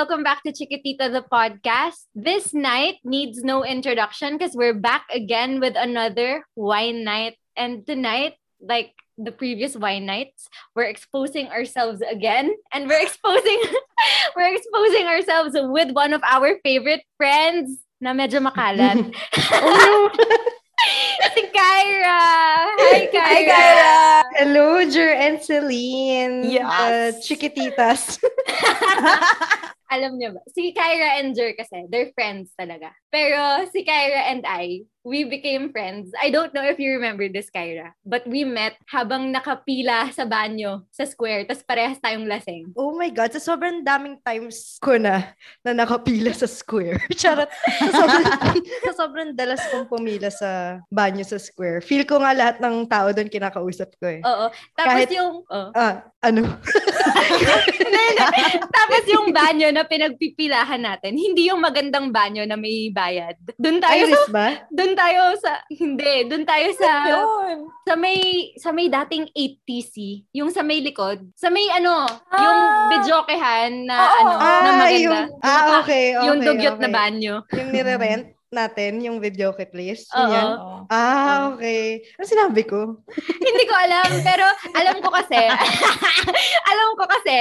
welcome 0.00 0.24
back 0.24 0.40
to 0.42 0.48
Chiquitita 0.48 1.12
the 1.12 1.20
podcast. 1.20 2.08
This 2.14 2.54
night 2.54 3.04
needs 3.04 3.44
no 3.44 3.62
introduction 3.62 4.38
because 4.38 4.56
we're 4.56 4.72
back 4.72 5.04
again 5.12 5.60
with 5.60 5.76
another 5.76 6.48
wine 6.56 7.04
night. 7.04 7.36
And 7.54 7.84
tonight, 7.84 8.40
like 8.64 8.96
the 9.18 9.30
previous 9.30 9.76
wine 9.76 10.06
nights, 10.06 10.48
we're 10.74 10.88
exposing 10.88 11.48
ourselves 11.48 12.00
again 12.00 12.48
and 12.72 12.88
we're 12.88 13.02
exposing 13.04 13.60
we're 14.34 14.56
exposing 14.56 15.04
ourselves 15.04 15.52
with 15.52 15.92
one 15.92 16.16
of 16.16 16.24
our 16.24 16.56
favorite 16.64 17.04
friends 17.20 17.84
na 18.00 18.16
medyo 18.16 18.40
makalat. 18.40 19.04
oh, 19.52 20.08
si 21.36 21.44
Kyra! 21.52 22.24
Hi, 22.72 23.04
Kyra! 23.04 23.20
Hi, 23.20 23.40
Kyra! 23.44 24.29
Hello, 24.34 24.78
Jer 24.86 25.10
and 25.14 25.42
Celine. 25.42 26.46
Yes. 26.46 26.66
Uh, 26.66 27.10
chiquititas. 27.18 28.18
Alam 29.90 30.22
niyo 30.22 30.38
ba? 30.38 30.40
Si 30.54 30.70
Kyra 30.70 31.18
and 31.18 31.34
Jer 31.34 31.50
kasi, 31.58 31.90
they're 31.90 32.14
friends 32.14 32.54
talaga. 32.54 32.94
Pero 33.10 33.66
si 33.74 33.82
Kyra 33.82 34.30
and 34.30 34.46
I, 34.46 34.86
we 35.02 35.24
became 35.24 35.72
friends. 35.72 36.12
I 36.14 36.30
don't 36.30 36.52
know 36.52 36.64
if 36.64 36.78
you 36.78 36.94
remember 36.94 37.26
this, 37.26 37.48
Kyra. 37.50 37.96
But 38.04 38.22
we 38.28 38.44
met 38.44 38.76
habang 38.86 39.32
nakapila 39.32 40.12
sa 40.12 40.28
banyo, 40.28 40.84
sa 40.92 41.08
square. 41.08 41.48
Tapos 41.48 41.64
parehas 41.64 41.98
tayong 41.98 42.28
lasing. 42.28 42.70
Oh 42.76 42.94
my 42.94 43.08
God, 43.10 43.32
sa 43.32 43.40
sobrang 43.40 43.82
daming 43.82 44.20
times 44.22 44.76
ko 44.78 44.94
na 45.00 45.32
na 45.64 45.72
nakapila 45.72 46.30
sa 46.36 46.46
square. 46.46 47.00
Charot. 47.20 47.48
Sa 47.80 47.90
sobrang, 47.90 48.26
sa 48.86 48.92
sobrang 48.94 49.30
dalas 49.34 49.60
kong 49.72 49.88
pumila 49.88 50.28
sa 50.28 50.80
banyo 50.92 51.24
sa 51.24 51.40
square. 51.40 51.80
Feel 51.80 52.04
ko 52.04 52.20
nga 52.20 52.36
lahat 52.36 52.56
ng 52.60 52.86
tao 52.86 53.10
doon 53.10 53.26
kinakausap 53.32 53.90
ko 53.96 54.06
eh. 54.06 54.19
Oo. 54.22 54.46
Tapos 54.74 54.92
Kahit- 54.96 55.14
yung... 55.14 55.32
Oh. 55.46 55.68
Ah, 55.72 55.94
ano? 56.20 56.42
Tapos 58.70 59.02
yung 59.08 59.32
banyo 59.32 59.72
na 59.72 59.84
pinagpipilahan 59.84 60.80
natin, 60.80 61.16
hindi 61.16 61.48
yung 61.48 61.60
magandang 61.60 62.12
banyo 62.12 62.44
na 62.44 62.56
may 62.56 62.92
bayad. 62.92 63.36
Doon 63.56 63.80
tayo 63.80 64.02
sa... 64.04 64.08
Iris 64.10 64.28
ba? 64.28 64.46
Doon 64.68 64.92
tayo 64.94 65.20
sa... 65.40 65.50
Hindi. 65.70 66.14
Doon 66.28 66.44
tayo 66.44 66.68
sa... 66.76 66.90
Sa 67.90 67.94
may 67.98 68.18
sa 68.54 68.70
may 68.70 68.86
dating 68.86 69.26
8TC, 69.34 69.94
yung 70.30 70.54
sa 70.54 70.62
may 70.62 70.78
likod, 70.78 71.26
sa 71.34 71.50
may 71.50 71.66
ano, 71.74 72.06
Ah! 72.30 72.38
yung 72.38 72.60
videokehan 72.94 73.82
na 73.82 73.96
Oo. 73.98 74.14
ano, 74.14 74.32
na 74.38 74.46
Ah, 74.46 74.74
maganda. 74.78 75.02
yung, 75.02 75.18
ah, 75.42 75.62
okay, 75.82 76.14
okay. 76.14 76.26
yung 76.30 76.38
dugyot 76.38 76.78
okay. 76.78 76.84
na 76.86 76.90
banyo. 76.90 77.34
Yung 77.50 77.70
nire-rent 77.74 78.26
natin, 78.50 78.98
yung 78.98 79.22
video 79.22 79.54
kit 79.54 79.70
list. 79.70 80.10
Oo. 80.10 80.84
Ah, 80.90 81.54
okay. 81.54 82.02
Ano 82.18 82.26
sinabi 82.26 82.66
ko? 82.66 82.98
Hindi 83.46 83.64
ko 83.64 83.74
alam, 83.78 84.10
pero 84.26 84.42
alam 84.74 84.98
ko 84.98 85.08
kasi, 85.14 85.38
alam 86.70 86.88
ko 86.98 87.04
kasi, 87.06 87.36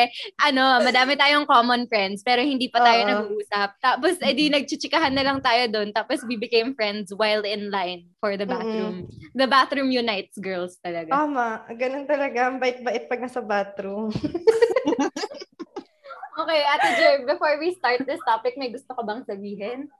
ano, 0.46 0.86
madami 0.86 1.18
tayong 1.18 1.50
common 1.50 1.90
friends, 1.90 2.22
pero 2.22 2.46
hindi 2.46 2.70
pa 2.70 2.86
tayo 2.86 3.02
Oo. 3.02 3.10
nag-uusap. 3.10 3.70
Tapos, 3.82 4.22
edi, 4.22 4.54
nagchichikahan 4.54 5.14
na 5.18 5.26
lang 5.26 5.42
tayo 5.42 5.66
doon. 5.68 5.90
Tapos, 5.90 6.22
we 6.30 6.38
became 6.38 6.78
friends 6.78 7.10
while 7.10 7.42
in 7.42 7.74
line 7.74 8.06
for 8.22 8.38
the 8.38 8.46
bathroom. 8.46 9.10
The 9.34 9.50
bathroom 9.50 9.90
unites 9.90 10.38
girls 10.38 10.78
talaga. 10.86 11.10
Tama. 11.10 11.66
Ganun 11.74 12.06
talaga. 12.06 12.54
Ang 12.54 12.62
bait-bait 12.62 13.10
pag 13.10 13.22
nasa 13.26 13.42
bathroom. 13.42 14.14
Okay, 16.40 16.62
Ate 16.64 16.90
Jer, 16.96 17.16
before 17.28 17.60
we 17.60 17.76
start 17.76 18.08
this 18.08 18.24
topic, 18.24 18.56
may 18.56 18.72
gusto 18.72 18.96
ka 18.96 19.04
bang 19.04 19.28
sabihin? 19.28 19.92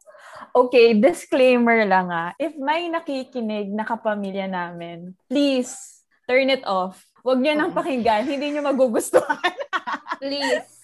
Okay, 0.56 0.96
disclaimer 0.96 1.84
lang 1.84 2.08
ah. 2.08 2.32
If 2.40 2.56
may 2.56 2.88
nakikinig 2.88 3.76
na 3.76 3.84
kapamilya 3.84 4.48
namin, 4.48 5.20
please, 5.28 6.00
turn 6.32 6.48
it 6.48 6.64
off. 6.64 7.04
Huwag 7.28 7.44
niyo 7.44 7.60
nang 7.60 7.76
pakinggan. 7.76 8.24
Hindi 8.24 8.56
niyo 8.56 8.64
magugustuhan. 8.64 9.52
Please. 10.24 10.79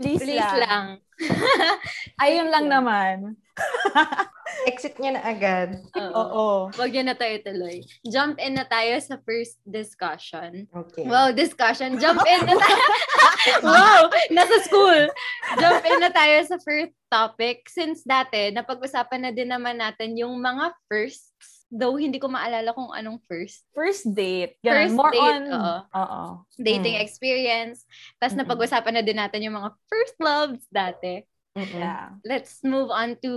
Please, 0.00 0.22
Please 0.24 0.54
lang. 0.64 0.98
Ayun 2.24 2.48
lang 2.48 2.66
naman. 2.68 3.36
Exit 4.70 4.96
niya 4.98 5.16
na 5.16 5.22
agad. 5.24 5.78
Oo. 5.94 6.16
Oo. 6.16 6.48
Wag 6.74 6.90
yun 6.92 7.08
na 7.08 7.16
tayo 7.16 7.36
tuloy. 7.44 7.84
Jump 8.08 8.40
in 8.40 8.56
na 8.56 8.66
tayo 8.66 8.96
sa 9.00 9.20
first 9.22 9.60
discussion. 9.64 10.66
Okay. 10.68 11.06
Wow, 11.06 11.32
discussion. 11.32 12.00
Jump 12.00 12.20
in 12.24 12.42
na 12.44 12.56
tayo. 12.56 12.84
wow, 13.68 14.00
nasa 14.32 14.56
school. 14.64 15.08
Jump 15.60 15.82
in 15.86 16.00
na 16.02 16.10
tayo 16.12 16.36
sa 16.44 16.56
first 16.60 16.96
topic. 17.08 17.68
Since 17.68 18.04
dati, 18.04 18.52
napag-usapan 18.52 19.28
na 19.28 19.32
din 19.32 19.48
naman 19.52 19.80
natin 19.80 20.16
yung 20.18 20.40
mga 20.40 20.72
firsts. 20.88 21.59
Though, 21.70 21.94
hindi 21.94 22.18
ko 22.18 22.26
maalala 22.26 22.74
kung 22.74 22.90
anong 22.90 23.22
first. 23.30 23.62
First 23.70 24.10
date. 24.10 24.58
Ganun. 24.58 24.90
First 24.90 24.98
More 24.98 25.14
date, 25.14 25.22
on... 25.22 25.42
oo. 25.54 25.76
Oo. 25.94 26.22
Dating 26.58 26.98
Mm. 26.98 27.04
experience. 27.06 27.86
Tapos, 28.18 28.34
Mm-mm. 28.34 28.42
napag-usapan 28.42 28.92
na 28.98 29.02
din 29.06 29.14
natin 29.16 29.46
yung 29.46 29.54
mga 29.54 29.70
first 29.86 30.18
loves 30.18 30.66
dati. 30.66 31.22
Mm-mm. 31.54 31.78
Yeah. 31.78 32.18
Let's 32.26 32.58
move 32.66 32.90
on 32.90 33.14
to... 33.22 33.32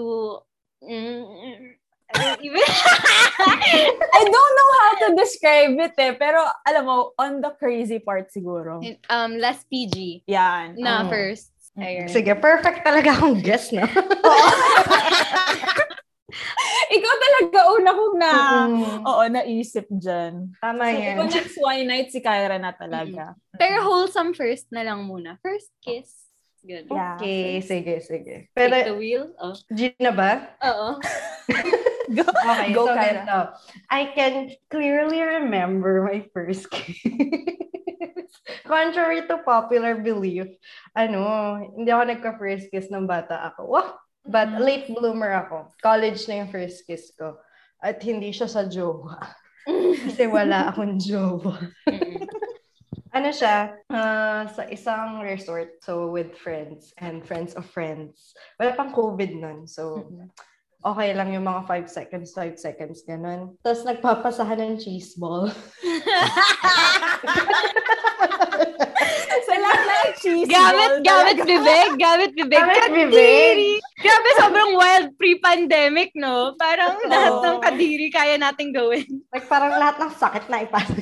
Mm, 0.82 1.78
I 2.14 2.38
don't 4.22 4.54
know 4.58 4.72
how 4.78 4.92
to 5.02 5.08
describe 5.18 5.74
it 5.80 5.94
eh. 5.98 6.14
Pero, 6.14 6.46
alam 6.62 6.86
mo, 6.86 6.98
on 7.18 7.42
the 7.42 7.50
crazy 7.58 7.98
part 7.98 8.30
siguro. 8.30 8.82
um, 9.10 9.38
less 9.38 9.66
PG 9.66 10.26
Yan. 10.26 10.78
na 10.78 11.06
Oo. 11.06 11.10
first. 11.10 11.50
Ayun. 11.74 12.06
Sige, 12.06 12.38
perfect 12.38 12.86
talaga 12.86 13.18
akong 13.18 13.42
guess, 13.42 13.74
no? 13.74 13.82
Ikaw 16.98 17.14
talaga 17.18 17.60
una 17.74 17.92
kong 17.94 18.16
na... 18.18 18.32
Mm. 18.68 18.84
Oo, 19.06 19.24
naisip 19.30 19.86
dyan. 19.90 20.54
Tama 20.60 20.84
So, 20.90 20.98
yan. 21.00 21.16
kung 21.18 21.30
next 21.32 21.58
wine 21.58 21.88
night, 21.88 22.10
si 22.10 22.20
Kyra 22.20 22.58
na 22.58 22.74
talaga. 22.74 23.34
Pero 23.56 23.82
wholesome 23.86 24.34
first 24.34 24.70
na 24.70 24.84
lang 24.84 25.06
muna. 25.06 25.38
First 25.42 25.72
kiss. 25.80 26.10
Good. 26.64 26.88
Yeah. 26.88 27.20
Okay, 27.20 27.60
sige, 27.60 28.00
sige. 28.00 28.48
Take 28.56 28.72
the 28.72 28.88
Pero, 28.88 28.96
wheel. 28.96 29.36
Oh. 29.36 29.52
G 29.76 29.92
na 30.00 30.16
ba? 30.16 30.48
Oo. 30.64 30.96
Go, 32.18 32.24
Okay, 32.52 32.72
go 32.72 32.84
so 32.88 32.94
Kyra. 32.96 33.04
ganito. 33.04 33.40
I 33.92 34.02
can 34.12 34.34
clearly 34.68 35.20
remember 35.24 36.04
my 36.04 36.24
first 36.32 36.68
kiss. 36.72 37.00
Contrary 38.64 39.24
to 39.28 39.40
popular 39.44 39.96
belief, 40.00 40.48
ano, 40.96 41.22
hindi 41.76 41.90
ako 41.92 42.04
nagka-first 42.10 42.72
kiss 42.72 42.88
ng 42.92 43.08
bata 43.08 43.40
ako. 43.52 43.68
Wah! 43.72 43.90
But 44.24 44.56
Mhm. 44.56 44.64
late 44.64 44.88
bloomer 44.88 45.32
ako. 45.36 45.68
College 45.84 46.24
na 46.28 46.44
yung 46.44 46.52
first 46.52 46.88
kiss 46.88 47.12
ko. 47.12 47.36
At 47.84 48.00
hindi 48.00 48.32
siya 48.32 48.48
sa 48.48 48.64
jowa. 48.64 49.20
Kasi 50.08 50.24
wala 50.32 50.72
akong 50.72 50.96
jowa. 50.96 51.60
Ano 53.14 53.30
siya, 53.30 53.78
ah, 53.94 54.48
sa 54.50 54.66
isang 54.72 55.22
resort, 55.22 55.78
so 55.86 56.10
with 56.10 56.34
friends 56.34 56.96
and 56.98 57.22
friends 57.22 57.54
of 57.54 57.62
friends. 57.68 58.34
Wala 58.58 58.74
pang 58.74 58.90
COVID 58.90 59.38
nun, 59.38 59.70
so 59.70 60.02
okay 60.82 61.14
lang 61.14 61.30
yung 61.30 61.46
mga 61.46 61.62
5 61.70 61.88
seconds, 61.88 62.34
5 62.34 62.58
seconds, 62.58 63.06
ganun. 63.06 63.54
Tapos 63.62 63.86
nagpapasahan 63.86 64.58
ng 64.58 64.82
cheese 64.82 65.14
ball. 65.14 65.46
lahat 70.14 70.22
cheese 70.22 70.48
Gamit, 70.50 70.92
gamit 71.02 71.38
bibig, 71.42 71.90
gamit 71.98 72.32
bibig. 72.38 72.60
Gamit 72.62 72.78
Kadiri! 72.78 73.10
bibig. 73.10 73.82
Grabe, 74.04 74.30
sobrang 74.38 74.72
wild 74.78 75.08
pre-pandemic, 75.18 76.10
no? 76.14 76.54
Parang 76.60 76.98
lahat 77.08 77.34
Oo. 77.34 77.46
ng 77.46 77.58
kadiri 77.64 78.08
kaya 78.14 78.38
nating 78.38 78.76
gawin. 78.76 79.06
like 79.34 79.48
parang 79.50 79.74
lahat 79.74 79.98
ng 79.98 80.12
sakit 80.14 80.46
na 80.52 80.62
ipasok. 80.66 81.02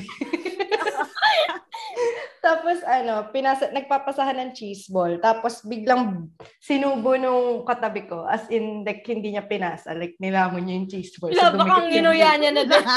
Tapos 2.42 2.82
ano, 2.82 3.30
pinasa 3.30 3.70
nagpapasahan 3.70 4.34
ng 4.34 4.50
cheese 4.50 4.90
ball. 4.90 5.14
Tapos 5.22 5.62
biglang 5.62 6.26
sinubo 6.58 7.14
nung 7.14 7.62
katabi 7.62 8.10
ko. 8.10 8.26
As 8.26 8.50
in, 8.50 8.82
like, 8.82 9.06
hindi 9.06 9.30
niya 9.30 9.46
pinasa. 9.46 9.94
Like, 9.94 10.18
nilamon 10.18 10.66
niya 10.66 10.74
yung 10.82 10.88
cheese 10.90 11.14
ball. 11.22 11.30
So, 11.30 11.38
Laba 11.38 11.62
kang 11.62 11.86
dumikit 11.86 11.86
yung 11.86 11.98
inuya 12.02 12.30
niya 12.34 12.50
na 12.50 12.62
din. 12.66 12.82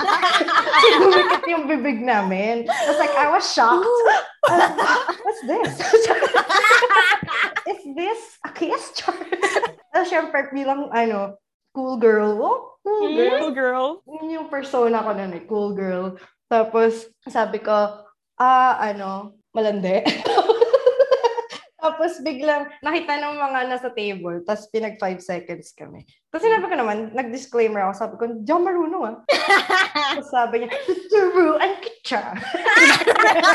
So, 0.81 0.97
dumikit 0.97 1.45
yung 1.45 1.65
bibig 1.69 2.01
namin. 2.01 2.65
Tapos 2.65 2.97
like, 2.97 3.13
I 3.13 3.27
was 3.29 3.45
shocked. 3.45 3.85
Uh, 4.49 4.69
what's 5.21 5.41
this? 5.45 5.73
Is 7.69 7.81
this 7.93 8.21
a 8.41 8.49
kiss? 8.49 8.97
Tapos 9.93 10.09
syempre, 10.09 10.49
bilang, 10.57 10.89
ano, 10.89 11.37
cool 11.69 12.01
girl. 12.01 12.33
Oh, 12.41 12.81
cool 12.81 13.13
girl. 13.13 13.37
Cool 13.37 13.53
girl. 13.53 13.85
Yun 14.09 14.41
yung 14.41 14.49
persona 14.49 15.05
ko 15.05 15.13
nun 15.13 15.37
eh, 15.37 15.45
cool 15.45 15.77
girl. 15.77 16.17
Tapos, 16.49 17.09
sabi 17.29 17.61
ko, 17.61 18.04
ah, 18.39 18.79
ano, 18.81 19.39
malandi. 19.55 20.03
Tapos 21.85 22.17
biglang 22.25 22.65
nakita 22.81 23.13
ng 23.21 23.37
mga 23.37 23.59
nasa 23.69 23.93
table, 23.93 24.41
tapos 24.41 24.65
pinag 24.73 24.97
5 24.97 25.21
seconds 25.21 25.69
kami. 25.77 26.01
Tapos 26.33 26.49
sinabi 26.49 26.65
ko 26.65 26.75
naman, 26.81 27.13
nag-disclaimer 27.13 27.85
ako, 27.85 27.93
sabi 27.93 28.13
ko, 28.17 28.23
di 28.41 28.49
ako 28.49 28.61
marunong 28.65 29.03
ah. 29.05 29.15
Tapos 30.17 30.29
sabi 30.33 30.65
niya, 30.65 30.73
turuan 31.13 31.77
kita. 31.85 32.33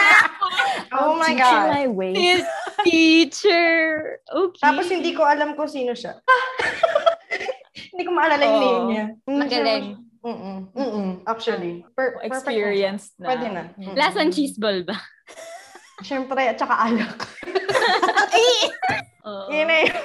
oh 0.95 1.19
my 1.19 1.35
God. 1.35 1.75
my 1.75 1.91
way. 1.91 2.15
This 2.15 2.47
teacher. 2.87 4.23
Okay. 4.31 4.63
Tapos 4.63 4.87
hindi 4.87 5.11
ko 5.11 5.27
alam 5.27 5.59
kung 5.59 5.67
sino 5.67 5.99
siya. 5.99 6.23
hindi 7.91 8.07
ko 8.07 8.15
maalala 8.15 8.47
yung 8.47 8.55
Oo. 8.55 8.63
name 8.63 8.87
niya. 8.95 9.05
Magaling. 9.27 10.10
Mm-mm. 10.21 10.69
Mm-mm. 10.77 11.11
Actually. 11.25 11.85
Per- 11.97 12.21
perfect 12.21 12.29
na 12.29 12.29
siya. 12.29 12.37
Experienced 12.37 13.13
na. 13.17 13.27
Pwede 13.27 13.47
na. 13.49 13.63
Mm. 13.77 13.95
Lasang 13.97 14.31
cheese 14.33 14.57
ball 14.61 14.85
ba? 14.85 14.97
Siyempre, 16.07 16.49
at 16.49 16.57
saka 16.57 16.77
alak. 16.77 17.19
Oo. 19.29 19.53
Yun 19.53 19.67
na 19.69 19.77
yun. 19.85 19.97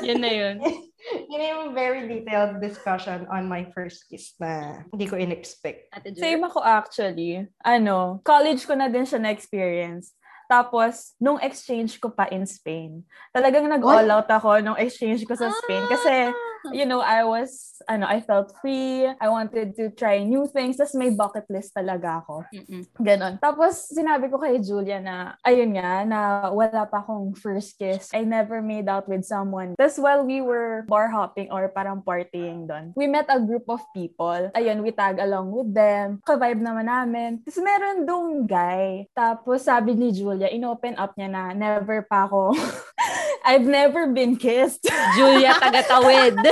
Yun 0.00 0.20
na 0.20 0.30
yun. 0.32 0.56
Yun 1.04 1.44
yung 1.44 1.64
very 1.76 2.08
detailed 2.08 2.64
discussion 2.64 3.28
on 3.28 3.44
my 3.44 3.68
first 3.76 4.08
kiss 4.08 4.32
na 4.40 4.80
hindi 4.88 5.04
ko 5.04 5.20
in-expect. 5.20 5.92
Same 6.16 6.40
ako 6.48 6.64
actually. 6.64 7.44
Ano, 7.60 8.24
college 8.24 8.64
ko 8.64 8.72
na 8.72 8.88
din 8.88 9.04
siya 9.04 9.20
na-experience. 9.20 10.16
Tapos, 10.48 11.12
nung 11.20 11.36
exchange 11.44 12.00
ko 12.00 12.08
pa 12.08 12.24
in 12.32 12.48
Spain, 12.48 13.04
talagang 13.36 13.68
nag-all 13.68 14.08
out 14.12 14.28
ako 14.28 14.60
nung 14.64 14.80
exchange 14.80 15.24
ko 15.28 15.36
sa 15.36 15.52
Spain. 15.52 15.84
Kasi, 15.88 16.32
you 16.72 16.86
know, 16.86 17.00
I 17.00 17.24
was, 17.24 17.82
ano, 17.88 18.06
I 18.06 18.20
felt 18.20 18.54
free. 18.62 19.04
I 19.04 19.28
wanted 19.28 19.76
to 19.76 19.90
try 19.92 20.24
new 20.24 20.48
things. 20.48 20.80
Tapos 20.80 20.94
may 20.96 21.12
bucket 21.12 21.44
list 21.50 21.76
talaga 21.76 22.24
ako. 22.24 22.44
Mm-mm. 22.54 22.82
Ganon. 23.00 23.36
Tapos, 23.42 23.92
sinabi 23.92 24.30
ko 24.32 24.40
kay 24.40 24.62
Julia 24.62 25.02
na, 25.02 25.36
ayun 25.44 25.76
nga, 25.76 26.04
na 26.08 26.18
wala 26.48 26.88
pa 26.88 27.04
akong 27.04 27.36
first 27.36 27.76
kiss. 27.76 28.08
I 28.16 28.24
never 28.24 28.64
made 28.64 28.88
out 28.88 29.04
with 29.10 29.26
someone. 29.28 29.76
Tapos, 29.76 30.00
while 30.00 30.24
we 30.24 30.40
were 30.40 30.88
bar 30.88 31.12
hopping 31.12 31.52
or 31.52 31.68
parang 31.68 32.00
partying 32.00 32.64
doon, 32.64 32.96
we 32.96 33.04
met 33.04 33.28
a 33.28 33.40
group 33.40 33.68
of 33.68 33.84
people. 33.92 34.48
Ayun, 34.56 34.80
we 34.80 34.94
tag 34.94 35.20
along 35.20 35.52
with 35.52 35.70
them. 35.74 36.22
Ka-vibe 36.24 36.62
naman 36.64 36.88
namin. 36.88 37.30
Tapos, 37.44 37.60
meron 37.60 38.08
dong 38.08 38.28
guy. 38.48 39.04
Tapos, 39.12 39.66
sabi 39.66 39.92
ni 39.92 40.14
Julia, 40.14 40.48
in-open 40.48 40.96
up 40.96 41.12
niya 41.18 41.28
na, 41.28 41.52
never 41.52 42.06
pa 42.08 42.24
ako. 42.24 42.54
I've 43.44 43.68
never 43.68 44.08
been 44.08 44.36
kissed. 44.40 44.88
Julia 45.16 45.52
Tagatawid. 45.62 46.40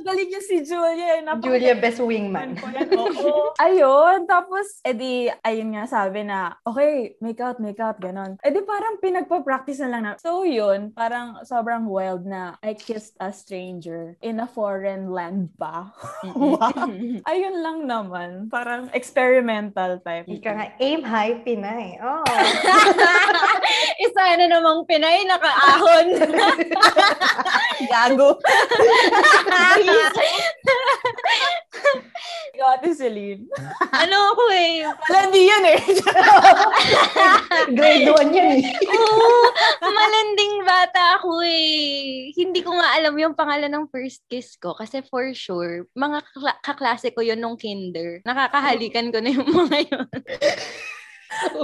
Ang 0.00 0.08
galing 0.08 0.32
niya 0.32 0.40
si 0.40 0.56
Julia. 0.64 1.20
eh. 1.20 1.20
Napaka- 1.20 1.44
Julia, 1.44 1.76
best 1.76 2.00
wingman. 2.00 2.56
Oo. 2.96 3.52
ayun. 3.60 4.24
Tapos, 4.24 4.80
edi, 4.80 5.28
ayun 5.44 5.76
nga 5.76 5.84
sabi 5.84 6.24
na, 6.24 6.56
okay, 6.64 7.20
make 7.20 7.36
out, 7.36 7.60
make 7.60 7.76
out, 7.76 8.00
ganon. 8.00 8.40
Edi 8.40 8.64
parang 8.64 8.96
pinagpa-practice 8.96 9.84
na 9.84 9.92
lang 9.92 10.02
na. 10.08 10.12
So 10.16 10.48
yun, 10.48 10.96
parang 10.96 11.44
sobrang 11.44 11.84
wild 11.84 12.24
na 12.24 12.56
I 12.64 12.72
kissed 12.72 13.12
a 13.20 13.28
stranger 13.28 14.16
in 14.24 14.40
a 14.40 14.48
foreign 14.48 15.12
land 15.12 15.52
pa. 15.60 15.92
wow. 16.32 16.88
Ayun 17.28 17.60
lang 17.60 17.84
naman. 17.84 18.48
Parang 18.48 18.88
experimental 18.96 20.00
type. 20.00 20.24
Ika 20.32 20.48
nga, 20.48 20.66
aim 20.80 21.04
high, 21.04 21.44
Pinay. 21.44 22.00
Oh. 22.00 22.24
Isa 24.08 24.22
na 24.40 24.48
namang 24.48 24.88
Pinay 24.88 25.28
nakaahon. 25.28 26.06
Gago. 27.84 28.40
Ate 32.70 32.94
Celine. 32.94 33.50
ano 33.90 34.16
ako 34.30 34.44
eh. 34.54 34.86
Wala, 34.86 35.18
hindi 35.26 35.42
yan 35.48 35.64
eh. 35.74 35.80
Grade 37.76 38.06
1 38.06 38.30
yan 38.30 38.62
eh. 38.62 38.64
Oo, 38.94 39.50
malanding 39.82 40.62
bata 40.62 41.18
ako 41.18 41.42
eh. 41.42 42.30
Hindi 42.30 42.62
ko 42.62 42.78
nga 42.78 42.94
alam 42.94 43.18
yung 43.18 43.34
pangalan 43.34 43.74
ng 43.74 43.90
first 43.90 44.22
kiss 44.30 44.54
ko 44.54 44.78
kasi 44.78 45.02
for 45.02 45.34
sure, 45.34 45.82
mga 45.98 46.22
kakla- 46.22 46.60
kaklase 46.62 47.10
ko 47.10 47.26
yun 47.26 47.42
nung 47.42 47.58
kinder. 47.58 48.22
Nakakahalikan 48.22 49.10
ko 49.10 49.18
na 49.18 49.34
yung 49.34 49.50
mga 49.50 49.78
yun. 49.90 50.06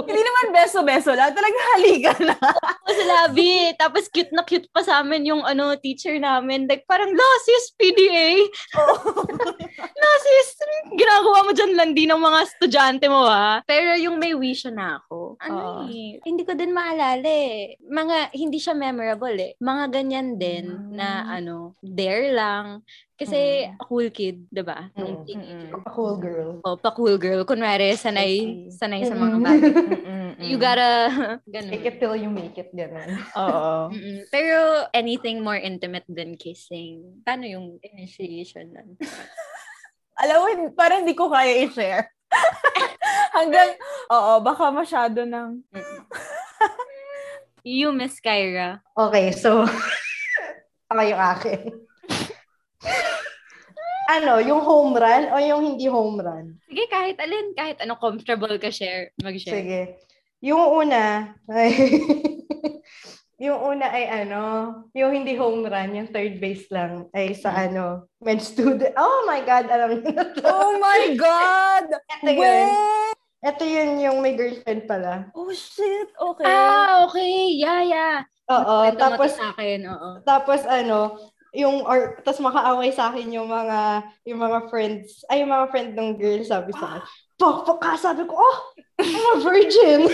Hindi 0.07 0.21
naman 0.23 0.45
beso-beso 0.55 1.11
lang. 1.11 1.35
Talaga 1.35 1.59
halikan 1.75 2.21
na. 2.23 2.37
Tapos 2.39 2.99
labi. 3.03 3.71
Tapos 3.75 4.03
cute 4.07 4.31
na 4.31 4.43
cute 4.47 4.67
pa 4.71 4.81
sa 4.81 5.03
amin 5.03 5.27
yung 5.27 5.43
ano 5.43 5.75
teacher 5.75 6.15
namin. 6.17 6.65
Like 6.65 6.87
parang, 6.87 7.11
la 7.11 7.29
sis, 7.43 7.75
PDA. 7.75 8.47
la 9.77 10.11
sis, 10.25 10.49
ginagawa 10.95 11.45
mo 11.45 11.51
dyan 11.51 11.75
landi 11.75 12.03
ng 12.07 12.21
mga 12.21 12.39
estudyante 12.47 13.05
mo 13.11 13.27
ha. 13.27 13.61
Pero 13.67 13.95
yung 13.99 14.17
may 14.17 14.33
wish 14.33 14.65
na 14.71 15.03
ako. 15.03 15.35
Ano 15.43 15.59
Oo. 15.59 15.81
eh, 15.91 16.19
hindi 16.23 16.43
ko 16.47 16.55
din 16.55 16.71
maalala 16.71 17.27
eh. 17.27 17.75
Mga, 17.83 18.33
hindi 18.33 18.57
siya 18.57 18.73
memorable 18.73 19.37
eh. 19.37 19.51
Mga 19.59 19.83
ganyan 19.91 20.29
din 20.39 20.95
na 20.95 21.27
ano, 21.27 21.75
dare 21.83 22.31
lang. 22.31 22.81
Kasi 23.17 23.65
cool 23.81 24.13
kid, 24.13 24.45
'di 24.53 24.61
ba? 24.61 24.93
Nung 24.93 25.17
Mm, 25.17 25.25
teenager. 25.25 25.71
A 25.73 25.81
cool 25.89 26.15
girl. 26.21 26.51
Oh, 26.61 26.77
pa 26.77 26.93
cool 26.93 27.17
girl. 27.17 27.41
Kunwari, 27.49 27.97
sanay, 27.97 28.69
sanay 28.69 29.01
sa 29.01 29.17
mga 29.17 29.37
Mm. 29.41 29.43
bagay. 29.43 29.73
Mm-mm. 30.05 30.45
You 30.45 30.57
gotta, 30.61 30.91
ganun. 31.49 31.73
Take 31.73 31.89
it 31.89 31.97
till 31.97 32.13
you 32.13 32.29
make 32.29 32.53
it, 32.61 32.69
gano'n. 32.77 33.09
Oo. 33.41 33.89
Mm-mm. 33.89 34.29
Pero 34.29 34.85
anything 34.93 35.41
more 35.41 35.57
intimate 35.57 36.05
than 36.05 36.37
kissing. 36.37 37.25
Paano 37.25 37.49
yung 37.49 37.81
initiation 37.81 38.69
nun? 38.69 39.01
Alam 40.21 40.37
mo, 40.37 40.45
parang 40.77 41.01
hindi 41.01 41.17
ko 41.17 41.33
kaya 41.33 41.65
i-share. 41.65 42.13
Hanggang, 43.33 43.77
oo, 44.09 44.33
baka 44.41 44.69
masyado 44.69 45.25
ng, 45.25 45.61
you, 47.65 47.89
Miss 47.93 48.17
Kyra. 48.21 48.81
Okay, 48.93 49.29
so, 49.33 49.65
ako 50.89 51.01
yung 51.01 51.21
akin. 51.21 51.61
Ano, 54.07 54.39
yung 54.39 54.63
home 54.63 54.95
run 54.95 55.23
o 55.29 55.35
yung 55.43 55.61
hindi 55.61 55.85
home 55.91 56.23
run? 56.23 56.55
Sige, 56.63 56.87
kahit 56.87 57.19
alin, 57.19 57.51
kahit 57.53 57.77
ano 57.83 57.99
comfortable 57.99 58.55
ka 58.55 58.71
share, 58.71 59.11
mag-share. 59.19 59.59
Sige. 59.59 59.81
Yung 60.39 60.63
una, 60.87 61.35
ay, 61.51 61.71
yung 63.45 63.59
una 63.59 63.91
ay 63.91 64.25
ano, 64.25 64.41
yung 64.95 65.11
hindi 65.11 65.35
home 65.35 65.67
run, 65.67 65.93
yung 65.93 66.09
third 66.09 66.39
base 66.39 66.71
lang, 66.71 67.11
ay 67.11 67.35
sa 67.35 67.51
ano, 67.51 68.07
med 68.23 68.39
student. 68.39 68.95
Oh 68.95 69.27
my 69.27 69.43
God, 69.43 69.65
alam 69.67 69.99
niyo 69.99 70.11
na 70.15 70.25
to. 70.31 70.41
oh 70.47 70.79
my 70.79 71.13
God! 71.19 71.85
Ito 72.23 72.31
yun. 72.31 72.41
Wait! 72.41 73.15
Ito 73.37 73.63
yun 73.69 74.01
yung 74.01 74.17
may 74.23 74.33
girlfriend 74.33 74.89
pala. 74.89 75.29
Oh 75.37 75.53
shit, 75.53 76.09
okay. 76.17 76.47
Ah, 76.47 77.05
okay. 77.05 77.53
Yeah, 77.53 77.81
yeah. 77.85 78.17
Oo, 78.47 78.87
tapos, 78.95 79.35
sa 79.35 79.51
akin, 79.51 79.83
oo. 79.91 80.09
tapos 80.23 80.63
ano, 80.63 81.19
yung, 81.55 81.85
or, 81.87 82.19
tapos 82.23 82.43
makaaway 82.43 82.91
sa 82.91 83.11
akin 83.11 83.31
yung 83.31 83.47
mga, 83.47 84.03
yung 84.27 84.39
mga 84.39 84.59
friends, 84.67 85.23
ay, 85.31 85.43
yung 85.43 85.51
mga 85.51 85.67
friend 85.71 85.91
ng 85.95 86.11
girl, 86.19 86.41
sabi 86.43 86.71
sa 86.75 86.99
akin, 86.99 87.03
Pok, 87.37 87.77
ka, 87.77 87.93
sabi 87.93 88.25
ko, 88.25 88.33
oh, 88.33 88.57
I'm 88.97 89.37
a 89.37 89.45
virgin. 89.45 90.09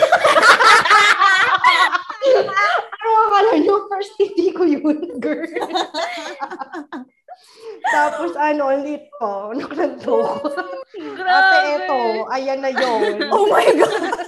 ano 3.00 3.10
akala 3.32 3.52
nyo, 3.64 3.88
first 3.88 4.12
titi 4.20 4.52
ko 4.52 4.68
yun, 4.68 5.24
girl. 5.24 5.48
Tapos 7.96 8.36
ano, 8.36 8.76
ulit 8.76 9.08
po, 9.20 9.56
nakanto 9.56 10.20
ko. 10.20 10.48
Ate, 11.24 11.58
eto, 11.80 12.28
ayan 12.32 12.60
na 12.60 12.72
yun. 12.72 13.24
Oh 13.32 13.48
my 13.48 13.68
God! 13.72 14.20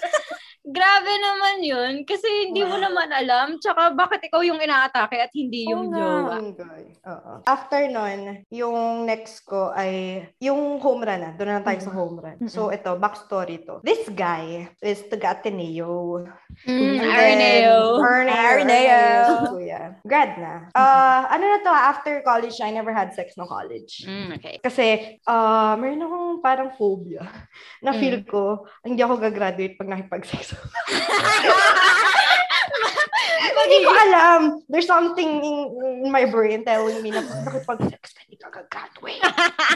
Grabe 0.65 1.12
naman 1.13 1.62
yun. 1.62 1.94
Kasi 2.03 2.25
hindi 2.50 2.65
mo 2.65 2.73
naman 2.75 3.13
alam. 3.13 3.61
Tsaka 3.61 3.94
bakit 3.94 4.25
ikaw 4.25 4.42
yung 4.42 4.57
inaatake 4.57 5.21
at 5.21 5.30
hindi 5.31 5.69
yung 5.69 5.94
nga. 5.94 5.97
jowa? 6.01 6.33
Enjoy. 6.42 6.81
Oo. 7.06 7.31
After 7.45 7.85
nun, 7.85 8.42
yung 8.49 9.06
next 9.06 9.45
ko 9.45 9.69
ay 9.71 10.25
yung 10.42 10.81
home 10.81 11.06
run 11.06 11.21
na. 11.21 11.31
Doon 11.37 11.54
na 11.54 11.61
tayo 11.61 11.80
sa 11.80 11.94
home 11.94 12.18
run. 12.18 12.37
So, 12.49 12.73
ito, 12.73 12.97
backstory 12.97 13.61
to. 13.61 13.78
This 13.85 14.09
guy 14.09 14.66
is 14.81 15.06
taga 15.06 15.37
Ateneo. 15.37 16.25
Mm, 16.66 16.97
And 16.97 17.13
Arneo. 17.13 17.78
then, 18.01 19.34
Kuya. 19.75 19.99
Grad 20.07 20.31
na. 20.39 20.53
Uh, 20.71 21.21
ano 21.27 21.44
na 21.44 21.59
to, 21.59 21.71
ah, 21.71 21.91
after 21.91 22.23
college, 22.23 22.55
I 22.63 22.71
never 22.71 22.95
had 22.95 23.11
sex 23.11 23.35
no 23.35 23.45
college. 23.45 24.07
Mm, 24.07 24.39
okay. 24.39 24.55
Kasi, 24.63 25.19
uh, 25.27 25.75
meron 25.75 26.05
akong 26.07 26.39
parang 26.39 26.69
phobia 26.79 27.27
na 27.83 27.91
feel 27.91 28.23
ko, 28.23 28.65
hindi 28.83 29.03
ako 29.03 29.19
gagraduate 29.19 29.75
pag 29.75 29.91
nakipag-sex. 29.91 30.55
Hindi 33.65 33.81
ko 33.81 33.91
alam. 33.97 34.41
There's 34.69 34.85
something 34.85 35.41
in, 35.41 35.57
in 36.05 36.09
my 36.13 36.29
brain 36.29 36.61
telling 36.61 37.01
me 37.01 37.09
na 37.09 37.25
pag 37.25 37.49
nakipag-sex 37.49 38.13
ka, 38.13 38.21
hindi 38.29 38.37
ka 38.37 38.53
gagraduate. 38.53 39.25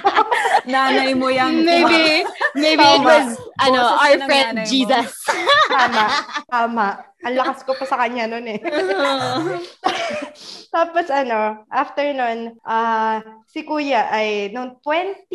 Nanay 0.70 1.18
mo 1.18 1.34
yung... 1.34 1.66
Maybe, 1.66 2.22
maybe 2.54 2.86
it 2.86 3.02
was, 3.02 3.34
ano, 3.58 3.82
our 3.98 4.22
friend. 4.30 4.62
Jesus. 4.70 5.10
Tama. 5.74 6.06
Tama. 6.46 7.09
Ang 7.26 7.36
lakas 7.36 7.68
ko 7.68 7.76
pa 7.76 7.84
sa 7.84 8.00
kanya 8.00 8.32
nun 8.32 8.48
eh. 8.48 8.60
Tapos 10.76 11.10
ano, 11.10 11.66
after 11.68 12.06
nun, 12.14 12.56
ah 12.64 13.20
si 13.50 13.66
kuya 13.66 14.06
ay 14.14 14.54
noong 14.54 14.78
20, 14.86 15.26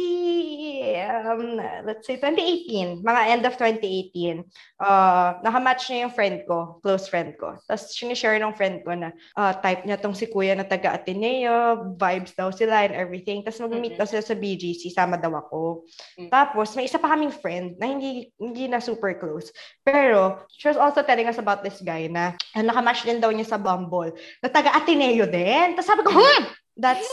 um, 1.26 1.58
let's 1.82 2.06
say 2.06 2.14
2018, 2.14 3.02
mga 3.02 3.22
end 3.26 3.42
of 3.42 3.58
2018, 3.58 4.46
uh, 4.78 5.42
nakamatch 5.42 5.90
niya 5.90 6.06
yung 6.06 6.14
friend 6.14 6.46
ko, 6.46 6.78
close 6.78 7.10
friend 7.10 7.34
ko. 7.34 7.58
Tapos 7.66 7.90
sinishare 7.90 8.38
ng 8.38 8.54
friend 8.54 8.86
ko 8.86 8.94
na 8.94 9.10
ah, 9.34 9.58
type 9.58 9.82
niya 9.82 9.98
tong 9.98 10.14
si 10.14 10.30
kuya 10.30 10.54
na 10.54 10.62
taga 10.62 10.94
Ateneo, 10.94 11.90
vibes 11.98 12.38
daw 12.38 12.54
sila 12.54 12.86
and 12.86 12.94
everything. 12.94 13.42
Tapos 13.42 13.66
mag-meet 13.66 13.98
daw 13.98 14.06
sila 14.06 14.22
sa 14.22 14.38
BGC, 14.38 14.94
sama 14.94 15.18
daw 15.18 15.34
ako. 15.34 15.82
Mm. 16.14 16.30
Tapos 16.30 16.70
may 16.78 16.86
isa 16.86 17.02
pa 17.02 17.10
kaming 17.10 17.34
friend 17.34 17.74
na 17.82 17.90
hindi 17.90 18.30
hindi 18.38 18.70
na 18.70 18.78
super 18.78 19.18
close. 19.18 19.50
Pero 19.82 20.46
she 20.54 20.70
was 20.70 20.78
also 20.78 21.02
telling 21.02 21.26
us 21.26 21.42
about 21.42 21.66
this 21.66 21.73
guy 21.80 22.06
na. 22.06 22.36
Uh, 22.52 22.62
nakamatch 22.62 23.02
din 23.02 23.18
daw 23.18 23.32
niya 23.32 23.48
sa 23.48 23.58
Bumble. 23.58 24.14
Na 24.44 24.52
taga 24.52 24.76
Ateneo 24.76 25.26
din. 25.26 25.74
Tapos 25.74 25.88
sabi 25.88 26.02
ko, 26.04 26.12
hmm, 26.12 26.42
that's 26.76 27.08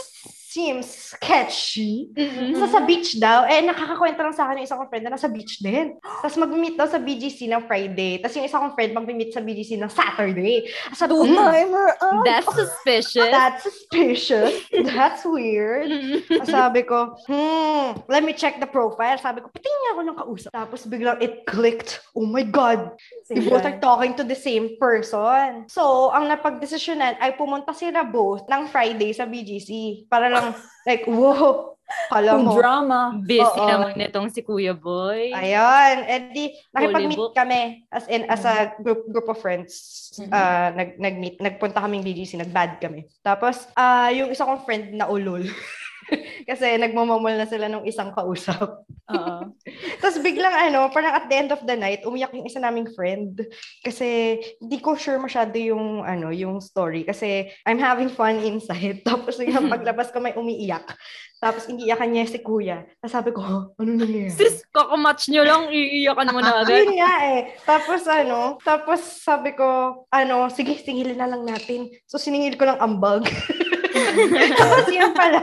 seems 0.52 0.84
sketchy. 1.16 2.12
Mm-mm. 2.12 2.52
So, 2.60 2.68
sa 2.68 2.84
beach 2.84 3.16
daw, 3.16 3.48
eh, 3.48 3.64
nakakakwento 3.64 4.20
lang 4.20 4.36
sa 4.36 4.44
akin 4.44 4.60
yung 4.60 4.66
isa 4.68 4.76
kong 4.76 4.90
friend 4.92 5.04
na 5.08 5.16
nasa 5.16 5.32
beach 5.32 5.64
din. 5.64 5.96
Tapos 6.00 6.36
mag-meet 6.36 6.76
daw 6.76 6.84
sa 6.84 7.00
BGC 7.00 7.48
ng 7.48 7.64
Friday. 7.64 8.20
Tapos 8.20 8.36
yung 8.36 8.44
isa 8.44 8.60
kong 8.60 8.76
friend 8.76 8.92
mag-meet 8.92 9.32
sa 9.32 9.40
BGC 9.40 9.80
ng 9.80 9.88
Saturday. 9.88 10.68
Sabi 10.92 11.12
ko, 11.16 11.24
"Hmm, 11.24 11.32
Two-timer 11.32 11.88
up. 12.02 12.24
That's 12.26 12.48
suspicious. 12.52 13.30
that's 13.36 13.62
suspicious. 13.64 14.52
That's 14.92 15.22
weird. 15.24 15.88
Tapos 16.28 16.50
Sabi 16.50 16.80
ko, 16.84 17.16
hmm, 17.26 18.02
let 18.10 18.26
me 18.26 18.34
check 18.34 18.58
the 18.58 18.68
profile. 18.68 19.16
Sabi 19.16 19.40
ko, 19.40 19.48
patingin 19.48 19.80
nga 19.86 19.92
ako 19.94 20.00
ng 20.02 20.16
kausap. 20.18 20.50
Tapos 20.52 20.80
biglang 20.84 21.18
it 21.22 21.46
clicked. 21.46 22.02
Oh 22.18 22.26
my 22.26 22.42
God. 22.42 22.92
We 23.30 23.46
both 23.46 23.64
are 23.64 23.78
talking 23.78 24.18
to 24.18 24.24
the 24.26 24.36
same 24.36 24.76
person. 24.76 25.70
So, 25.70 26.10
ang 26.10 26.28
napagdesisyonan 26.28 27.22
ay 27.22 27.38
pumunta 27.38 27.72
sila 27.72 28.04
both 28.04 28.44
ng 28.50 28.68
Friday 28.68 29.14
sa 29.14 29.24
BGC. 29.24 30.04
Para 30.10 30.28
lang, 30.28 30.41
like, 30.88 31.04
whoa, 31.06 31.72
kala 32.08 32.40
mo. 32.40 32.56
drama. 32.56 33.00
Busy 33.22 33.42
Oo. 33.44 33.68
naman 33.68 33.92
nitong 33.96 34.28
si 34.32 34.40
Kuya 34.40 34.72
Boy. 34.72 35.32
Ayun. 35.32 35.96
And 36.08 36.24
di, 36.32 36.56
nakipag-meet 36.72 37.34
kami 37.36 37.60
as 37.92 38.04
in, 38.08 38.24
as 38.28 38.42
a 38.44 38.72
group 38.80 39.04
group 39.08 39.28
of 39.28 39.38
friends. 39.40 39.72
Mhm. 40.18 40.30
Uh, 40.32 40.68
nag, 40.76 40.90
nag-meet, 40.96 41.36
nagpunta 41.40 41.84
kaming 41.84 42.04
BGC, 42.04 42.40
nag-bad 42.40 42.80
kami. 42.80 43.08
Tapos, 43.20 43.68
ah 43.76 44.08
yung 44.12 44.32
isa 44.32 44.46
kong 44.46 44.64
friend 44.64 44.96
na 44.96 45.08
ulol. 45.08 45.44
Kasi 46.50 46.76
nagmamamol 46.78 47.34
na 47.38 47.46
sila 47.46 47.70
nung 47.70 47.86
isang 47.86 48.10
kausap. 48.10 48.84
Oo. 49.12 49.42
Tapos 50.00 50.18
biglang 50.20 50.52
ano, 50.52 50.90
parang 50.90 51.14
at 51.14 51.26
the 51.28 51.36
end 51.36 51.50
of 51.50 51.62
the 51.64 51.76
night, 51.76 52.02
umiyak 52.06 52.34
yung 52.34 52.46
isa 52.46 52.62
naming 52.62 52.88
friend. 52.92 53.42
Kasi 53.84 54.38
hindi 54.58 54.78
ko 54.78 54.94
sure 54.98 55.18
masyado 55.18 55.54
yung 55.58 56.02
ano, 56.02 56.30
yung 56.30 56.58
story. 56.62 57.06
Kasi 57.06 57.50
I'm 57.66 57.78
having 57.78 58.10
fun 58.10 58.42
inside. 58.42 59.02
Tapos 59.08 59.38
yung 59.42 59.70
paglabas 59.70 60.10
ko 60.10 60.18
may 60.18 60.34
umiiyak. 60.34 60.86
Tapos 61.42 61.66
iniiyakan 61.66 62.08
niya 62.14 62.30
si 62.30 62.38
kuya. 62.38 62.86
Tapos 63.02 63.14
sabi 63.18 63.30
ko, 63.34 63.42
"Huh? 63.42 63.62
ano 63.74 63.90
nangyayari? 63.98 64.30
Sis, 64.30 64.62
kakamatch 64.70 65.26
nyo 65.26 65.42
lang, 65.42 65.62
iiyakan 65.74 66.30
mo 66.30 66.38
na 66.38 66.62
agad. 66.62 66.86
Yun 66.86 67.02
nga 67.02 67.14
eh. 67.34 67.40
Tapos 67.66 68.06
ano, 68.06 68.62
tapos 68.62 69.02
sabi 69.02 69.58
ko, 69.58 69.66
ano, 70.06 70.46
sige, 70.54 70.78
singilin 70.78 71.18
na 71.18 71.26
lang 71.26 71.42
natin. 71.42 71.90
So 72.06 72.22
siningil 72.22 72.54
ko 72.54 72.70
ng 72.70 72.78
ambag. 72.78 73.26
tapos 74.58 74.86
yun 74.88 75.12
pala, 75.12 75.40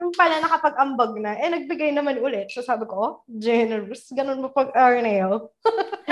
yung 0.00 0.12
pala 0.14 0.34
nakapag-ambag 0.40 1.12
na, 1.18 1.30
eh 1.36 1.48
nagbigay 1.48 1.92
naman 1.92 2.18
ulit. 2.18 2.48
So 2.50 2.60
sabi 2.60 2.84
ko, 2.84 2.94
oh, 2.96 3.12
generous. 3.26 4.08
Ganun 4.10 4.40
mo 4.40 4.48
pag 4.50 4.72
Arneo. 4.72 5.52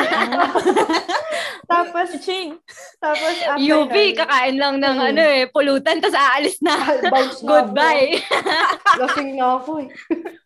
tapos, 1.68 2.08
Ching. 2.24 2.56
tapos 2.96 3.34
after 3.44 3.60
UV, 3.60 3.92
nun, 3.92 4.16
kakain 4.16 4.56
lang 4.56 4.74
ng 4.80 4.96
Mm. 4.98 5.08
ano 5.12 5.22
eh, 5.22 5.44
pulutan, 5.52 6.00
tas 6.00 6.16
aalis 6.16 6.58
na. 6.64 6.74
bounce 7.12 7.44
na 7.44 7.48
Goodbye. 7.48 8.24
Lasing 8.98 9.36
na 9.36 9.60
ako 9.60 9.84
eh. 9.84 9.88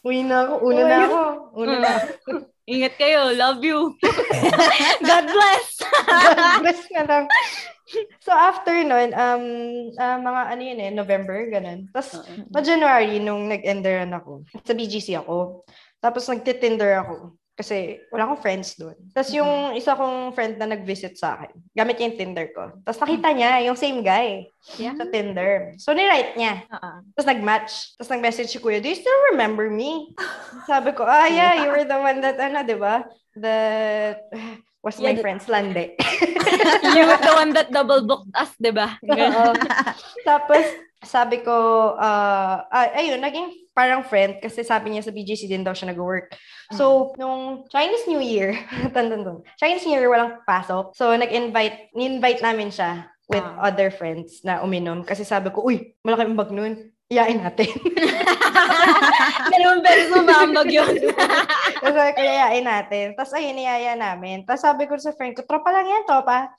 Uwi 0.02 0.26
na 0.26 0.36
ako. 0.44 0.54
Una 0.66 0.82
na 0.82 0.96
ako. 1.06 1.20
Una 1.54 1.74
na 1.78 1.90
ako. 1.94 2.10
Ingat 2.62 2.94
kayo. 2.94 3.34
Love 3.34 3.58
you. 3.66 3.78
God 5.10 5.26
bless. 5.26 5.66
God 5.82 6.62
bless 6.62 6.82
na 6.94 7.02
lang. 7.06 7.24
So 8.24 8.30
after 8.32 8.72
nun, 8.82 9.10
um, 9.12 9.44
ah, 9.98 10.18
mga 10.18 10.42
ano 10.54 10.62
yun 10.62 10.78
eh, 10.80 10.90
November, 10.90 11.38
ganun. 11.50 11.90
Tapos, 11.90 12.22
pa 12.50 12.60
January, 12.62 13.18
nung 13.18 13.50
nag-enderan 13.50 14.14
ako, 14.14 14.46
sa 14.62 14.72
BGC 14.72 15.18
ako. 15.18 15.66
Tapos 15.98 16.26
nagtitinder 16.26 16.98
ako. 17.02 17.36
Kasi 17.52 18.00
wala 18.08 18.24
akong 18.24 18.40
friends 18.40 18.80
doon. 18.80 18.96
Tapos 19.12 19.28
yung 19.36 19.76
isa 19.76 19.92
kong 19.92 20.32
friend 20.32 20.56
na 20.56 20.72
nag-visit 20.72 21.20
sa 21.20 21.36
akin, 21.36 21.52
gamit 21.76 22.00
niya 22.00 22.08
yung 22.08 22.18
Tinder 22.18 22.48
ko. 22.48 22.64
Tapos 22.80 22.98
nakita 23.04 23.28
niya 23.28 23.50
yung 23.68 23.76
same 23.76 24.00
guy 24.00 24.48
Yeah. 24.80 24.96
sa 24.96 25.04
Tinder. 25.10 25.76
So, 25.76 25.92
ni-write 25.92 26.38
niya. 26.38 26.64
Oo. 26.72 26.90
Tapos 27.12 27.28
nag-match. 27.28 27.72
Tapos 27.98 28.10
nag-message 28.14 28.48
si 28.48 28.58
Kuya, 28.62 28.80
do 28.80 28.88
you 28.88 28.96
still 28.96 29.20
remember 29.34 29.68
me? 29.68 30.16
Sabi 30.70 30.96
ko, 30.96 31.04
ah, 31.04 31.28
yeah, 31.28 31.60
you 31.60 31.68
were 31.68 31.84
the 31.84 31.98
one 31.98 32.24
that, 32.24 32.40
ano, 32.40 32.64
di 32.64 32.78
ba? 32.78 33.04
That 33.36 34.32
was 34.82 34.98
my 34.98 35.10
Yeah, 35.10 35.18
the- 35.18 35.22
friend's 35.22 35.46
lande. 35.48 35.94
You 36.94 37.06
were 37.06 37.18
the 37.18 37.34
one 37.34 37.54
that 37.54 37.72
double 37.72 38.02
booked 38.04 38.34
us, 38.34 38.52
di 38.58 38.70
ba? 38.70 38.98
Oo. 39.02 39.54
Tapos, 40.22 40.62
sabi 41.02 41.42
ko, 41.42 41.54
ah, 41.96 42.66
ah, 42.68 42.92
ayun, 42.94 43.18
naging 43.18 43.50
parang 43.72 44.04
friend 44.04 44.38
kasi 44.38 44.60
sabi 44.62 44.92
niya 44.92 45.02
sa 45.02 45.10
BGC 45.10 45.48
din 45.48 45.64
daw 45.64 45.72
siya 45.72 45.90
nag-work. 45.90 46.36
So, 46.70 47.16
nung 47.16 47.64
Chinese 47.66 48.04
New 48.06 48.20
Year, 48.20 48.54
tandang 48.94 49.24
doon, 49.24 49.38
Chinese 49.56 49.86
New 49.86 49.96
Year 49.96 50.06
walang 50.06 50.44
pasok. 50.44 50.92
So, 50.94 51.10
nag-invite, 51.16 51.94
ni-invite 51.96 52.44
namin 52.44 52.68
siya 52.68 53.08
with 53.26 53.42
Ah. 53.42 53.72
other 53.72 53.88
friends 53.88 54.44
na 54.44 54.60
uminom. 54.60 55.02
Kasi 55.02 55.24
sabi 55.24 55.48
ko, 55.50 55.64
uy, 55.64 55.96
malaki 56.04 56.22
ang 56.28 56.36
bag 56.36 56.52
nun. 56.52 56.74
Iyain 57.08 57.40
natin. 57.40 57.68
Dalawang 59.52 59.82
beses 59.82 60.08
mo 60.10 60.20
maambag 60.22 60.68
yun. 60.70 60.94
Tapos 61.82 61.94
sabi 61.96 62.12
ko, 62.14 62.20
yayain 62.20 62.64
natin. 62.64 63.06
Tapos 63.16 63.32
ayun, 63.34 63.56
niyaya 63.56 63.92
namin. 63.94 64.44
Tapos 64.44 64.62
sabi 64.62 64.86
ko 64.86 64.96
sa 64.96 65.14
friend 65.14 65.34
ko, 65.34 65.42
tropa 65.44 65.70
lang 65.72 65.88
yan, 65.88 66.02
tropa. 66.04 66.52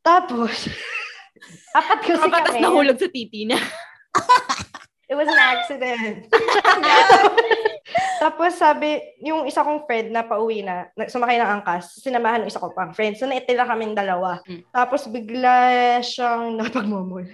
Tapos, 0.00 0.68
apat 1.78 1.98
kasi 2.02 2.26
Kapatas 2.26 2.54
kami. 2.54 2.62
nahulog 2.62 2.98
sa 2.98 3.08
titi 3.08 3.46
niya. 3.46 3.60
It 5.10 5.18
was 5.18 5.26
an 5.26 5.42
accident. 5.42 6.30
Tapos 8.20 8.54
sabi, 8.54 9.00
yung 9.24 9.48
isa 9.48 9.64
kong 9.64 9.88
friend 9.88 10.12
na 10.12 10.22
pauwi 10.22 10.62
na, 10.62 10.86
na- 10.94 11.08
sumakay 11.08 11.40
ng 11.40 11.50
angkas, 11.58 11.98
sinamahan 11.98 12.44
ng 12.44 12.50
isa 12.52 12.62
ko 12.62 12.70
pang 12.70 12.92
friend. 12.92 13.16
So 13.16 13.24
naitila 13.26 13.66
kaming 13.66 13.96
dalawa. 13.96 14.38
Mm. 14.44 14.62
Tapos 14.70 15.08
bigla 15.08 15.56
siyang 16.04 16.54
napagmamol. 16.60 17.26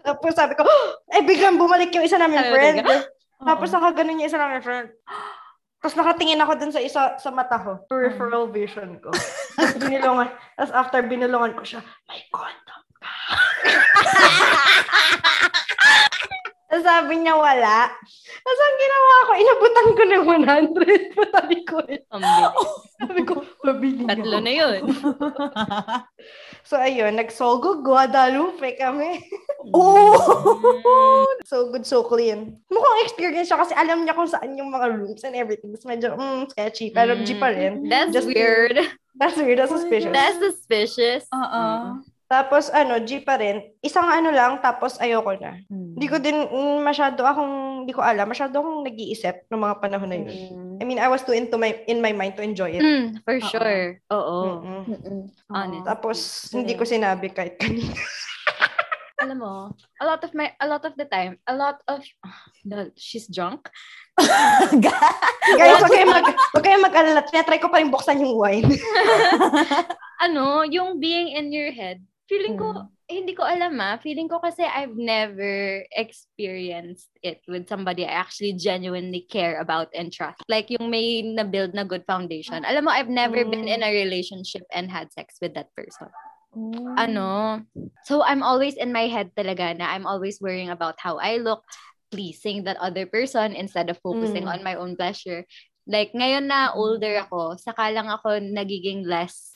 Tapos 0.00 0.32
sabi 0.32 0.56
ko, 0.56 0.64
eh 1.14 1.22
biglang 1.24 1.60
bumalik 1.60 1.92
yung 1.92 2.04
isa 2.04 2.16
namin 2.16 2.40
Sabi 2.40 2.48
ko, 2.48 2.54
friend. 2.56 2.76
"Teka." 2.80 2.96
Tapos 3.40 3.72
nakaganon 3.72 4.20
yung 4.20 4.28
isa 4.28 4.40
namin 4.40 4.60
friend. 4.60 4.88
Tapos 5.80 5.96
nakatingin 5.96 6.42
ako 6.44 6.52
dun 6.60 6.72
sa 6.76 6.84
isa 6.84 7.16
sa 7.16 7.30
mata 7.32 7.56
ko, 7.56 7.80
peripheral 7.88 8.52
vision 8.52 9.00
ko. 9.00 9.08
Tapos 9.56 9.80
binulungan. 9.80 10.28
Tapos 10.60 10.72
after 10.76 11.00
binulungan 11.08 11.56
ko 11.56 11.64
siya, 11.64 11.80
may 12.04 12.20
condom 12.28 12.84
ka. 13.00 13.08
Tapos 16.70 16.84
sabi 16.84 17.24
niya 17.24 17.32
wala. 17.34 17.88
Tapos 18.44 18.60
ang 18.60 18.76
ginawa 18.76 19.14
ko, 19.24 19.32
inabutan 19.34 19.88
ko 19.90 20.02
ng 20.04 20.22
100 20.22 21.18
patalikod. 21.18 21.88
Ang 22.12 22.22
bilis. 22.22 22.68
Sabi 23.00 23.20
ko, 23.24 23.40
mabili 23.64 24.04
niya 24.04 24.20
Tatlo 24.20 24.36
ako." 24.36 24.44
na 24.44 24.52
yun. 24.52 24.80
So 26.62 26.76
ayun, 26.76 27.16
nagsogo 27.16 27.80
Guadalupe 27.80 28.76
kami. 28.76 29.24
Oh! 29.74 31.26
So 31.44 31.72
good, 31.72 31.84
so 31.84 32.06
clean. 32.06 32.62
Mukhang 32.70 33.00
experience 33.04 33.50
siya 33.50 33.58
kasi 33.60 33.72
alam 33.76 34.06
niya 34.06 34.14
kung 34.14 34.30
saan 34.30 34.56
yung 34.56 34.70
mga 34.72 34.86
rooms 34.96 35.22
and 35.26 35.36
everything. 35.36 35.74
Tapos 35.74 35.88
medyo 35.88 36.14
mm, 36.14 36.50
sketchy, 36.54 36.94
pero 36.94 37.18
G 37.20 37.36
pa 37.36 37.52
rin. 37.52 37.84
That's 37.90 38.14
Just 38.14 38.30
weird. 38.30 38.76
That's 39.18 39.36
weird, 39.36 39.58
that's 39.60 39.74
suspicious. 39.74 40.14
That's 40.14 40.38
suspicious. 40.40 41.22
Oo. 41.28 41.64
Tapos 42.30 42.70
ano, 42.70 43.02
G 43.02 43.26
pa 43.26 43.42
rin. 43.42 43.74
Isang 43.82 44.06
ano 44.06 44.30
lang, 44.30 44.62
tapos 44.62 44.94
ayoko 45.02 45.34
na. 45.42 45.58
Hmm. 45.66 45.98
Hindi 45.98 46.06
ko 46.06 46.16
din 46.22 46.38
mm, 46.46 46.78
masyado 46.78 47.26
akong, 47.26 47.82
hindi 47.82 47.90
ko 47.90 48.06
alam, 48.06 48.30
masyado 48.30 48.54
akong 48.62 48.86
nag-iisip 48.86 49.50
ng 49.50 49.60
mga 49.60 49.74
panahon 49.82 50.08
na 50.08 50.16
yun. 50.22 50.30
Mm. 50.30 50.78
I 50.78 50.82
mean, 50.86 51.02
I 51.02 51.10
was 51.10 51.26
too 51.26 51.34
into 51.34 51.58
my, 51.58 51.74
in 51.90 51.98
my 51.98 52.14
mind 52.14 52.38
to 52.38 52.46
enjoy 52.46 52.70
it. 52.78 52.86
Mm, 52.86 53.18
for 53.26 53.34
Oo. 53.34 53.50
sure. 53.50 53.98
Oo. 54.14 54.36
Mm-mm. 54.46 54.82
Mm-mm. 54.94 55.20
Honest. 55.50 55.84
Tapos, 55.84 56.16
hindi 56.54 56.78
ko 56.78 56.86
sinabi 56.86 57.34
kahit 57.34 57.58
kanina. 57.58 57.98
Alam 59.20 59.36
mo, 59.36 59.54
a 60.00 60.04
lot 60.08 60.24
of 60.24 60.32
my, 60.32 60.48
a 60.60 60.66
lot 60.66 60.84
of 60.88 60.96
the 60.96 61.04
time, 61.04 61.36
a 61.44 61.52
lot 61.54 61.84
of, 61.88 62.00
lol, 62.64 62.88
she's 62.96 63.28
drunk. 63.28 63.68
Guys, 64.20 65.80
wag 65.84 65.92
kayong 65.92 66.08
mag, 66.08 66.26
wag 66.56 66.64
kayong 66.64 66.84
mag-alala. 66.84 67.20
Tinatry 67.28 67.60
ko 67.60 67.68
pa 67.68 67.84
rin 67.84 67.92
buksan 67.92 68.20
yung 68.24 68.32
wine. 68.36 68.64
ano, 70.24 70.64
yung 70.64 70.96
being 71.00 71.36
in 71.36 71.52
your 71.52 71.68
head, 71.72 72.00
feeling 72.28 72.56
ko, 72.56 72.72
Mm. 72.72 72.88
eh, 73.10 73.16
hindi 73.20 73.34
ko 73.34 73.42
alam 73.42 73.74
ah. 73.82 73.98
Feeling 73.98 74.30
ko 74.30 74.38
kasi 74.38 74.62
I've 74.62 74.94
never 74.96 75.82
experienced 75.92 77.10
it 77.26 77.42
with 77.50 77.66
somebody 77.66 78.06
I 78.06 78.14
actually 78.22 78.54
genuinely 78.54 79.26
care 79.26 79.58
about 79.60 79.90
and 79.92 80.08
trust. 80.14 80.40
Like 80.48 80.70
yung 80.70 80.88
may 80.88 81.20
na-build 81.26 81.74
na 81.74 81.82
good 81.84 82.06
foundation. 82.06 82.62
Alam 82.64 82.86
mo, 82.86 82.90
I've 82.94 83.10
never 83.10 83.42
been 83.44 83.66
Mm. 83.66 83.74
in 83.76 83.80
a 83.82 83.90
relationship 83.92 84.62
and 84.72 84.88
had 84.88 85.12
sex 85.12 85.36
with 85.42 85.52
that 85.58 85.74
person. 85.76 86.08
Mm. 86.50 86.98
Ano, 86.98 87.62
so 88.04 88.22
I'm 88.26 88.42
always 88.42 88.74
in 88.74 88.90
my 88.90 89.06
head 89.06 89.30
talaga 89.38 89.70
na 89.78 89.86
I'm 89.94 90.06
always 90.06 90.42
worrying 90.42 90.70
about 90.70 90.98
how 90.98 91.22
I 91.22 91.38
look, 91.38 91.62
pleasing 92.10 92.66
that 92.66 92.76
other 92.82 93.06
person 93.06 93.54
instead 93.54 93.86
of 93.86 94.02
focusing 94.02 94.50
Mm. 94.50 94.52
on 94.58 94.60
my 94.66 94.74
own 94.74 94.98
pleasure. 94.98 95.46
Like, 95.86 96.10
ngayon 96.10 96.50
na 96.50 96.74
older 96.74 97.22
ako, 97.22 97.54
saka 97.54 97.94
lang 97.94 98.10
ako 98.10 98.42
nagiging 98.42 99.06
less 99.06 99.54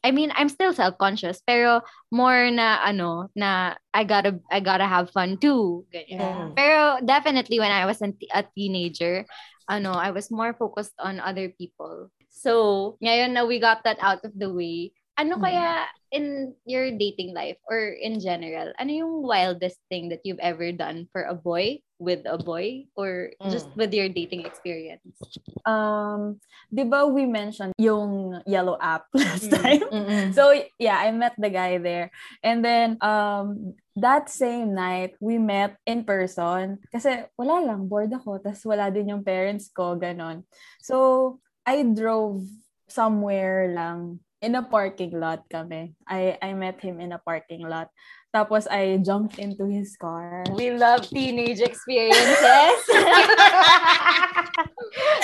I 0.00 0.16
mean, 0.16 0.32
I'm 0.32 0.48
still 0.48 0.72
self-conscious, 0.72 1.44
pero 1.44 1.84
more 2.08 2.48
na 2.48 2.80
ano, 2.80 3.28
na 3.36 3.76
I 3.92 4.08
gotta 4.08 4.40
I 4.48 4.64
gotta 4.64 4.88
have 4.88 5.12
fun 5.12 5.36
too. 5.36 5.84
Ganyan. 5.92 6.16
Yeah. 6.16 6.48
Pero 6.56 6.80
definitely 7.04 7.60
when 7.60 7.68
I 7.68 7.84
was 7.84 8.00
a 8.00 8.42
teenager, 8.56 9.28
ano, 9.68 9.92
I 9.92 10.08
was 10.16 10.32
more 10.32 10.56
focused 10.56 10.96
on 10.96 11.20
other 11.20 11.52
people. 11.52 12.08
So, 12.32 12.96
ngayon 13.04 13.36
na 13.36 13.44
we 13.44 13.60
got 13.60 13.84
that 13.84 14.00
out 14.00 14.24
of 14.24 14.32
the 14.32 14.48
way, 14.48 14.96
Ano 15.20 15.36
Hmm. 15.36 15.44
kaya 15.44 15.84
in 16.16 16.56
your 16.64 16.88
dating 16.96 17.36
life 17.36 17.60
or 17.68 17.92
in 17.92 18.16
general, 18.24 18.72
ano 18.80 18.88
yung 18.88 19.20
wildest 19.20 19.76
thing 19.92 20.08
that 20.08 20.24
you've 20.24 20.40
ever 20.40 20.72
done 20.72 21.04
for 21.12 21.28
a 21.28 21.36
boy 21.36 21.76
with 22.00 22.24
a 22.24 22.40
boy 22.40 22.88
or 22.96 23.28
just 23.52 23.68
Mm. 23.68 23.76
with 23.76 23.92
your 23.92 24.08
dating 24.08 24.48
experience? 24.48 25.04
Um, 25.68 26.40
di 26.72 26.88
ba 26.88 27.04
we 27.04 27.28
mentioned 27.28 27.76
yung 27.76 28.40
yellow 28.48 28.80
app 28.80 29.12
last 29.14 29.44
Mm. 29.44 29.60
time? 29.60 29.84
Mm-mm. 29.92 30.24
So 30.32 30.56
yeah, 30.80 30.96
I 30.96 31.12
met 31.12 31.36
the 31.36 31.52
guy 31.52 31.76
there. 31.76 32.08
And 32.40 32.64
then 32.64 32.96
um 33.04 33.76
that 34.00 34.32
same 34.32 34.72
night, 34.72 35.20
we 35.20 35.36
met 35.36 35.76
in 35.84 36.08
person. 36.08 36.80
Kasi 36.88 37.28
wala 37.36 37.60
lang, 37.60 37.92
bored 37.92 38.10
ako. 38.16 38.40
Tapos 38.40 38.64
wala 38.64 38.88
din 38.88 39.12
yung 39.12 39.20
parents 39.20 39.68
ko, 39.68 40.00
ganon. 40.00 40.48
So 40.80 41.36
I 41.68 41.84
drove 41.84 42.40
somewhere 42.88 43.68
lang. 43.68 44.24
In 44.40 44.56
a 44.56 44.62
parking 44.64 45.12
lot 45.20 45.44
kami. 45.52 45.92
I, 46.08 46.38
I 46.40 46.54
met 46.56 46.80
him 46.80 46.96
in 47.00 47.12
a 47.12 47.18
parking 47.20 47.68
lot. 47.68 47.92
Tapos 48.32 48.64
I 48.70 48.96
jumped 49.04 49.36
into 49.38 49.66
his 49.68 49.96
car. 50.00 50.44
We 50.56 50.70
love 50.72 51.04
teenage 51.04 51.60
experiences. 51.60 52.24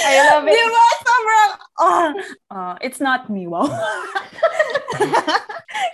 I 0.05 0.13
love 0.31 0.45
Di 0.45 0.53
it. 0.53 0.69
ba? 0.69 0.87
Sobrang, 1.01 1.53
ah, 1.81 2.13
ah, 2.51 2.75
it's 2.85 3.01
not 3.01 3.31
me, 3.31 3.47
wow. 3.47 3.65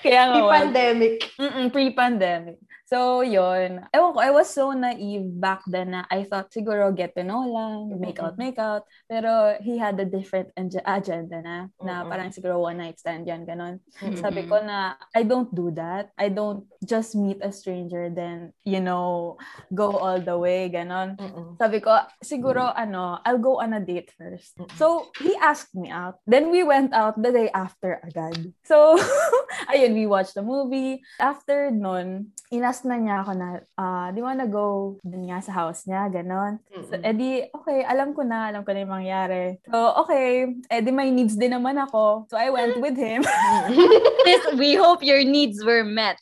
Kaya 0.02 0.26
nga. 0.26 0.34
Pre-pandemic. 0.42 1.30
Mm-mm, 1.38 1.70
pre-pandemic. 1.70 2.58
So, 2.92 3.24
yun. 3.24 3.88
Ewan 3.88 4.12
ko, 4.12 4.20
I 4.20 4.28
was 4.28 4.52
so 4.52 4.76
naive 4.76 5.24
back 5.40 5.64
then 5.64 5.96
na 5.96 6.04
I 6.12 6.28
thought 6.28 6.52
siguro 6.52 6.92
get 6.92 7.16
to 7.16 7.24
know 7.24 7.40
lang, 7.48 7.96
make 7.96 8.20
out, 8.20 8.36
make 8.36 8.60
out. 8.60 8.84
Pero 9.08 9.56
he 9.64 9.80
had 9.80 9.96
a 9.96 10.04
different 10.04 10.52
ag- 10.60 10.84
agenda 10.84 11.40
na, 11.40 11.72
na 11.80 12.04
parang 12.04 12.28
siguro 12.28 12.60
one 12.60 12.84
night 12.84 13.00
stand 13.00 13.24
yan, 13.24 13.48
ganon. 13.48 13.80
Mm-mm. 13.96 14.20
Sabi 14.20 14.44
ko 14.44 14.60
na, 14.60 15.00
I 15.16 15.24
don't 15.24 15.48
do 15.56 15.72
that. 15.72 16.12
I 16.20 16.28
don't 16.28 16.68
just 16.84 17.16
meet 17.16 17.40
a 17.40 17.48
stranger 17.48 18.12
then, 18.12 18.52
you 18.68 18.84
know, 18.84 19.40
go 19.72 19.96
all 19.96 20.20
the 20.20 20.36
way, 20.36 20.68
ganon. 20.68 21.16
Mm-mm. 21.16 21.56
Sabi 21.56 21.80
ko, 21.80 21.96
siguro, 22.20 22.76
ano, 22.76 23.24
I'll 23.24 23.40
go 23.40 23.64
on 23.64 23.72
a 23.72 23.80
date 23.80 24.12
first. 24.20 24.60
Mm-mm. 24.60 24.68
So, 24.76 25.08
he 25.16 25.32
asked 25.40 25.72
me 25.72 25.88
out. 25.88 26.20
Then, 26.28 26.52
we 26.52 26.60
went 26.60 26.92
out 26.92 27.16
the 27.16 27.32
day 27.32 27.48
after 27.56 28.04
agad. 28.04 28.52
So, 28.68 29.00
ayun, 29.72 29.96
we 29.96 30.04
watched 30.04 30.36
the 30.36 30.44
movie. 30.44 31.00
After 31.16 31.72
nun, 31.72 32.36
inas 32.52 32.81
na 32.84 32.96
niya 32.98 33.22
ako 33.22 33.32
na, 33.36 33.48
ah, 33.78 34.08
di 34.10 34.20
wanna 34.22 34.46
go 34.46 34.96
dun 35.02 35.26
nga 35.28 35.42
sa 35.42 35.52
house 35.52 35.86
niya, 35.86 36.08
ganon. 36.10 36.58
So, 36.90 36.98
edi, 37.00 37.46
okay, 37.50 37.82
alam 37.86 38.12
ko 38.12 38.22
na, 38.26 38.50
alam 38.52 38.62
ko 38.62 38.72
na 38.72 38.82
yung 38.84 38.94
mangyari. 38.94 39.58
So, 39.66 39.78
okay, 40.06 40.52
edi 40.70 40.90
may 40.90 41.10
needs 41.10 41.34
din 41.38 41.54
naman 41.54 41.78
ako. 41.78 42.26
So, 42.28 42.36
I 42.36 42.50
went 42.50 42.78
with 42.82 42.96
him. 42.96 43.22
Sis, 44.26 44.44
we 44.58 44.74
hope 44.74 45.02
your 45.02 45.22
needs 45.24 45.62
were 45.64 45.84
met. 45.84 46.18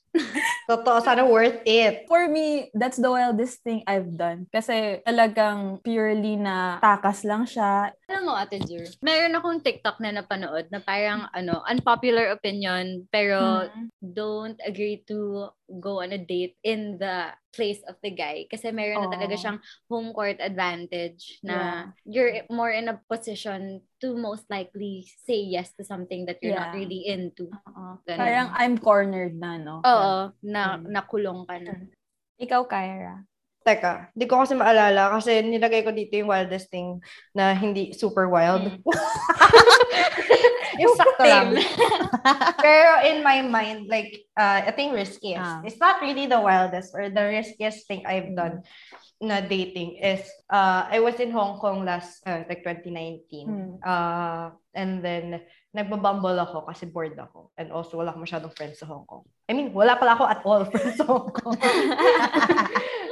Totoo, 0.71 1.02
sana 1.02 1.26
worth 1.26 1.62
it. 1.67 2.07
For 2.07 2.31
me, 2.31 2.71
that's 2.75 2.99
the 2.99 3.11
wildest 3.11 3.62
thing 3.67 3.83
I've 3.87 4.14
done. 4.14 4.47
Kasi 4.55 5.02
talagang 5.02 5.83
purely 5.83 6.38
na 6.38 6.79
takas 6.79 7.26
lang 7.26 7.47
siya. 7.47 7.90
Alam 8.11 8.26
mo, 8.26 8.35
Ate 8.35 8.59
Jur, 8.67 8.83
meron 9.07 9.38
akong 9.38 9.62
TikTok 9.62 10.02
na 10.02 10.11
napanood 10.11 10.67
na 10.75 10.83
parang, 10.83 11.31
ano, 11.31 11.62
unpopular 11.62 12.35
opinion, 12.35 13.07
pero 13.07 13.71
Mm. 13.71 13.87
don't 14.02 14.59
agree 14.67 15.07
to 15.07 15.47
go 15.79 16.02
on 16.02 16.11
a 16.11 16.19
date 16.19 16.59
in 16.67 16.99
the 16.99 17.31
place 17.55 17.79
of 17.87 17.95
the 18.02 18.11
guy. 18.11 18.50
Kasi 18.50 18.75
meron 18.75 19.07
na 19.07 19.14
talaga 19.14 19.38
Oo. 19.38 19.43
siyang 19.47 19.59
home 19.87 20.11
court 20.11 20.43
advantage 20.43 21.38
na 21.47 21.87
you're 22.02 22.43
more 22.50 22.75
in 22.75 22.90
a 22.90 22.99
position 23.07 23.79
to 24.02 24.19
most 24.19 24.43
likely 24.50 25.07
say 25.23 25.38
yes 25.38 25.71
to 25.79 25.87
something 25.87 26.26
that 26.26 26.43
you're 26.43 26.57
not 26.59 26.75
Yeah. 26.75 26.83
really 26.83 27.07
into. 27.07 27.47
Ganun. 28.11 28.19
Parang 28.19 28.49
I'm 28.59 28.75
cornered 28.75 29.38
na, 29.38 29.55
no? 29.55 29.87
Oo, 29.87 30.35
na 30.43 30.83
Mm. 30.83 30.90
nakulong 30.90 31.47
ka 31.47 31.62
na. 31.62 31.79
Ikaw, 32.43 32.67
Kyra. 32.67 33.23
Teka, 33.70 34.10
di 34.18 34.26
ko 34.26 34.42
kasi 34.42 34.58
maalala 34.58 35.14
kasi 35.14 35.46
nilagay 35.46 35.86
ko 35.86 35.94
dito 35.94 36.18
yung 36.18 36.34
wildest 36.34 36.74
thing 36.74 36.98
na 37.30 37.54
hindi 37.54 37.94
super 37.94 38.26
wild. 38.26 38.66
Mm. 38.66 38.82
yung 40.82 40.94
sakto 40.98 41.22
lang. 41.22 41.54
Pero 42.66 43.06
in 43.06 43.22
my 43.22 43.46
mind, 43.46 43.86
like, 43.86 44.26
uh, 44.34 44.66
I 44.66 44.74
think 44.74 44.90
riskiest. 44.90 45.38
Ah. 45.38 45.62
It's 45.62 45.78
not 45.78 46.02
really 46.02 46.26
the 46.26 46.42
wildest 46.42 46.98
or 46.98 47.14
the 47.14 47.24
riskiest 47.30 47.87
thing 47.87 48.02
I've 48.11 48.35
done 48.35 48.66
na 49.22 49.38
dating 49.38 50.02
is, 50.02 50.26
uh, 50.50 50.90
I 50.90 50.98
was 50.98 51.22
in 51.22 51.30
Hong 51.30 51.62
Kong 51.62 51.87
last, 51.87 52.26
uh, 52.26 52.42
like 52.50 52.66
2019. 52.66 53.46
Hmm. 53.46 53.78
Uh, 53.87 54.50
and 54.74 54.98
then, 54.98 55.46
nagbabumble 55.70 56.35
ako 56.42 56.66
kasi 56.66 56.90
bored 56.90 57.14
ako. 57.14 57.54
And 57.54 57.70
also, 57.70 58.00
wala 58.00 58.11
akong 58.11 58.26
masyadong 58.26 58.56
friends 58.59 58.83
sa 58.83 58.90
Hong 58.90 59.06
Kong. 59.06 59.22
I 59.46 59.54
mean, 59.54 59.70
wala 59.70 59.94
pala 59.94 60.18
ako 60.18 60.24
at 60.26 60.40
all 60.42 60.62
friends 60.72 60.98
sa 60.98 61.06
Hong 61.06 61.30
Kong. 61.30 61.54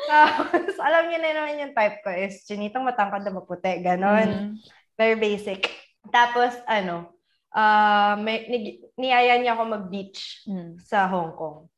Tapos, 0.09 0.75
alam 0.89 1.13
niyo 1.13 1.19
na 1.21 1.31
naman 1.37 1.61
yung 1.61 1.77
type 1.77 2.01
ko 2.01 2.09
is 2.09 2.49
chinitang 2.49 2.89
matangkad 2.89 3.23
na 3.29 3.37
maputi. 3.37 3.85
Ganon. 3.85 4.29
Mm. 4.29 4.51
Very 4.97 5.21
basic. 5.21 5.69
Tapos, 6.09 6.57
ano, 6.65 7.13
uh, 7.53 8.17
may, 8.17 8.49
ni, 8.49 8.59
niyaya 8.97 9.37
niya 9.37 9.53
ako 9.55 9.63
mag-beach 9.69 10.49
Mm. 10.49 10.81
sa 10.81 11.05
Hong 11.07 11.37
Kong. 11.37 11.69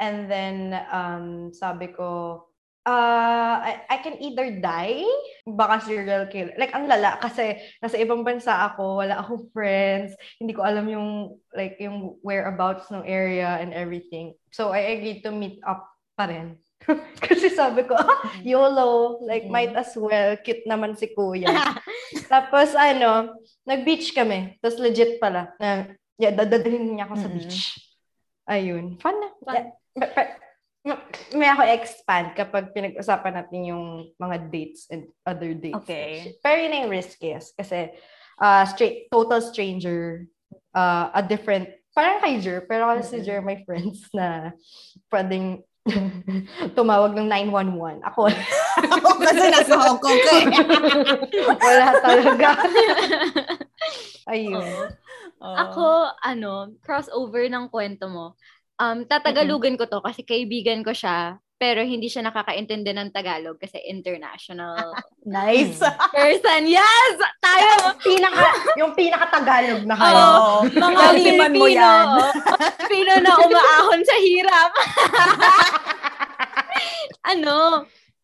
And 0.00 0.28
then, 0.28 0.76
um, 0.92 1.52
sabi 1.52 1.92
ko, 1.92 2.40
uh, 2.84 3.56
I, 3.60 3.82
I 3.90 3.96
can 4.00 4.16
either 4.22 4.60
die, 4.60 5.04
baka 5.44 5.84
serial 5.84 6.28
killer. 6.28 6.54
Like, 6.56 6.72
ang 6.76 6.86
lala, 6.86 7.16
kasi 7.20 7.56
nasa 7.80 7.96
ibang 7.98 8.22
bansa 8.22 8.72
ako, 8.72 9.04
wala 9.04 9.20
akong 9.20 9.48
friends, 9.56 10.12
hindi 10.40 10.52
ko 10.52 10.62
alam 10.64 10.86
yung, 10.88 11.36
like, 11.52 11.76
yung 11.80 12.16
whereabouts 12.20 12.88
ng 12.92 13.04
area 13.04 13.58
and 13.60 13.72
everything. 13.72 14.36
So, 14.52 14.70
I 14.72 14.96
agreed 14.96 15.24
to 15.26 15.32
meet 15.32 15.60
up 15.64 15.84
pa 16.16 16.28
rin. 16.28 16.56
kasi 17.26 17.50
sabi 17.50 17.82
ko, 17.82 17.96
ah, 17.96 18.30
YOLO, 18.44 19.20
like, 19.24 19.48
Mm. 19.48 19.52
might 19.52 19.74
as 19.74 19.96
well, 19.96 20.36
cute 20.40 20.62
naman 20.68 20.94
si 20.94 21.10
kuya. 21.10 21.50
Tapos, 22.32 22.76
ano, 22.76 23.34
nag-beach 23.66 24.14
kami. 24.14 24.60
Tapos, 24.62 24.78
legit 24.78 25.18
pala, 25.18 25.56
na, 25.58 25.90
yeah, 26.20 26.30
dadalhin 26.30 26.94
niya 26.94 27.10
ako 27.10 27.14
sa 27.18 27.28
beach. 27.32 27.58
Ayun. 28.46 29.00
Fun 29.02 29.16
na. 29.18 29.28
Fun. 29.42 29.54
Yeah. 30.86 31.02
May 31.34 31.50
ako 31.50 31.66
expand 31.66 32.38
kapag 32.38 32.70
pinag-usapan 32.70 33.34
natin 33.42 33.74
yung 33.74 34.14
mga 34.22 34.36
dates 34.54 34.86
and 34.86 35.10
other 35.26 35.50
dates. 35.50 35.82
Okay. 35.82 36.38
Pero 36.38 36.62
yun 36.62 36.86
yung 36.86 36.94
riskiest. 36.94 37.58
Kasi, 37.58 37.90
uh, 38.38 38.62
straight, 38.70 39.10
total 39.10 39.42
stranger, 39.42 40.30
uh, 40.70 41.10
a 41.10 41.26
different, 41.26 41.66
parang 41.90 42.22
kay 42.22 42.38
Jer, 42.38 42.62
pero 42.70 42.86
kasi 42.86 43.18
si 43.18 43.26
Jer, 43.26 43.42
my 43.42 43.58
friends 43.66 44.06
na 44.14 44.54
pwedeng 45.10 45.66
tumawag 46.78 47.14
ng 47.14 47.28
911. 47.30 48.02
Ako, 48.10 48.30
Kasi 49.22 49.44
nasa 49.50 49.74
Hong 49.78 50.00
Kong 50.02 50.20
ka 50.20 50.32
eh. 50.42 50.46
wala 51.66 51.88
talaga. 52.02 52.48
Ayun. 54.26 54.66
Oo. 55.38 55.56
Ako, 55.56 55.86
ano, 56.24 56.74
crossover 56.82 57.46
ng 57.46 57.70
kwento 57.70 58.10
mo. 58.10 58.34
Um, 58.76 59.08
tatagalugan 59.08 59.78
ko 59.80 59.88
to 59.88 60.04
kasi 60.04 60.20
kaibigan 60.20 60.84
ko 60.84 60.92
siya, 60.92 61.40
pero 61.56 61.80
hindi 61.80 62.12
siya 62.12 62.28
nakakaintindi 62.28 62.92
ng 62.92 63.10
Tagalog 63.12 63.56
kasi 63.56 63.80
international 63.88 64.92
Nice. 65.24 65.80
person. 66.12 66.68
Yes! 66.68 67.16
Tayo! 67.40 67.96
pinaka, 68.04 68.46
yung 68.76 68.92
pinaka-Tagalog 68.92 69.82
na 69.88 69.96
kayo. 69.96 70.16
Oo. 70.20 70.54
Mga 70.70 71.00
Kaliman 71.00 71.52
mo 71.56 71.66
yan. 71.66 72.06
oh. 72.20 72.32
Pilipino 72.86 73.12
na 73.20 73.32
umaahon 73.36 74.02
sa 74.06 74.16
hirap. 74.20 74.70
ano, 77.32 77.56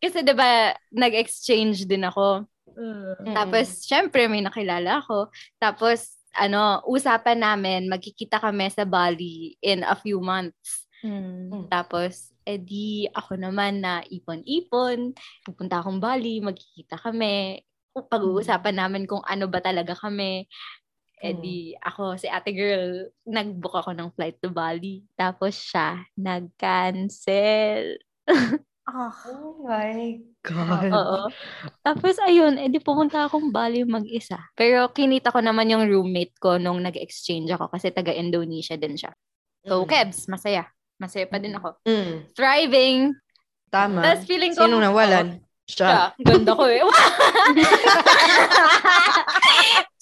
kasi 0.01 0.23
'di 0.23 0.33
ba 0.33 0.73
nag-exchange 0.91 1.85
din 1.85 2.07
ako. 2.07 2.47
Mm-mm. 2.73 3.37
Tapos, 3.37 3.85
syempre, 3.85 4.25
may 4.25 4.41
nakilala 4.41 4.97
ako. 5.05 5.29
Tapos, 5.61 6.17
ano, 6.33 6.81
usapan 6.89 7.37
namin, 7.37 7.85
magkikita 7.85 8.41
kami 8.41 8.65
sa 8.73 8.81
Bali 8.81 9.53
in 9.61 9.85
a 9.85 9.93
few 9.93 10.17
months. 10.17 10.89
Mm. 11.05 11.69
Tapos, 11.69 12.32
edi 12.45 13.07
ako 13.11 13.39
naman 13.39 13.81
na 13.83 14.03
ipon-ipon, 14.05 15.15
pupunta 15.43 15.79
akong 15.79 15.99
Bali, 15.99 16.39
magkikita 16.43 16.99
kami. 16.99 17.63
Pag-uusapan 17.93 18.75
namin 18.79 19.03
kung 19.05 19.21
ano 19.25 19.45
ba 19.47 19.61
talaga 19.61 19.93
kami. 19.95 20.47
Edi 21.23 21.71
ako, 21.79 22.19
si 22.19 22.27
ate 22.27 22.51
girl, 22.51 23.07
nag-book 23.23 23.79
ako 23.79 23.95
ng 23.95 24.11
flight 24.11 24.43
to 24.43 24.51
Bali. 24.51 25.07
Tapos 25.15 25.55
siya, 25.55 26.03
nag-cancel. 26.19 27.95
Oh 28.83 29.63
my 29.63 30.19
God. 30.43 30.91
Oo. 30.91 31.31
Tapos 31.79 32.19
ayun, 32.19 32.59
edi 32.59 32.83
pumunta 32.83 33.23
akong 33.23 33.55
Bali 33.55 33.87
mag-isa. 33.87 34.35
Pero 34.59 34.91
kinita 34.91 35.31
ko 35.31 35.39
naman 35.39 35.71
yung 35.71 35.87
roommate 35.87 36.35
ko 36.35 36.59
nung 36.59 36.83
nag-exchange 36.83 37.47
ako 37.55 37.71
kasi 37.71 37.95
taga-Indonesia 37.95 38.75
din 38.75 38.99
siya. 38.99 39.15
So, 39.63 39.87
Mm. 39.87 39.87
Kebs, 39.87 40.27
masaya. 40.27 40.67
Masaya 41.01 41.25
pa 41.27 41.37
din 41.41 41.55
ako. 41.57 41.77
Mm. 41.85 42.13
Thriving. 42.33 42.99
Tama. 43.73 43.99
Tapos 44.05 44.23
feeling 44.29 44.53
ko, 44.53 44.65
Sinong 44.65 44.83
nawalan? 44.85 45.27
siya. 45.37 45.49
Siya, 45.63 46.01
ganda 46.19 46.51
ko 46.59 46.67
eh. 46.67 46.83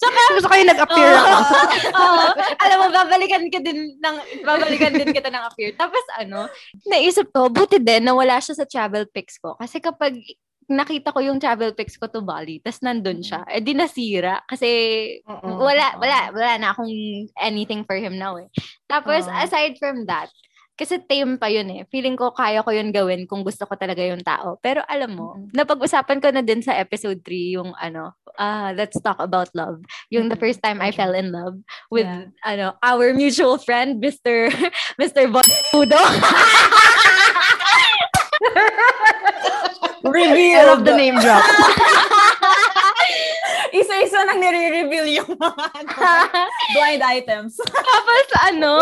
Tsaka, 0.02 0.20
Gusto 0.34 0.50
kayo 0.50 0.64
nag-appear 0.66 1.12
ako. 1.14 1.38
Oo. 2.02 2.26
alam 2.58 2.76
mo, 2.82 2.86
babalikan 2.90 3.46
ka 3.46 3.62
din 3.62 3.94
ng, 3.94 4.16
babalikan 4.42 4.90
din 4.90 5.14
kita 5.14 5.30
ng 5.30 5.44
appear. 5.46 5.70
Tapos 5.78 6.02
ano, 6.18 6.50
naisip 6.90 7.30
ko, 7.30 7.46
buti 7.46 7.78
din 7.78 8.02
na 8.02 8.12
wala 8.12 8.42
siya 8.42 8.58
sa 8.58 8.66
travel 8.66 9.06
pics 9.14 9.38
ko. 9.38 9.54
Kasi 9.54 9.78
kapag 9.78 10.18
nakita 10.66 11.14
ko 11.14 11.22
yung 11.22 11.38
travel 11.38 11.70
pics 11.78 11.94
ko 11.94 12.10
to 12.10 12.26
Bali, 12.26 12.58
tas 12.58 12.82
nandun 12.82 13.22
siya, 13.22 13.46
eh 13.46 13.62
di 13.62 13.78
nasira. 13.78 14.42
Kasi 14.42 14.68
wala, 15.46 15.94
wala, 16.02 16.18
wala 16.34 16.52
na 16.58 16.74
akong 16.74 16.90
anything 17.38 17.86
for 17.86 17.94
him 17.94 18.18
now 18.18 18.34
eh. 18.34 18.50
Tapos, 18.90 19.30
Oo. 19.30 19.34
aside 19.38 19.78
from 19.78 20.10
that, 20.10 20.26
kasi 20.72 20.98
tame 21.04 21.36
pa 21.36 21.46
yun 21.46 21.68
eh. 21.70 21.82
Feeling 21.92 22.16
ko 22.16 22.32
kaya 22.32 22.64
ko 22.64 22.72
yun 22.72 22.90
gawin 22.90 23.28
kung 23.28 23.44
gusto 23.44 23.68
ko 23.68 23.76
talaga 23.76 24.00
yung 24.02 24.24
tao. 24.24 24.56
Pero 24.58 24.80
alam 24.88 25.12
mo, 25.14 25.28
napag-usapan 25.52 26.18
ko 26.18 26.32
na 26.32 26.40
din 26.40 26.64
sa 26.64 26.74
episode 26.74 27.20
3 27.20 27.56
yung 27.56 27.70
ano, 27.76 28.16
ah 28.34 28.72
let's 28.72 28.96
talk 29.00 29.20
about 29.20 29.52
love. 29.52 29.78
Yung 30.08 30.32
the 30.32 30.38
first 30.40 30.64
time 30.64 30.80
I 30.80 30.90
fell 30.90 31.12
in 31.12 31.30
love 31.30 31.60
with 31.92 32.08
Yeah. 32.08 32.32
ano, 32.42 32.66
our 32.80 33.12
mutual 33.12 33.60
friend, 33.60 34.00
Mr. 34.00 34.48
Mr. 35.00 35.28
I 40.02 40.08
Reveal! 40.08 40.66
love 40.66 40.84
the 40.84 40.96
name 40.96 41.14
drop. 41.20 41.44
Isa-isa 43.72 44.18
nang 44.26 44.36
nire-reveal 44.36 45.06
yung 45.14 45.30
mga 45.38 45.64
ano, 45.72 45.94
blind 46.74 47.02
items. 47.02 47.56
Tapos 47.56 48.26
ano, 48.44 48.72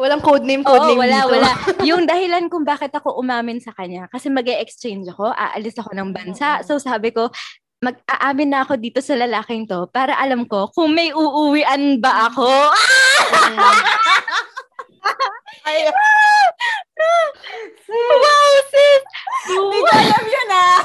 Walang 0.00 0.24
code 0.24 0.48
name, 0.48 0.64
Oo, 0.64 0.72
code 0.72 0.96
name 0.96 1.00
wala, 1.04 1.18
dito. 1.20 1.32
wala. 1.36 1.50
Yung 1.92 2.08
dahilan 2.08 2.48
kung 2.48 2.64
bakit 2.64 2.88
ako 2.96 3.20
umamin 3.20 3.60
sa 3.60 3.76
kanya, 3.76 4.08
kasi 4.08 4.32
mag 4.32 4.48
exchange 4.48 5.04
ako, 5.12 5.28
aalis 5.28 5.76
ako 5.76 5.92
ng 5.92 6.08
bansa. 6.16 6.64
So 6.64 6.80
sabi 6.80 7.12
ko, 7.12 7.28
mag-aamin 7.84 8.48
na 8.48 8.64
ako 8.64 8.80
dito 8.80 9.04
sa 9.04 9.16
lalaking 9.16 9.68
to 9.68 9.88
para 9.92 10.16
alam 10.16 10.48
ko 10.48 10.72
kung 10.72 10.96
may 10.96 11.12
uuwian 11.12 12.00
ba 12.00 12.32
ako. 12.32 12.48
Ay, 15.68 15.88
wow, 17.92 18.52
sis! 18.68 19.02
hindi 19.48 19.78
ko 19.80 19.92
alam 19.92 20.24
yun 20.28 20.50
ah! 20.52 20.78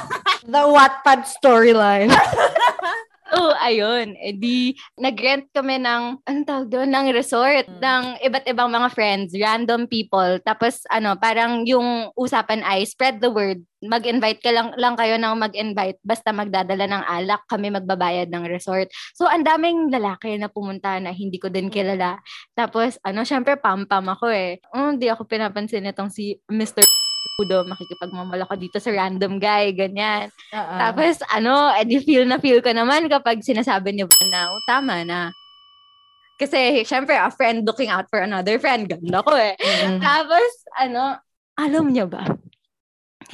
The 0.43 0.63
Wattpad 0.71 1.27
storyline. 1.27 2.11
Oo, 3.33 3.49
oh, 3.49 3.53
ayun. 3.57 4.13
E 4.21 4.37
di, 4.37 4.77
nag-rent 5.01 5.49
kami 5.49 5.81
ng, 5.81 6.21
anong 6.29 6.45
tawag 6.45 6.69
doon, 6.69 6.93
ng 6.93 7.09
resort, 7.09 7.65
ng 7.81 8.21
iba't 8.21 8.45
ibang 8.45 8.69
mga 8.69 8.93
friends, 8.93 9.33
random 9.33 9.89
people. 9.89 10.37
Tapos, 10.45 10.85
ano, 10.93 11.17
parang 11.17 11.65
yung 11.65 12.13
usapan 12.13 12.61
ay, 12.61 12.85
spread 12.85 13.17
the 13.25 13.33
word. 13.33 13.65
Mag-invite 13.81 14.45
ka 14.45 14.53
lang, 14.53 14.77
lang 14.77 14.93
kayo 14.93 15.17
ng 15.17 15.41
mag-invite. 15.41 15.97
Basta 16.05 16.29
magdadala 16.29 16.85
ng 16.85 17.03
alak, 17.09 17.41
kami 17.49 17.73
magbabayad 17.73 18.29
ng 18.29 18.45
resort. 18.45 18.93
So, 19.17 19.25
ang 19.25 19.41
daming 19.41 19.89
lalaki 19.89 20.37
na 20.37 20.45
pumunta 20.45 21.01
na 21.01 21.09
hindi 21.09 21.41
ko 21.41 21.49
din 21.49 21.73
kilala. 21.73 22.21
Tapos, 22.53 23.01
ano, 23.01 23.25
syempre, 23.25 23.57
pam-pam 23.57 24.05
ako 24.05 24.29
eh. 24.29 24.61
Oh, 24.69 24.93
ako 24.93 25.25
pinapansin 25.25 25.89
itong 25.89 26.13
si 26.13 26.37
Mr. 26.45 26.85
Udo, 27.35 27.67
makikipagmamala 27.67 28.47
ko 28.47 28.55
dito 28.55 28.79
sa 28.79 28.95
random 28.95 29.43
guy, 29.43 29.75
ganyan. 29.75 30.31
Tapos, 30.55 31.19
ano, 31.27 31.67
edi 31.75 31.99
feel 31.99 32.23
na 32.23 32.39
feel 32.39 32.63
ko 32.63 32.71
naman 32.71 33.11
kapag 33.11 33.43
sinasabi 33.43 33.91
niya 33.91 34.07
na, 34.31 34.47
oh, 34.55 34.63
tama 34.63 35.03
na. 35.03 35.35
Kasi, 36.39 36.87
syempre, 36.87 37.19
a 37.19 37.27
friend 37.27 37.67
looking 37.67 37.91
out 37.91 38.07
for 38.07 38.23
another 38.23 38.55
friend. 38.55 38.87
Ganda 38.87 39.19
ko 39.19 39.35
eh. 39.35 39.51
Mm. 39.59 39.99
Tapos, 39.99 40.47
ano, 40.79 41.19
alam 41.59 41.91
niya 41.91 42.07
ba? 42.07 42.23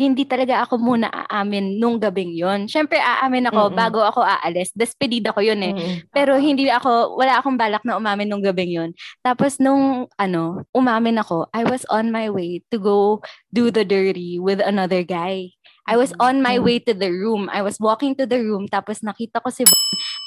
Hindi 0.01 0.25
talaga 0.25 0.65
ako 0.65 0.81
muna 0.81 1.13
aamin 1.29 1.77
nung 1.77 2.01
gabing 2.01 2.33
yon. 2.33 2.65
Syempre, 2.65 2.97
aamin 2.97 3.53
ako 3.53 3.69
Mm-mm. 3.69 3.77
bago 3.77 4.01
ako 4.01 4.25
aalis. 4.25 4.73
Despedida 4.73 5.29
ko 5.29 5.45
yun 5.45 5.61
eh. 5.61 5.73
Mm. 5.77 5.95
Pero 6.09 6.41
hindi 6.41 6.65
ako, 6.73 7.21
wala 7.21 7.37
akong 7.37 7.53
balak 7.53 7.85
na 7.85 8.01
umamin 8.01 8.25
nung 8.25 8.41
gabing 8.41 8.73
yun. 8.73 8.89
Tapos 9.21 9.61
nung, 9.61 10.09
ano, 10.17 10.65
umamin 10.73 11.21
ako, 11.21 11.53
I 11.53 11.69
was 11.69 11.85
on 11.93 12.09
my 12.09 12.33
way 12.33 12.65
to 12.73 12.81
go 12.81 13.21
do 13.53 13.69
the 13.69 13.85
dirty 13.85 14.41
with 14.41 14.57
another 14.57 15.05
guy. 15.05 15.53
I 15.89 15.97
was 15.97 16.13
on 16.21 16.41
my 16.41 16.61
way 16.61 16.77
to 16.85 16.93
the 16.93 17.09
room. 17.09 17.49
I 17.49 17.61
was 17.65 17.81
walking 17.81 18.13
to 18.21 18.25
the 18.25 18.37
room, 18.41 18.69
tapos 18.69 19.01
nakita 19.01 19.41
ko 19.41 19.49
si 19.49 19.65
Bon. 19.65 19.79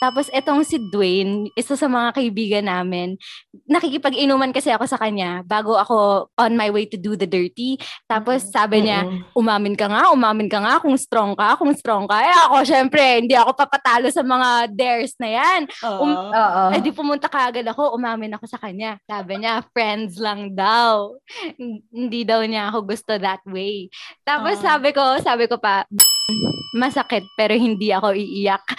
Tapos 0.02 0.28
etong 0.30 0.62
si 0.62 0.76
Dwayne, 0.92 1.48
isa 1.56 1.74
sa 1.74 1.88
mga 1.88 2.14
kaibigan 2.14 2.66
namin, 2.68 3.16
nakikipag-inuman 3.64 4.52
kasi 4.52 4.70
ako 4.70 4.84
sa 4.84 5.00
kanya 5.00 5.40
bago 5.46 5.74
ako 5.74 6.28
on 6.36 6.52
my 6.54 6.68
way 6.68 6.84
to 6.84 6.98
do 7.00 7.16
the 7.16 7.26
dirty. 7.26 7.80
Tapos 8.04 8.50
sabi 8.50 8.84
niya, 8.84 9.06
umamin 9.32 9.74
ka 9.74 9.88
nga, 9.88 10.12
umamin 10.12 10.46
ka 10.46 10.60
nga 10.60 10.78
kung 10.78 10.94
strong 10.98 11.32
ka, 11.34 11.56
kung 11.56 11.72
strong 11.74 12.04
ka. 12.04 12.20
Eh 12.20 12.34
ako, 12.50 12.56
syempre, 12.66 13.02
hindi 13.24 13.34
ako 13.34 13.56
papatalo 13.56 14.12
sa 14.12 14.20
mga 14.20 14.70
dares 14.74 15.16
na 15.18 15.28
yan. 15.32 15.60
Um. 15.80 16.12
Eh 16.76 16.80
di 16.84 16.92
pumunta 16.92 17.26
ka 17.26 17.50
agad 17.50 17.64
ako, 17.66 17.96
umamin 17.96 18.36
ako 18.36 18.44
sa 18.46 18.60
kanya. 18.60 19.00
Sabi 19.08 19.40
niya, 19.40 19.64
friends 19.72 20.20
lang 20.20 20.52
daw. 20.52 21.16
Hindi 21.90 22.20
daw 22.22 22.44
niya 22.44 22.68
ako 22.70 22.78
gusto 22.94 23.16
that 23.16 23.40
way. 23.48 23.88
Tapos 24.22 24.60
Ah. 24.60 24.76
sabi 24.76 24.92
ko, 24.92 25.02
sabi 25.18 25.43
ko 25.48 25.56
pa, 25.60 25.86
masakit 26.74 27.24
pero 27.38 27.54
hindi 27.54 27.92
ako 27.94 28.16
iiyak. 28.16 28.64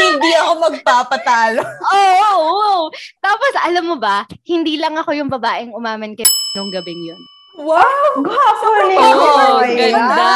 hindi 0.00 0.30
ako 0.38 0.52
magpapatalo. 0.70 1.62
Oo, 1.64 2.12
oo, 2.34 2.50
oo. 2.50 2.84
Tapos 3.20 3.52
alam 3.62 3.84
mo 3.84 3.96
ba, 4.00 4.24
hindi 4.48 4.80
lang 4.80 4.96
ako 4.96 5.14
yung 5.14 5.30
babaeng 5.30 5.74
umamin 5.74 6.16
kay 6.16 6.26
nung 6.56 6.70
gabing 6.72 7.02
yun. 7.04 7.22
Wow! 7.54 8.18
Gwapo 8.18 8.66
ni 8.90 8.98
Oo, 8.98 9.62
Roy. 9.62 9.78
ganda. 9.78 10.26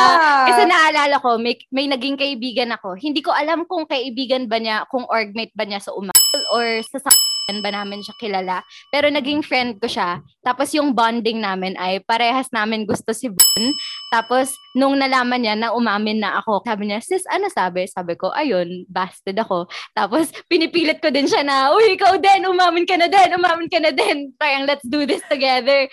Kasi 0.47 0.63
naalala 0.71 1.19
ko, 1.19 1.35
may, 1.35 1.59
may 1.75 1.91
naging 1.91 2.15
kaibigan 2.15 2.71
ako. 2.71 2.95
Hindi 2.95 3.27
ko 3.27 3.35
alam 3.35 3.67
kung 3.67 3.91
kaibigan 3.91 4.47
ba 4.47 4.63
niya, 4.63 4.87
kung 4.87 5.03
orgmate 5.11 5.51
ba 5.59 5.67
niya 5.67 5.83
sa 5.83 5.91
umal 5.99 6.15
or 6.55 6.79
sa 6.87 7.03
sakyan 7.03 7.28
ba 7.65 7.73
namin 7.73 8.05
siya 8.05 8.13
kilala. 8.21 8.61
Pero 8.93 9.09
naging 9.09 9.41
friend 9.41 9.81
ko 9.81 9.89
siya. 9.89 10.21
Tapos 10.45 10.69
yung 10.77 10.93
bonding 10.93 11.41
namin 11.41 11.73
ay 11.81 12.05
parehas 12.05 12.53
namin 12.53 12.85
gusto 12.85 13.17
si 13.17 13.33
Bon. 13.33 13.65
Tapos 14.13 14.53
nung 14.77 15.01
nalaman 15.01 15.41
niya 15.41 15.57
na 15.57 15.73
umamin 15.73 16.21
na 16.21 16.45
ako, 16.45 16.61
sabi 16.69 16.93
niya, 16.93 17.01
sis, 17.01 17.25
ano 17.33 17.49
sabi? 17.49 17.89
Sabi 17.89 18.21
ko, 18.21 18.29
ayun, 18.37 18.85
busted 18.93 19.41
ako. 19.41 19.65
Tapos 19.97 20.29
pinipilit 20.47 21.01
ko 21.01 21.09
din 21.09 21.25
siya 21.25 21.41
na, 21.41 21.73
uy, 21.73 21.97
ikaw 21.97 22.21
din, 22.21 22.45
umamin 22.45 22.85
ka 22.85 23.01
na 23.01 23.09
din, 23.09 23.29
umamin 23.33 23.69
ka 23.73 23.81
na 23.81 23.91
din. 23.97 24.29
Parang 24.37 24.69
let's 24.69 24.85
do 24.85 25.09
this 25.09 25.25
together. 25.33 25.89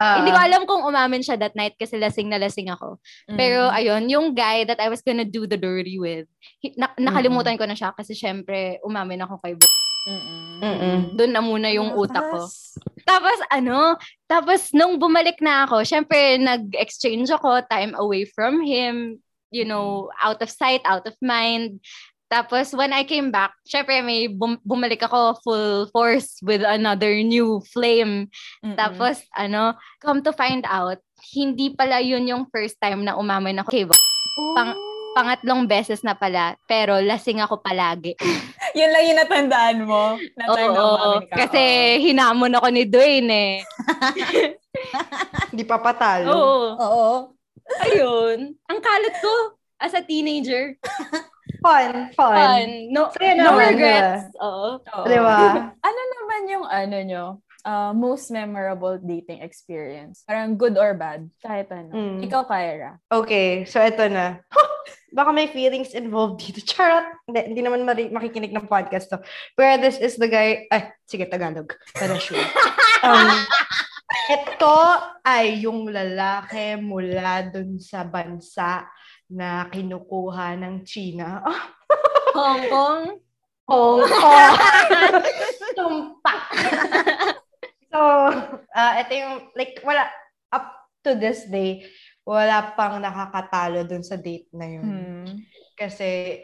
Ah. 0.00 0.18
Hindi 0.18 0.34
ko 0.34 0.40
alam 0.42 0.62
kung 0.66 0.82
umamin 0.82 1.22
siya 1.22 1.38
that 1.38 1.54
night 1.54 1.78
kasi 1.78 1.94
lasing 1.94 2.26
na 2.26 2.40
lasing 2.40 2.66
ako. 2.66 2.98
Pero 3.38 3.70
ayun, 3.70 4.10
yung 4.10 4.34
guy 4.34 4.66
that 4.66 4.82
I 4.82 4.90
was 4.90 5.04
gonna 5.06 5.24
do 5.24 5.46
the 5.46 5.54
dirty 5.54 6.02
with, 6.02 6.26
na- 6.74 6.96
nakalimutan 6.98 7.54
ko 7.54 7.62
na 7.62 7.78
siya 7.78 7.94
kasi 7.94 8.10
syempre 8.10 8.82
umamin 8.82 9.22
ako 9.22 9.38
kay 9.38 9.54
Bo. 9.54 9.68
Mm-mm. 10.60 11.16
Doon 11.16 11.32
na 11.32 11.40
muna 11.40 11.68
yung 11.72 11.96
utak 11.96 12.24
ko. 12.28 12.44
Tapos 13.04 13.38
ano, 13.48 13.96
tapos 14.24 14.60
nung 14.72 14.96
bumalik 14.96 15.40
na 15.40 15.64
ako, 15.64 15.84
syempre 15.84 16.36
nag-exchange 16.36 17.28
ako, 17.30 17.64
time 17.68 17.96
away 17.96 18.24
from 18.24 18.60
him, 18.60 19.16
you 19.48 19.64
know, 19.64 20.08
out 20.20 20.40
of 20.40 20.48
sight, 20.48 20.80
out 20.84 21.04
of 21.04 21.16
mind. 21.20 21.80
Tapos 22.28 22.72
when 22.72 22.90
I 22.90 23.04
came 23.04 23.28
back, 23.30 23.52
syempre 23.62 24.00
may 24.00 24.26
bum- 24.26 24.60
bumalik 24.60 25.04
ako 25.04 25.38
full 25.40 25.86
force 25.88 26.40
with 26.40 26.64
another 26.64 27.12
new 27.22 27.60
flame. 27.70 28.28
Tapos, 28.74 29.20
ano, 29.36 29.76
come 30.00 30.24
to 30.24 30.32
find 30.32 30.64
out, 30.66 30.98
hindi 31.32 31.70
pala 31.72 32.00
yun 32.00 32.26
yung 32.26 32.44
first 32.50 32.76
time 32.80 33.04
na 33.04 33.14
umamin 33.14 33.60
ako 33.60 33.68
kay 33.70 33.84
Bo. 33.84 33.94
Pang- 34.56 34.74
pangatlong 35.14 35.70
beses 35.70 36.02
na 36.02 36.18
pala, 36.18 36.58
pero 36.66 36.98
lasing 36.98 37.38
ako 37.38 37.62
palagi. 37.62 38.18
Yun 38.78 38.90
lang 38.90 39.04
yung 39.06 39.18
natandaan 39.22 39.78
mo. 39.86 40.18
Na 40.34 40.44
time 40.50 40.74
na 40.74 40.82
Oo, 40.82 41.10
ka. 41.30 41.34
kasi 41.46 41.62
hinamon 42.02 42.58
ako 42.58 42.66
ni 42.74 42.82
Dwayne 42.90 43.30
eh. 43.30 43.54
Hindi 45.54 45.62
pa 45.62 45.78
patalo. 45.78 46.26
Oo. 46.34 46.66
Oo. 46.74 47.10
Ayun. 47.86 48.58
Ang 48.66 48.80
kalat 48.82 49.14
ko 49.22 49.32
as 49.78 49.94
a 49.94 50.02
teenager. 50.02 50.74
Fun, 51.62 52.12
fun. 52.12 52.34
Fun. 52.34 52.68
No, 52.92 53.08
Saya 53.14 53.38
no 53.38 53.54
naman, 53.54 53.72
regrets. 53.72 54.34
Oo. 54.42 54.82
Oo. 54.82 55.06
Di 55.06 55.16
ba? 55.16 55.70
Ano 55.70 56.00
naman 56.12 56.40
yung 56.50 56.66
ano 56.66 56.96
nyo? 57.00 57.24
Uh, 57.64 57.92
most 57.96 58.30
memorable 58.30 59.00
dating 59.00 59.42
experience? 59.42 60.22
Parang 60.28 60.54
good 60.54 60.76
or 60.78 60.94
bad? 60.94 61.26
Kahit 61.40 61.72
ano. 61.72 61.90
Mm. 61.90 62.18
Ikaw, 62.28 62.42
Kyra. 62.46 63.00
Okay, 63.10 63.64
so 63.64 63.80
eto 63.80 64.06
na. 64.06 64.38
Baka 65.16 65.30
may 65.30 65.46
feelings 65.46 65.94
involved 65.94 66.42
dito. 66.42 66.58
Charot! 66.60 67.06
Hindi, 67.26 67.40
hindi 67.54 67.62
naman 67.62 67.86
mari- 67.86 68.10
makikinig 68.10 68.50
ng 68.50 68.66
podcast 68.66 69.06
to. 69.08 69.22
Pero 69.54 69.78
this 69.78 69.94
is 70.02 70.18
the 70.18 70.26
guy... 70.26 70.66
Ay, 70.74 70.90
sige, 71.06 71.30
Tagalog. 71.30 71.70
Para 71.94 72.18
sure. 72.18 72.42
Um, 73.04 73.36
ito 74.32 74.76
ay 75.20 75.60
yung 75.60 75.92
lalaki 75.92 76.80
mula 76.80 77.44
dun 77.52 77.76
sa 77.76 78.00
bansa 78.00 78.88
na 79.28 79.68
kinukuha 79.68 80.56
ng 80.56 80.88
China. 80.88 81.44
Hong 82.32 82.64
Kong. 82.72 83.04
Hong 83.68 84.04
Kong. 84.08 84.56
Tumpak. 85.76 86.48
So, 87.94 88.00
uh, 88.74 88.92
ito 89.06 89.12
yung, 89.14 89.34
like, 89.54 89.78
wala, 89.86 90.10
up 90.50 90.66
to 91.06 91.14
this 91.14 91.46
day, 91.46 91.86
wala 92.26 92.74
pang 92.74 92.98
nakakatalo 92.98 93.86
dun 93.86 94.02
sa 94.02 94.18
date 94.18 94.50
na 94.50 94.66
yun. 94.66 94.84
Hmm. 94.84 95.28
Kasi 95.78 96.40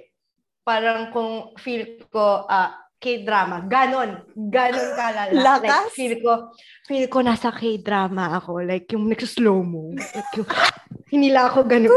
parang 0.63 1.11
kung 1.11 1.57
feel 1.59 1.99
ko 2.13 2.47
ah 2.47 2.77
K-drama, 3.01 3.65
ganon, 3.65 4.29
ganon 4.53 4.93
kalala. 4.93 5.33
Like, 5.33 5.65
Lakas? 5.65 5.97
feel 5.97 6.21
ko, 6.21 6.53
feel 6.85 7.09
ko 7.09 7.25
nasa 7.25 7.49
K-drama 7.49 8.37
ako. 8.37 8.61
Like, 8.61 8.93
yung 8.93 9.09
nag-slow 9.09 9.65
mo. 9.65 9.97
Like, 9.97 10.29
yung, 10.37 10.45
hinila 11.13 11.49
ako 11.49 11.65
ganon. 11.65 11.97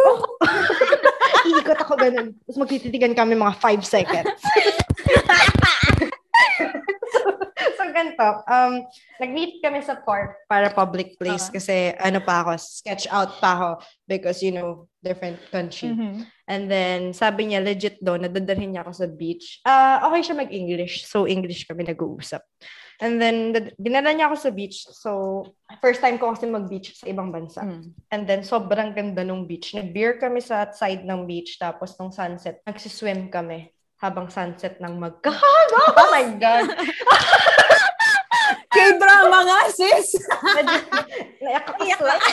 Iikot 1.44 1.80
ako 1.84 1.94
ganon. 2.00 2.32
Tapos 2.40 2.56
magtititigan 2.56 3.12
kami 3.12 3.36
mga 3.36 3.60
5 3.60 3.84
seconds. 3.84 4.32
Ganito. 7.94 8.26
Um, 8.50 8.82
nag-meet 9.22 9.62
kami 9.62 9.80
sa 9.86 9.96
park 10.02 10.44
para 10.50 10.74
public 10.74 11.16
place 11.16 11.48
Ah. 11.48 11.54
kasi 11.54 11.94
ano 12.02 12.20
pa 12.20 12.42
ako, 12.42 12.58
sketch 12.58 13.06
out 13.14 13.38
pa 13.38 13.54
ako 13.54 13.70
because, 14.10 14.42
you 14.42 14.50
know, 14.52 14.90
different 15.00 15.38
country. 15.54 15.94
Mhm. 15.94 16.26
And 16.50 16.64
then, 16.68 17.00
sabi 17.14 17.54
niya, 17.54 17.62
legit 17.64 18.02
daw, 18.02 18.18
nadadalhin 18.18 18.76
niya 18.76 18.84
ako 18.84 18.92
sa 18.92 19.08
beach. 19.08 19.62
Ah, 19.64 20.04
okay 20.10 20.26
siya 20.26 20.36
mag-English. 20.36 21.06
So, 21.06 21.24
English 21.24 21.70
kami 21.70 21.86
nag-uusap. 21.88 22.42
And 23.02 23.18
then, 23.20 23.52
dinala 23.76 24.14
niya 24.14 24.30
ako 24.32 24.38
sa 24.38 24.52
beach. 24.54 24.86
So, 24.92 25.44
first 25.82 26.00
time 26.00 26.16
ko 26.22 26.32
kasi 26.32 26.48
mag-beach 26.48 26.94
sa 26.96 27.10
ibang 27.10 27.34
bansa. 27.34 27.64
Mm. 27.66 27.84
And 28.12 28.22
then, 28.28 28.42
sobrang 28.46 28.96
ganda 28.96 29.24
nung 29.26 29.44
beach. 29.48 29.74
Nag-beer 29.76 30.20
kami 30.22 30.40
sa 30.40 30.70
side 30.72 31.04
ng 31.04 31.26
beach. 31.26 31.58
Tapos, 31.60 31.98
nung 31.98 32.14
sunset, 32.14 32.60
nagsiswim 32.64 33.28
kami 33.28 33.72
habang 33.98 34.28
sunset 34.28 34.84
ng 34.84 35.00
magkahaba. 35.00 35.80
Oh 36.00 36.10
my 36.12 36.28
God! 36.38 36.68
K-drama 38.74 39.40
nga, 39.46 39.60
sis! 39.70 40.18
Naiyak 41.42 41.68
slight. 41.78 42.26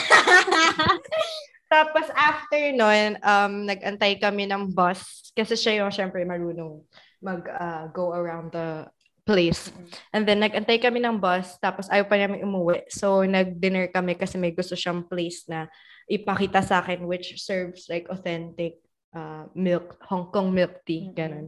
Tapos 1.73 2.07
after 2.19 2.59
nun, 2.75 3.15
um, 3.23 3.53
nag-antay 3.63 4.19
kami 4.19 4.51
ng 4.51 4.75
bus 4.75 5.31
kasi 5.39 5.55
siya 5.55 5.85
yung 5.85 5.95
syempre 5.95 6.27
marunong 6.27 6.83
mag 7.23 7.47
uh, 7.47 7.87
go 7.95 8.11
around 8.11 8.51
the 8.51 8.91
place. 9.23 9.71
And 10.11 10.27
then 10.27 10.43
nag-antay 10.43 10.83
kami 10.83 10.99
ng 10.99 11.23
bus 11.23 11.55
tapos 11.63 11.87
ayaw 11.87 12.11
pa 12.11 12.19
namin 12.19 12.43
umuwi. 12.43 12.91
So 12.91 13.23
nag-dinner 13.23 13.87
kami 13.95 14.19
kasi 14.19 14.35
may 14.35 14.51
gusto 14.51 14.75
siyang 14.75 15.07
place 15.07 15.47
na 15.47 15.71
ipakita 16.11 16.59
sa 16.59 16.83
akin 16.83 17.07
which 17.07 17.39
serves 17.39 17.87
like 17.87 18.11
authentic 18.11 18.83
uh, 19.15 19.47
milk, 19.55 19.95
Hong 20.11 20.35
Kong 20.35 20.51
milk 20.51 20.83
tea, 20.83 21.07
Mhm. 21.07 21.15
ganun. 21.15 21.47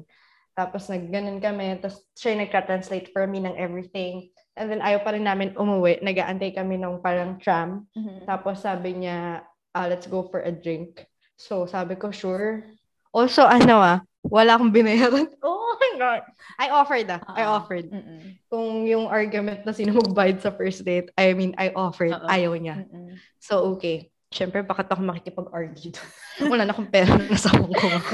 Tapos 0.54 0.86
nag-ganun 0.86 1.42
kami, 1.42 1.82
tapos 1.82 2.04
siya 2.14 2.36
yung 2.36 2.42
nagka-translate 2.46 3.08
for 3.10 3.26
me 3.26 3.42
ng 3.42 3.56
everything. 3.58 4.30
And 4.52 4.68
then 4.68 4.84
ayaw 4.84 5.00
pa 5.00 5.16
rin 5.16 5.24
namin 5.24 5.56
umuwi. 5.56 6.04
Nag-aantay 6.04 6.52
kami 6.52 6.76
ng 6.76 7.00
parang 7.00 7.40
tram. 7.40 7.88
Mhm. 7.96 8.28
Tapos 8.28 8.60
sabi 8.60 8.92
niya, 9.00 9.40
ah, 9.72 9.86
let's 9.88 10.04
go 10.04 10.28
for 10.28 10.44
a 10.44 10.52
drink. 10.52 11.08
So 11.40 11.64
sabi 11.64 11.96
ko, 11.96 12.12
sure. 12.12 12.68
Also, 13.12 13.44
ano 13.44 13.80
ah, 13.80 13.98
wala 14.24 14.56
akong 14.56 14.72
binayaran. 14.72 15.28
Oh 15.42 15.76
my 15.80 15.98
God. 15.98 16.22
I 16.60 16.68
offered 16.70 17.08
ah. 17.10 17.20
I 17.32 17.42
Ah. 17.48 17.58
offered. 17.58 17.88
Mm-mm. 17.90 18.38
Kung 18.46 18.84
yung 18.86 19.08
argument 19.08 19.64
na 19.64 19.72
sino 19.74 19.96
magbayad 19.96 20.38
sa 20.38 20.52
first 20.54 20.84
date, 20.84 21.08
I 21.16 21.32
mean, 21.34 21.56
I 21.58 21.72
offered. 21.74 22.12
Oo. 22.12 22.28
Ayaw 22.28 22.54
niya. 22.54 22.84
Mm-mm. 22.86 23.16
So, 23.40 23.72
okay. 23.74 24.12
Siyempre, 24.32 24.62
bakit 24.64 24.88
ako 24.88 25.00
makikipag-argue 25.04 25.92
doon? 25.92 26.08
Wala 26.52 26.64
na 26.64 26.72
akong 26.72 26.88
pera 26.92 27.08
na 27.12 27.36
Kong 27.36 27.94
ako. 27.98 28.12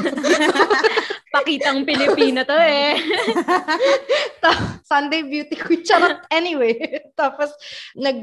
Pakitang 1.38 1.84
Pilipina 1.86 2.42
to 2.42 2.56
eh. 2.56 2.98
Sunday 4.88 5.20
beauty 5.20 5.52
queen. 5.60 5.84
Charot. 5.88 6.24
Anyway. 6.32 6.80
Tapos, 7.20 7.52
nag 7.92 8.16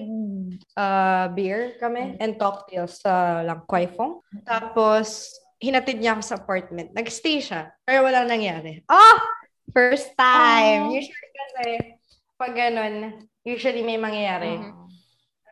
uh, 0.74 1.30
beer 1.38 1.78
kami 1.78 2.18
and 2.18 2.42
cocktails 2.42 3.06
sa 3.06 3.46
Lang 3.46 3.62
Kwai 3.70 3.86
Fong. 3.94 4.26
Tapos, 4.42 5.30
hinatid 5.62 6.02
niya 6.02 6.18
ako 6.18 6.24
sa 6.26 6.38
apartment. 6.42 6.90
Nag-stay 6.98 7.38
siya. 7.38 7.70
Pero 7.86 8.10
wala 8.10 8.26
nangyari. 8.26 8.82
Oh! 8.90 9.18
First 9.70 10.18
time. 10.18 10.90
Oh. 10.90 10.98
Usually 10.98 11.30
kasi, 11.38 11.70
pag 12.42 12.58
ganun, 12.58 13.30
usually 13.46 13.86
may 13.86 14.02
mangyayari. 14.02 14.58
Mhm. 14.58 14.84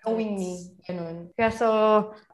Knowing 0.03 0.35
me. 0.35 0.53
Ganun. 0.83 1.31
Kaso, 1.37 1.67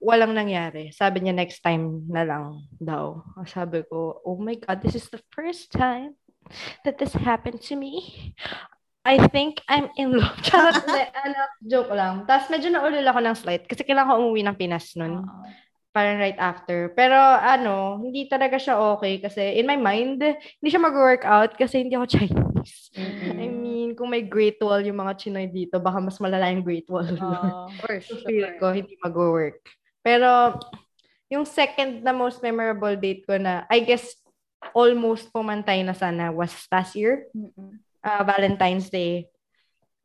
walang 0.01 0.33
nangyari. 0.33 0.89
Sabi 0.89 1.21
niya, 1.21 1.37
next 1.37 1.61
time 1.61 2.01
na 2.09 2.25
lang 2.25 2.65
daw. 2.81 3.21
Sabi 3.45 3.85
ko, 3.85 4.23
oh 4.25 4.41
my 4.41 4.57
God, 4.57 4.81
this 4.81 4.97
is 4.97 5.05
the 5.13 5.21
first 5.35 5.69
time 5.69 6.17
that 6.85 6.97
this 6.97 7.13
happened 7.13 7.62
to 7.69 7.75
me. 7.75 8.33
I 9.07 9.17
think 9.31 9.63
I'm 9.65 9.89
in 9.95 10.13
love. 10.13 10.38
Charot, 10.45 10.85
ano, 11.25 11.39
joke 11.63 11.93
lang. 11.95 12.27
Tapos 12.27 12.51
medyo 12.51 12.69
naulol 12.69 13.05
ako 13.07 13.19
ng 13.23 13.38
slight 13.38 13.63
kasi 13.65 13.81
kailangan 13.88 14.15
ko 14.15 14.21
umuwi 14.21 14.43
ng 14.45 14.57
Pinas 14.59 14.93
nun. 14.99 15.23
Oo. 15.23 15.47
Parang 15.89 16.21
right 16.21 16.38
after. 16.38 16.93
Pero 16.93 17.17
ano, 17.17 17.97
hindi 17.97 18.29
talaga 18.29 18.62
siya 18.62 18.77
okay 18.93 19.17
kasi 19.17 19.57
in 19.57 19.65
my 19.65 19.79
mind, 19.79 20.21
hindi 20.21 20.69
siya 20.69 20.83
mag-workout 20.83 21.57
kasi 21.57 21.81
hindi 21.81 21.97
ako 21.97 22.05
Chinese. 22.15 22.93
Mm-mm. 22.93 23.35
I 23.39 23.47
mean, 23.49 23.89
kung 23.97 24.13
may 24.13 24.21
Great 24.21 24.62
Wall 24.62 24.85
yung 24.85 25.01
mga 25.01 25.17
Chinoy 25.17 25.49
dito, 25.49 25.81
baka 25.81 25.97
mas 25.97 26.21
malala 26.21 26.51
yung 26.53 26.62
Great 26.62 26.85
Wall. 26.91 27.09
Oo. 27.09 27.71
For 27.81 27.97
So, 28.05 28.21
feel 28.27 28.53
ko, 28.62 28.75
hindi 28.75 28.99
mag-work. 29.01 29.65
Pero, 30.05 30.59
yung 31.29 31.45
second 31.45 32.01
na 32.01 32.13
most 32.13 32.41
memorable 32.41 32.93
date 32.97 33.23
ko 33.23 33.38
na, 33.38 33.63
I 33.69 33.85
guess, 33.85 34.17
almost 34.73 35.31
pumantay 35.33 35.83
na 35.85 35.93
sana 35.93 36.31
was 36.31 36.51
last 36.71 36.95
year, 36.95 37.27
uh, 38.03 38.21
Valentine's 38.23 38.89
Day. 38.89 39.27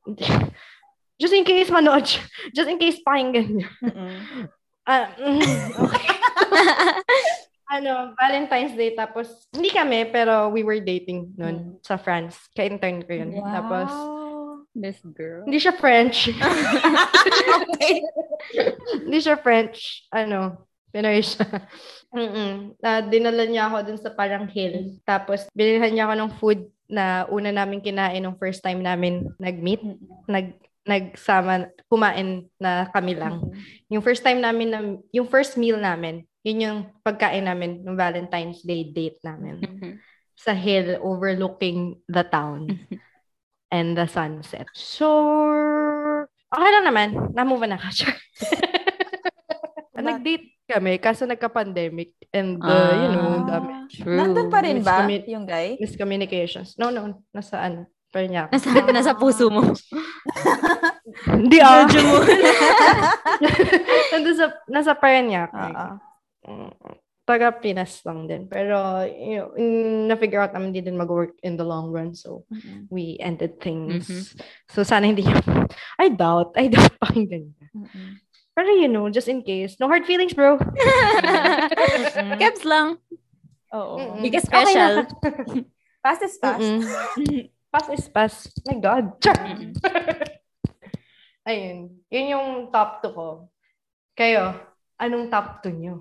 Just 1.21 1.33
in 1.33 1.47
case 1.47 1.71
manood, 1.71 2.11
just 2.51 2.67
in 2.67 2.75
case 2.75 2.99
pakinggan 3.07 3.47
niyo. 3.63 3.71
Mm-mm. 3.83 4.13
Ah, 4.85 5.09
mm, 5.17 5.41
okay. 5.81 6.13
ano, 7.81 8.13
Valentine's 8.21 8.77
Day, 8.77 8.93
tapos, 8.93 9.49
hindi 9.49 9.73
kami, 9.73 10.13
pero 10.13 10.53
we 10.53 10.61
were 10.61 10.77
dating 10.77 11.33
noon 11.41 11.81
sa 11.81 11.97
France. 11.97 12.37
Ka-intern 12.53 13.01
ko 13.01 13.17
yun. 13.17 13.33
Wow. 13.33 13.49
Tapos, 13.49 13.91
This 14.77 15.01
girl. 15.01 15.49
hindi 15.49 15.57
siya 15.57 15.73
French. 15.73 16.29
okay. 17.65 18.05
Hindi 19.09 19.19
siya 19.25 19.41
French. 19.41 20.05
Ano, 20.13 20.69
Pinoy 20.95 21.19
siya. 21.27 21.43
Mm-mm. 22.15 22.79
Ah, 22.79 23.03
dinala 23.03 23.43
niya 23.51 23.67
ako 23.67 23.77
dun 23.83 23.99
sa 23.99 24.15
parang 24.15 24.47
hill. 24.47 24.95
Tapos, 25.03 25.51
binilhan 25.51 25.91
niya 25.91 26.07
ako 26.07 26.15
ng 26.15 26.33
food 26.39 26.61
na 26.87 27.27
una 27.27 27.51
namin 27.51 27.83
kinain 27.83 28.23
nung 28.23 28.39
first 28.39 28.63
time 28.63 28.79
namin 28.79 29.27
nag-meet. 29.43 29.83
Nag, 30.31 30.55
nagsama, 30.87 31.67
kumain 31.91 32.47
na 32.63 32.87
kami 32.95 33.19
lang. 33.19 33.43
Yung 33.91 34.07
first 34.07 34.23
time 34.23 34.39
namin, 34.39 34.69
na, 34.71 34.79
yung 35.11 35.27
first 35.27 35.59
meal 35.59 35.83
namin, 35.83 36.23
yun 36.47 36.63
yung 36.63 36.79
pagkain 37.03 37.43
namin 37.43 37.83
ng 37.83 37.99
Valentine's 37.99 38.63
Day 38.63 38.87
date 38.87 39.19
namin. 39.27 39.67
Sa 40.39 40.55
hill 40.55 41.03
overlooking 41.03 41.99
the 42.07 42.23
town 42.23 42.71
and 43.75 43.99
the 43.99 44.07
sunset. 44.07 44.71
So, 44.79 45.11
okay 46.55 46.71
lang 46.71 46.87
naman. 46.87 47.35
Na-move 47.35 47.67
na 47.67 47.83
ka. 47.83 47.91
Sure. 49.95 50.11
Nag-date 50.11 50.54
kami 50.65 50.97
kaso 50.97 51.25
nagka-pandemic 51.25 52.17
and 52.33 52.57
uh, 52.59 52.93
you 52.97 53.09
know, 53.13 53.45
Ah. 53.45 53.61
dami. 53.61 53.73
True. 53.93 54.17
Nandun 54.17 54.49
pa 54.49 54.65
rin 54.65 54.81
ba 54.81 55.05
yung 55.29 55.45
guy? 55.45 55.77
Miscommunications. 55.77 56.81
No, 56.81 56.89
no. 56.89 57.21
Nasaan? 57.31 57.85
Pa 58.09 58.25
niya. 58.25 58.49
Nasa, 58.49 58.73
nasa 58.89 59.13
puso 59.13 59.53
mo. 59.53 59.61
Hindi 61.29 61.61
ah. 61.61 61.85
Nandun 64.13 64.37
sa, 64.37 64.47
nasa 64.71 64.93
Parañaque. 64.97 65.53
Oo. 65.53 65.87
Mm, 66.45 66.73
taga 67.25 67.49
Pinas 67.57 68.05
lang 68.05 68.29
din. 68.29 68.45
Pero, 68.49 69.01
you 69.05 69.41
know, 69.41 69.49
na-figure 70.09 70.45
out 70.45 70.53
namin 70.53 70.73
hindi 70.73 70.85
din 70.85 70.97
mag-work 70.97 71.33
in 71.41 71.57
the 71.57 71.65
long 71.65 71.89
run. 71.89 72.13
So, 72.13 72.45
Mm-mm. 72.53 72.85
we 72.93 73.17
ended 73.17 73.57
things. 73.61 74.09
Mhm. 74.09 74.23
So, 74.69 74.85
sana 74.85 75.09
hindi 75.09 75.25
niya, 75.25 75.41
I 76.05 76.13
doubt, 76.13 76.53
I 76.57 76.69
doubt 76.69 76.93
pakinggan 77.01 77.49
niya. 77.53 77.67
Mm-mm. 77.73 78.09
Pero, 78.55 78.71
you 78.71 78.87
know, 78.87 79.11
just 79.11 79.27
in 79.27 79.43
case. 79.43 79.77
No 79.83 79.91
hard 79.91 80.07
feelings, 80.07 80.33
bro. 80.33 80.59
Kebs 82.39 82.63
lang. 82.63 83.03
Oo. 83.75 83.99
Mm-mm. 83.99 84.23
Because 84.23 84.47
Okay 84.47 84.71
special. 84.71 84.95
Fast 85.99 86.23
is 86.27 86.39
fast. 86.39 86.63
Mm-mm. 86.63 87.51
pass 87.75 87.87
is 87.91 88.07
pass. 88.07 88.35
My 88.63 88.79
God. 88.79 89.19
Mm-mm. 89.19 89.75
Ayun. 91.51 91.99
Yun 92.09 92.27
yung 92.31 92.49
top 92.71 93.03
2 93.03 93.11
ko. 93.11 93.51
Kayo, 94.15 94.55
anong 95.03 95.27
top 95.27 95.59
2 95.67 95.75
nyo? 95.75 95.99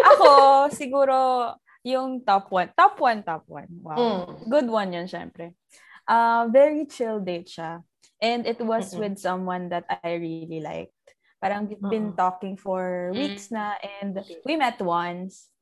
Ako, 0.00 0.28
siguro, 0.72 1.52
yung 1.84 2.24
top 2.24 2.48
one. 2.48 2.72
Top 2.72 2.96
one, 2.96 3.20
top 3.20 3.44
one. 3.44 3.68
Wow. 3.84 4.00
Mm. 4.00 4.24
Good 4.48 4.68
one 4.72 4.90
yun, 4.96 5.06
syempre. 5.06 5.52
Uh, 6.08 6.48
very 6.48 6.88
chill 6.88 7.20
date 7.20 7.52
siya. 7.52 7.84
And 8.24 8.48
it 8.48 8.56
was 8.64 8.96
Mm-mm. 8.96 9.00
with 9.04 9.16
someone 9.20 9.68
that 9.68 9.84
I 10.00 10.16
really 10.16 10.64
liked. 10.64 10.96
Parang 11.44 11.68
we've 11.68 11.76
been 11.76 12.16
talking 12.16 12.56
for 12.56 13.12
Mm. 13.12 13.20
weeks 13.20 13.52
na 13.52 13.76
and 14.00 14.16
we 14.48 14.56
met 14.56 14.80
once. 14.80 15.52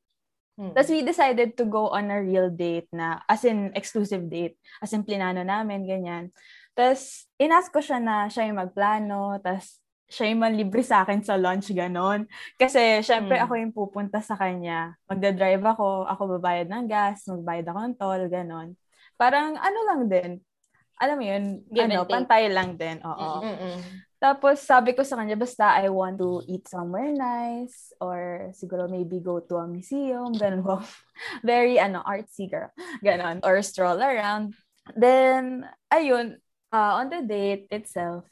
Mm. 0.55 0.71
Tapos 0.71 0.87
we 0.87 1.03
decided 1.03 1.59
to 1.59 1.67
go 1.67 1.91
on 1.91 2.07
a 2.07 2.23
real 2.23 2.47
date 2.47 2.87
na, 2.95 3.19
as 3.27 3.43
in 3.43 3.75
exclusive 3.75 4.23
date. 4.31 4.55
As 4.79 4.95
in 4.95 5.03
plinano 5.03 5.43
namin, 5.43 5.83
ganyan. 5.83 6.31
Tapos, 6.71 7.27
inask 7.35 7.69
ko 7.69 7.83
siya 7.83 7.99
na 7.99 8.31
siya 8.31 8.47
yung 8.47 8.63
magplano. 8.63 9.37
Tapos, 9.43 9.77
siya 10.09 10.29
yung 10.29 10.41
manlibre 10.45 10.81
sa 10.85 11.01
akin 11.03 11.21
sa 11.25 11.35
lunch, 11.37 11.73
ganon. 11.73 12.29
Kasi, 12.55 13.01
syempre, 13.01 13.37
Mm. 13.37 13.43
ako 13.43 13.53
yung 13.59 13.73
pupunta 13.73 14.21
sa 14.21 14.37
kanya. 14.37 14.93
Magdadrive 15.09 15.61
ako, 15.61 16.05
ako 16.05 16.21
babayad 16.39 16.69
ng 16.69 16.85
gas, 16.85 17.25
magbayad 17.27 17.65
ako 17.67 17.77
ng 17.81 17.95
toll, 17.97 18.23
ganon. 18.29 18.69
Parang, 19.17 19.57
ano 19.57 19.79
lang 19.89 20.01
din, 20.05 20.31
alam 21.03 21.19
mo 21.19 21.25
yun, 21.27 21.43
Give 21.67 21.83
ano, 21.83 22.07
pantay 22.07 22.47
lang 22.47 22.79
din, 22.79 23.03
oo. 23.03 23.29
Mm-mm. 23.43 23.77
Tapos, 24.23 24.63
sabi 24.63 24.95
ko 24.95 25.03
sa 25.03 25.19
kanya, 25.19 25.35
basta 25.35 25.75
I 25.75 25.91
want 25.91 26.15
to 26.23 26.39
eat 26.47 26.63
somewhere 26.71 27.11
nice, 27.11 27.91
or 27.99 28.47
siguro 28.55 28.87
maybe 28.87 29.19
go 29.19 29.43
to 29.43 29.59
a 29.59 29.67
museum, 29.67 30.31
ganun 30.41 30.63
ko. 30.63 30.79
Very, 31.43 31.75
ano, 31.75 31.99
artsy 32.07 32.47
girl, 32.47 32.71
ganon. 33.03 33.43
Or 33.43 33.59
stroll 33.59 33.99
around. 33.99 34.55
Then, 34.95 35.67
ayun, 35.91 36.39
uh, 36.71 37.03
on 37.03 37.11
the 37.11 37.19
date 37.27 37.67
itself, 37.67 38.23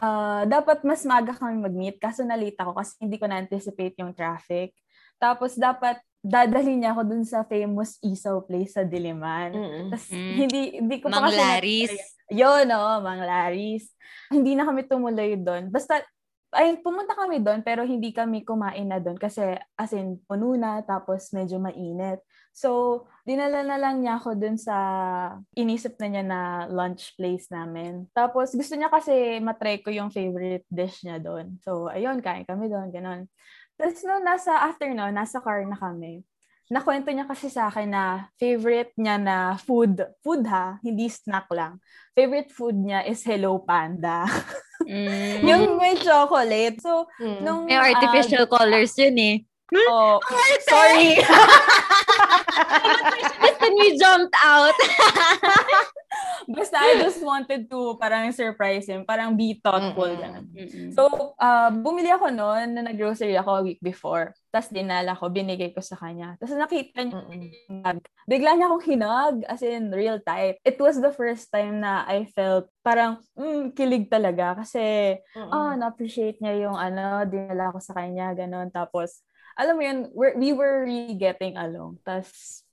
uh, 0.00 0.48
dapat 0.48 0.80
mas 0.88 1.04
maga 1.04 1.36
kami 1.36 1.60
mag-meet, 1.60 2.00
kaso 2.00 2.24
nalita 2.24 2.64
ako 2.64 2.80
kasi 2.80 2.96
hindi 2.96 3.20
ko 3.20 3.28
na-anticipate 3.28 4.00
yung 4.00 4.16
traffic. 4.16 4.72
Tapos, 5.20 5.60
dapat 5.60 6.00
dadalhin 6.18 6.82
niya 6.82 6.92
ako 6.92 7.02
dun 7.06 7.24
sa 7.24 7.46
famous 7.46 7.96
isaw 8.02 8.42
place 8.42 8.74
sa 8.74 8.82
Diliman. 8.82 9.54
Mm-mm. 9.54 9.86
Tapos, 9.90 10.08
Mm. 10.10 10.34
hindi, 10.34 10.60
hindi 10.82 10.96
ko 10.98 11.06
pa 11.08 11.14
Mang 11.18 11.30
kasi 11.30 11.38
Laris. 11.38 11.92
yun, 12.28 12.66
oo, 12.68 12.92
Mang 13.00 13.22
Laris. 13.22 13.84
Hindi 14.28 14.52
na 14.58 14.66
kami 14.66 14.84
tumuloy 14.84 15.38
doon. 15.38 15.70
Basta, 15.70 16.02
ay, 16.50 16.80
pumunta 16.80 17.12
kami 17.12 17.44
doon, 17.44 17.60
pero 17.60 17.84
hindi 17.84 18.08
kami 18.10 18.40
kumain 18.40 18.88
na 18.88 18.98
doon 18.98 19.16
kasi, 19.16 19.40
as 19.76 19.92
in, 19.92 20.16
puno 20.24 20.56
na, 20.56 20.80
tapos 20.80 21.28
medyo 21.30 21.60
mainit. 21.60 22.18
So, 22.50 23.04
dinala 23.22 23.62
na 23.62 23.78
lang 23.78 24.02
niya 24.02 24.18
ako 24.18 24.34
doon 24.34 24.56
sa 24.58 24.74
inisip 25.54 25.94
na 26.00 26.06
niya 26.08 26.24
na 26.26 26.40
lunch 26.66 27.14
place 27.14 27.46
namin. 27.52 28.08
Tapos, 28.10 28.50
gusto 28.50 28.74
niya 28.74 28.90
kasi 28.90 29.38
matry 29.38 29.78
ko 29.78 29.92
yung 29.94 30.10
favorite 30.10 30.66
dish 30.66 31.04
niya 31.06 31.22
doon. 31.22 31.60
So, 31.62 31.86
ayun, 31.86 32.18
kain 32.18 32.42
kami 32.42 32.66
doon, 32.66 32.90
ganon. 32.90 33.28
Tapos, 33.78 34.02
no, 34.02 34.18
nasa 34.20 34.66
afternoon, 34.66 35.14
nasa 35.14 35.38
car 35.38 35.62
na 35.62 35.78
kami 35.78 36.26
nakwento 36.68 37.08
niya 37.08 37.24
kasi 37.24 37.48
sa 37.48 37.72
akin 37.72 37.88
na 37.88 38.28
favorite 38.36 38.92
niya 39.00 39.16
na 39.16 39.56
food, 39.56 40.04
food 40.20 40.44
ha, 40.44 40.76
hindi 40.84 41.08
snack 41.08 41.48
lang. 41.48 41.80
Favorite 42.12 42.52
food 42.52 42.76
niya 42.76 43.08
is 43.08 43.24
Hello 43.24 43.64
Panda. 43.64 44.28
Mm. 44.84 45.40
yung 45.48 45.64
may 45.80 45.96
chocolate. 45.96 46.76
So, 46.84 47.08
Mm. 47.16 47.40
nung... 47.40 47.60
May 47.64 47.80
artificial 47.80 48.44
colors 48.44 48.92
yun 49.00 49.16
eh. 49.16 49.36
ah, 49.68 50.16
oh, 50.16 50.16
sorry. 50.64 51.20
Then 53.60 53.72
we 53.76 53.96
jumped 54.00 54.36
out. 54.40 54.76
Basta 56.48 56.80
I 56.80 56.96
just 57.04 57.20
wanted 57.20 57.68
to 57.68 58.00
parang 58.00 58.32
surprise 58.32 58.88
him. 58.88 59.04
Parang 59.04 59.36
be 59.36 59.60
thoughtful. 59.60 60.08
Mm-mm. 60.16 60.96
So, 60.96 61.36
uh, 61.36 61.68
bumili 61.68 62.08
ako 62.08 62.32
noon 62.32 62.72
na 62.72 62.88
nag-grocery 62.88 63.36
ako 63.36 63.60
a 63.60 63.64
week 63.68 63.76
before. 63.84 64.32
Tapos 64.48 64.72
dinala 64.72 65.12
ko, 65.12 65.28
binigay 65.28 65.76
ko 65.76 65.84
sa 65.84 66.00
kanya. 66.00 66.40
Tapos 66.40 66.56
nakita 66.56 67.04
niya 67.04 67.20
yung 67.20 67.84
bag. 67.84 68.00
Bigla 68.24 68.56
niya 68.56 68.72
akong 68.72 68.86
hinag, 68.88 69.36
as 69.44 69.60
in 69.60 69.92
real 69.92 70.24
type. 70.24 70.56
It 70.64 70.80
was 70.80 70.96
the 70.96 71.12
first 71.12 71.52
time 71.52 71.84
na 71.84 72.08
I 72.08 72.24
felt 72.32 72.72
parang, 72.80 73.20
mm, 73.36 73.76
kilig 73.76 74.08
talaga. 74.08 74.56
Kasi, 74.64 75.20
Mm-mm. 75.20 75.52
ah, 75.52 75.76
na-appreciate 75.76 76.40
niya 76.40 76.64
yung 76.64 76.80
ano, 76.80 77.28
dinala 77.28 77.76
ko 77.76 77.80
sa 77.84 77.92
kanya, 77.92 78.32
ganun. 78.32 78.72
Tapos, 78.72 79.20
alam 79.52 79.76
mo 79.76 79.84
yun, 79.84 80.08
we're, 80.16 80.32
we 80.40 80.56
were 80.56 80.88
really 80.88 81.12
getting 81.18 81.60
along. 81.60 82.00
Tapos, 82.08 82.64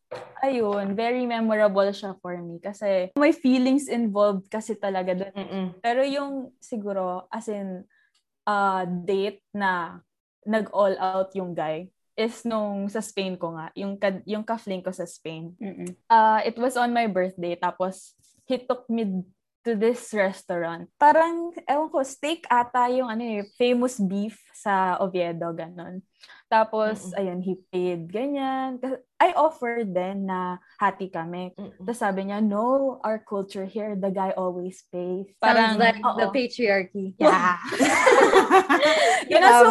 ayun, 0.44 0.94
very 0.94 1.26
memorable 1.26 1.90
siya 1.90 2.14
for 2.22 2.38
me. 2.38 2.62
Kasi, 2.62 3.12
may 3.18 3.34
feelings 3.34 3.90
involved 3.90 4.48
kasi 4.50 4.78
talaga 4.78 5.18
doon. 5.18 5.34
Mm-mm. 5.34 5.66
Pero 5.82 6.06
yung 6.06 6.54
siguro, 6.62 7.26
as 7.34 7.50
in, 7.50 7.84
uh, 8.46 8.86
date 8.86 9.42
na 9.52 10.02
nag-all 10.46 10.94
out 11.02 11.34
yung 11.34 11.58
guy 11.58 11.90
is 12.16 12.48
nung 12.48 12.88
sa 12.88 13.04
Spain 13.04 13.36
ko 13.36 13.58
nga, 13.58 13.74
yung, 13.76 14.00
ka- 14.00 14.24
yung 14.24 14.46
ka-fling 14.46 14.86
ko 14.86 14.94
sa 14.94 15.04
Spain. 15.04 15.52
Mm-mm. 15.60 15.92
Uh, 16.08 16.40
it 16.48 16.56
was 16.56 16.78
on 16.80 16.94
my 16.94 17.10
birthday, 17.10 17.58
tapos 17.60 18.16
he 18.48 18.62
took 18.62 18.88
me 18.88 19.26
to 19.66 19.74
this 19.74 20.14
restaurant. 20.14 20.86
Parang, 21.02 21.50
ewan 21.66 21.90
ko, 21.90 22.06
steak 22.06 22.46
ata 22.48 22.88
yung 22.94 23.10
ano 23.10 23.26
eh, 23.26 23.44
famous 23.58 23.98
beef 23.98 24.38
sa 24.54 25.02
Oviedo, 25.02 25.50
ganon. 25.58 26.06
Tapos, 26.56 27.12
Mm-mm. 27.12 27.20
ayun, 27.20 27.40
he 27.44 27.60
paid, 27.68 28.08
ganyan. 28.08 28.80
I 29.20 29.36
offered 29.36 29.92
then 29.92 30.24
na 30.24 30.64
hati 30.80 31.12
kami. 31.12 31.52
Mm-mm. 31.52 31.84
Tapos 31.84 32.00
sabi 32.00 32.32
niya, 32.32 32.40
no, 32.40 32.96
our 33.04 33.20
culture 33.20 33.68
here, 33.68 34.00
the 34.00 34.08
guy 34.08 34.32
always 34.40 34.80
pays. 34.88 35.28
Sounds 35.44 35.76
like 35.76 36.00
oo. 36.00 36.16
the 36.16 36.32
patriarchy. 36.32 37.12
Yeah. 37.20 37.60
yun 39.32 39.44
na, 39.44 39.52
so, 39.60 39.70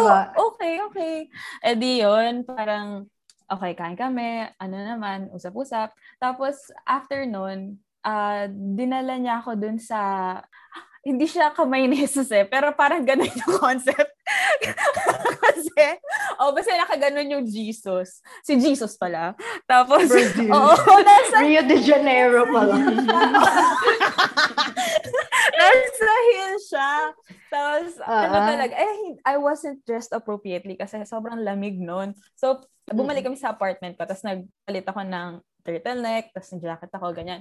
okay, 0.53 0.75
okay. 0.93 1.17
Eh 1.65 1.73
di 1.73 2.05
yun, 2.05 2.45
parang, 2.45 3.09
okay, 3.49 3.73
kain 3.73 3.97
kami, 3.97 4.45
ano 4.61 4.77
naman, 4.77 5.33
usap-usap. 5.33 5.89
Tapos, 6.21 6.69
after 6.85 7.25
nun, 7.25 7.81
ah, 8.05 8.45
dinala 8.53 9.17
niya 9.17 9.41
ako 9.41 9.57
dun 9.57 9.81
sa, 9.81 10.37
hindi 11.05 11.29
siya 11.29 11.53
kamay 11.53 11.85
ni 11.85 12.01
Jesus 12.01 12.33
eh, 12.33 12.49
pero 12.49 12.73
parang 12.73 13.05
ganun 13.05 13.29
yung 13.29 13.55
concept. 13.61 14.09
Kasi, 15.45 16.01
oh, 16.41 16.57
basta 16.57 16.73
nakaganon 16.73 17.29
yung 17.29 17.45
Jesus. 17.45 18.25
Si 18.41 18.57
Jesus 18.57 18.97
pala. 18.97 19.37
Tapos, 19.69 20.09
Brazil. 20.09 20.49
oo, 20.49 20.95
nasa 21.05 21.45
Rio 21.45 21.61
de 21.61 21.77
Janeiro 21.85 22.49
pala. 22.49 22.75
Nasa 25.55 26.09
hill 26.33 26.57
siya. 26.61 26.93
Tapos, 27.53 27.89
ano 28.03 28.37
Ah. 28.41 28.49
talaga, 28.49 28.75
eh, 28.75 29.21
I 29.23 29.37
wasn't 29.37 29.85
dressed 29.85 30.13
appropriately 30.13 30.75
kasi 30.75 30.99
sobrang 31.05 31.45
lamig 31.45 31.79
noon. 31.79 32.17
So, 32.35 32.65
bumalik 32.89 33.25
kami 33.25 33.37
sa 33.37 33.53
apartment 33.55 33.97
ko, 33.97 34.05
tapos 34.05 34.25
nagpalit 34.25 34.87
ako 34.89 35.01
ng 35.05 35.31
turtleneck, 35.65 36.33
tapos 36.33 36.49
ng 36.53 36.61
jacket 36.65 36.93
ako, 36.93 37.07
ganyan. 37.13 37.41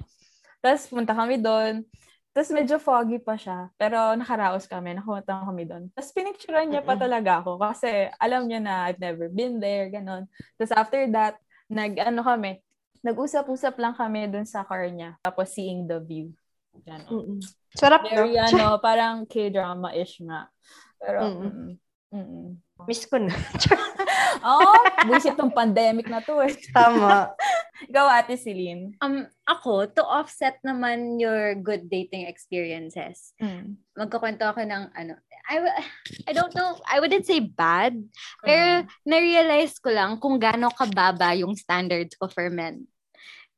Tapos, 0.60 0.88
punta 0.88 1.12
kami 1.12 1.40
doon. 1.40 1.84
Tapos, 2.34 2.50
medyo 2.50 2.82
foggy 2.82 3.22
pa 3.22 3.38
siya. 3.38 3.70
Pero, 3.78 4.18
nakaraos 4.18 4.66
kami, 4.66 4.98
nakapunta 4.98 5.46
kami 5.46 5.64
doon. 5.70 5.84
Tapos, 5.94 6.10
pinicturean 6.12 6.66
niya 6.66 6.82
pa 6.82 6.98
Mm-mm. 6.98 7.06
talaga 7.06 7.32
ako 7.46 7.62
kasi 7.62 8.10
alam 8.18 8.50
niya 8.50 8.60
na 8.60 8.90
I've 8.90 8.98
never 8.98 9.30
been 9.30 9.62
there, 9.62 9.88
ganon. 9.94 10.26
Tapos, 10.58 10.74
after 10.74 11.06
that, 11.14 11.38
nag, 11.70 11.94
ano 12.02 12.26
kami, 12.26 12.58
nag-usap-usap 13.06 13.78
lang 13.78 13.94
kami 13.94 14.26
doon 14.34 14.50
sa 14.50 14.66
car 14.66 14.90
niya. 14.90 15.14
Tapos, 15.22 15.54
seeing 15.54 15.86
the 15.86 16.02
view. 16.02 16.34
Ganon. 16.74 17.06
Mm-mm. 17.06 17.40
Sarap 17.78 18.02
Very, 18.10 18.34
no? 18.34 18.50
ano, 18.50 18.66
parang 18.82 19.30
K-drama-ish 19.30 20.26
nga. 20.26 20.50
Pero, 20.98 21.20
Mm. 21.38 21.78
mm. 22.10 22.50
Miss 22.90 23.06
ko 23.06 23.22
na. 23.22 23.30
Oh, 24.44 24.76
buisit 25.08 25.38
tong 25.38 25.54
pandemic 25.54 26.10
na 26.10 26.20
to 26.20 26.42
eh. 26.44 26.52
Tama. 26.74 27.32
Ikaw, 27.90 28.06
Ate 28.22 28.38
Celine. 28.38 28.94
Um, 29.02 29.26
ako, 29.44 29.90
to 29.98 30.04
offset 30.06 30.62
naman 30.62 31.18
your 31.18 31.58
good 31.58 31.90
dating 31.90 32.30
experiences, 32.30 33.34
Mm. 33.42 33.82
magkakwento 33.98 34.46
ako 34.46 34.62
ng 34.64 34.94
ano, 34.94 35.18
I, 35.50 35.60
I 36.30 36.32
don't 36.32 36.56
know, 36.56 36.80
I 36.88 37.04
wouldn't 37.04 37.28
say 37.28 37.44
bad, 37.44 38.00
pero 38.40 38.88
na-realize 39.04 39.76
ko 39.84 39.92
lang 39.92 40.16
kung 40.24 40.40
gaano 40.40 40.72
kababa 40.72 41.36
yung 41.36 41.58
standards 41.60 42.16
ko 42.16 42.32
for 42.32 42.48
men. 42.48 42.88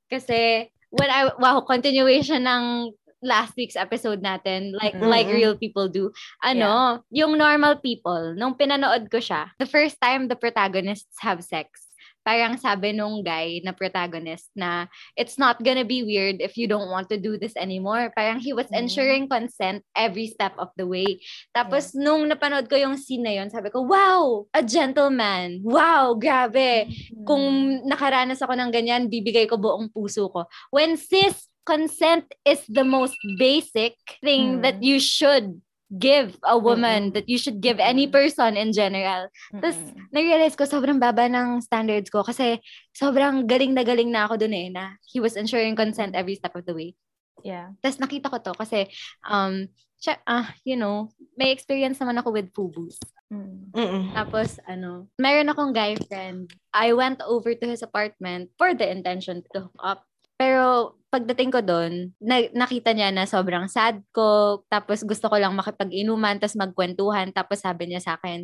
Kasi, 0.09 0.69
when 0.89 1.09
I, 1.11 1.29
wow, 1.37 1.61
continuation 1.61 2.41
ng 2.41 2.93
last 3.25 3.53
week's 3.57 3.77
episode 3.77 4.21
natin, 4.21 4.73
like 4.77 4.93
Mm-mm. 4.93 5.09
like 5.09 5.29
real 5.29 5.57
people 5.57 5.89
do. 5.89 6.13
Ano, 6.45 7.01
yung 7.09 7.37
normal 7.37 7.81
people, 7.81 8.33
nung 8.37 8.53
pinanood 8.53 9.09
ko 9.09 9.17
siya, 9.17 9.49
the 9.57 9.65
first 9.65 9.97
time 10.01 10.29
the 10.29 10.37
protagonists 10.37 11.17
have 11.21 11.41
sex, 11.41 11.84
parang 12.25 12.57
sabi 12.57 12.89
nung 12.89 13.21
guy 13.21 13.61
na 13.61 13.69
protagonist 13.69 14.49
na 14.57 14.89
it's 15.13 15.37
not 15.37 15.61
gonna 15.61 15.85
be 15.85 16.01
weird 16.01 16.41
if 16.41 16.57
you 16.57 16.65
don't 16.65 16.89
want 16.89 17.05
to 17.05 17.21
do 17.21 17.37
this 17.37 17.53
anymore. 17.53 18.09
Parang 18.17 18.41
he 18.41 18.49
was 18.51 18.65
Mm. 18.73 18.81
ensuring 18.81 19.23
consent 19.29 19.85
every 19.93 20.25
step 20.25 20.57
of 20.57 20.73
the 20.73 20.89
way. 20.89 21.21
Tapos 21.53 21.93
nung 21.93 22.25
napanood 22.25 22.65
ko 22.65 22.75
yung 22.75 22.97
scene 22.97 23.21
na 23.21 23.37
yun, 23.37 23.53
sabi 23.53 23.69
ko, 23.69 23.85
wow, 23.85 24.49
a 24.57 24.65
gentleman. 24.65 25.61
Wow, 25.61 26.17
grabe. 26.17 26.89
Kung 27.29 27.77
nakaranas 27.85 28.41
ako 28.41 28.57
ng 28.57 28.73
ganyan, 28.73 29.05
bibigay 29.05 29.45
ko 29.45 29.61
buong 29.61 29.93
puso 29.93 30.25
ko. 30.33 30.49
When 30.73 30.97
sis, 30.97 31.45
consent 31.65 32.29
is 32.45 32.61
the 32.69 32.85
most 32.85 33.17
basic 33.41 33.97
thing 34.21 34.57
Mm. 34.57 34.61
that 34.61 34.77
you 34.85 35.01
should 35.01 35.61
give 35.93 36.33
a 36.41 36.57
woman, 36.57 37.13
that 37.13 37.29
you 37.29 37.37
should 37.37 37.61
give 37.61 37.77
any 37.77 38.09
person 38.09 38.57
in 38.57 38.73
general. 38.73 39.29
Tas, 39.61 39.77
Mm-mm. 39.77 40.09
Na-realize 40.09 40.57
ko, 40.57 40.65
sobrang 40.65 40.97
baba 40.97 41.29
ng 41.29 41.61
standards 41.61 42.09
ko 42.09 42.25
kasi 42.25 42.57
sobrang 42.91 43.45
galing 43.45 43.77
na 43.77 43.85
galing 43.85 44.09
na 44.09 44.25
ako 44.25 44.41
dun 44.41 44.55
eh, 44.57 44.73
na 44.73 44.97
he 45.05 45.21
was 45.21 45.37
ensuring 45.37 45.77
consent 45.77 46.17
every 46.17 46.33
step 46.33 46.55
of 46.57 46.65
the 46.65 46.73
way. 46.73 46.97
yeah. 47.45 47.69
Tapos 47.85 48.01
nakita 48.01 48.33
ko 48.33 48.37
to 48.41 48.53
kasi, 48.57 48.89
um, 49.29 49.69
siya, 50.01 50.17
ah, 50.25 50.49
you 50.65 50.75
know, 50.75 51.13
may 51.37 51.53
experience 51.53 52.01
naman 52.01 52.17
ako 52.17 52.33
with 52.33 52.49
FUBUs. 52.53 52.97
Mm. 53.29 53.73
Mm-mm. 53.73 54.03
Tapos, 54.13 54.57
ano, 54.69 55.09
meron 55.17 55.49
akong 55.49 55.73
guy 55.73 55.97
friend. 56.09 56.49
I 56.73 56.93
went 56.93 57.21
over 57.25 57.53
to 57.53 57.65
his 57.65 57.81
apartment 57.81 58.49
for 58.57 58.73
the 58.73 58.85
intention 58.85 59.41
to 59.53 59.69
hook 59.69 59.81
up. 59.81 60.01
Pero 60.35 60.95
pagdating 61.07 61.47
ko 61.47 61.59
doon, 61.63 62.11
na- 62.19 62.51
nakita 62.51 62.91
niya 62.91 63.07
na 63.07 63.23
sobrang 63.23 63.71
sad 63.71 64.03
ko, 64.11 64.59
tapos 64.67 64.99
gusto 65.07 65.31
ko 65.31 65.39
lang 65.39 65.55
makipag-inuman, 65.55 66.35
tapos 66.43 66.59
magkwentuhan, 66.59 67.31
tapos 67.31 67.63
sabi 67.63 67.87
niya 67.87 68.03
sa 68.03 68.19
akin, 68.19 68.43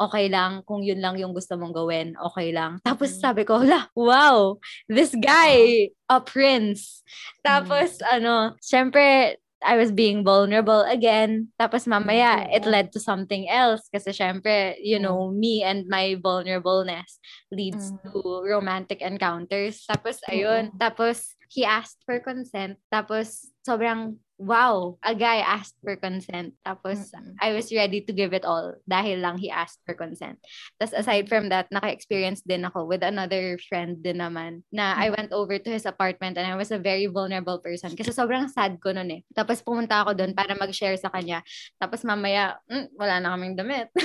okay 0.00 0.32
lang, 0.32 0.64
kung 0.64 0.80
yun 0.80 1.00
lang 1.04 1.20
yung 1.20 1.36
gusto 1.36 1.60
mong 1.60 1.76
gawin, 1.76 2.16
okay 2.16 2.56
lang. 2.56 2.80
Tapos 2.80 3.12
Mm. 3.12 3.20
sabi 3.20 3.42
ko, 3.44 3.60
la, 3.60 3.92
wow, 3.92 4.56
this 4.88 5.12
guy, 5.12 5.92
a 6.08 6.20
prince. 6.24 7.04
Tapos, 7.44 8.00
ano, 8.08 8.56
syempre, 8.64 9.36
I 9.64 9.76
was 9.80 9.88
being 9.90 10.20
vulnerable 10.24 10.84
again. 10.84 11.48
Tapos 11.56 11.88
mamaya, 11.88 12.44
Mm, 12.44 12.56
it 12.60 12.64
led 12.68 12.92
to 12.92 13.00
something 13.00 13.48
else. 13.48 13.88
Kasi 13.88 14.12
syempre, 14.12 14.76
you 14.82 15.00
know, 15.00 15.32
me 15.32 15.64
and 15.64 15.88
my 15.88 16.16
vulnerableness 16.20 17.16
leads 17.48 17.92
Mm. 17.92 18.12
to 18.12 18.18
romantic 18.44 19.00
encounters. 19.00 19.84
Tapos, 19.88 20.20
ayun. 20.28 20.72
Tapos, 20.76 21.34
he 21.48 21.64
asked 21.64 22.04
for 22.04 22.20
consent. 22.20 22.76
Tapos, 22.92 23.48
sobrang, 23.64 24.20
wow, 24.38 24.98
a 25.02 25.14
guy 25.14 25.40
asked 25.40 25.76
for 25.80 25.96
consent. 25.96 26.52
Tapos, 26.64 27.12
Mm-mm. 27.12 27.36
I 27.40 27.52
was 27.52 27.72
ready 27.72 28.04
to 28.04 28.12
give 28.12 28.32
it 28.32 28.44
all 28.44 28.76
dahil 28.84 29.20
lang 29.20 29.40
he 29.40 29.48
asked 29.48 29.80
for 29.88 29.96
consent. 29.96 30.36
Tapos, 30.76 30.92
aside 30.92 31.28
from 31.28 31.48
that, 31.48 31.72
naka-experience 31.72 32.44
din 32.44 32.64
ako 32.64 32.84
with 32.84 33.02
another 33.02 33.56
friend 33.68 34.00
din 34.04 34.20
naman 34.20 34.60
na 34.68 34.92
I 34.96 35.10
went 35.10 35.32
over 35.32 35.56
to 35.56 35.70
his 35.72 35.88
apartment 35.88 36.36
and 36.36 36.44
I 36.44 36.56
was 36.56 36.70
a 36.70 36.80
very 36.80 37.08
vulnerable 37.08 37.58
person 37.64 37.96
kasi 37.96 38.12
sobrang 38.12 38.52
sad 38.52 38.76
ko 38.80 38.92
nun 38.92 39.10
eh. 39.10 39.20
Tapos, 39.32 39.64
pumunta 39.64 40.04
ako 40.04 40.12
doon 40.12 40.36
para 40.36 40.52
mag-share 40.52 40.96
sa 41.00 41.08
kanya. 41.08 41.40
Tapos, 41.80 42.04
mamaya, 42.04 42.60
mm, 42.68 42.92
wala 42.96 43.20
na 43.20 43.32
kaming 43.34 43.56
damit. 43.56 43.88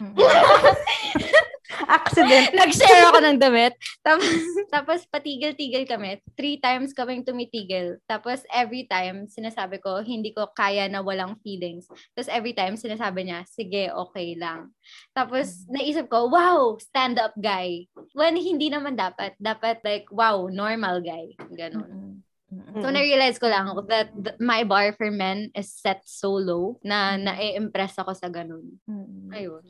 Accident. 1.86 2.52
Nag-share 2.60 3.10
ako 3.10 3.18
ng 3.22 3.38
damit. 3.38 3.74
Tapos, 4.02 4.26
tapos 4.74 4.98
patigil-tigil 5.08 5.86
kami. 5.86 6.18
Three 6.34 6.58
times 6.58 6.92
kaming 6.92 7.22
tumitigil. 7.22 7.98
Tapos 8.06 8.42
every 8.50 8.86
time, 8.90 9.30
sinasabi 9.30 9.78
ko, 9.78 10.02
hindi 10.02 10.34
ko 10.34 10.50
kaya 10.52 10.90
na 10.90 11.00
walang 11.00 11.38
feelings. 11.40 11.86
Tapos 12.14 12.30
every 12.30 12.52
time, 12.52 12.74
sinasabi 12.74 13.26
niya, 13.28 13.46
sige, 13.46 13.90
okay 13.90 14.34
lang. 14.34 14.74
Tapos 15.14 15.66
naisip 15.70 16.10
ko, 16.10 16.28
wow, 16.28 16.74
stand-up 16.80 17.34
guy. 17.38 17.86
When 18.14 18.34
hindi 18.34 18.68
naman 18.68 18.98
dapat. 18.98 19.38
Dapat 19.38 19.82
like, 19.86 20.06
wow, 20.10 20.50
normal 20.50 21.00
guy. 21.00 21.34
Ganon. 21.54 22.10
Mm-mm. 22.50 22.82
So, 22.82 22.90
na-realize 22.90 23.38
ko 23.38 23.46
lang 23.46 23.70
that 23.86 24.10
th- 24.10 24.38
my 24.42 24.66
bar 24.66 24.90
for 24.98 25.06
men 25.14 25.54
is 25.54 25.70
set 25.70 26.02
so 26.02 26.34
low 26.34 26.82
na 26.82 27.14
na-impress 27.14 27.94
ako 27.94 28.10
sa 28.10 28.26
ganun. 28.26 28.74
Ayun. 29.30 29.62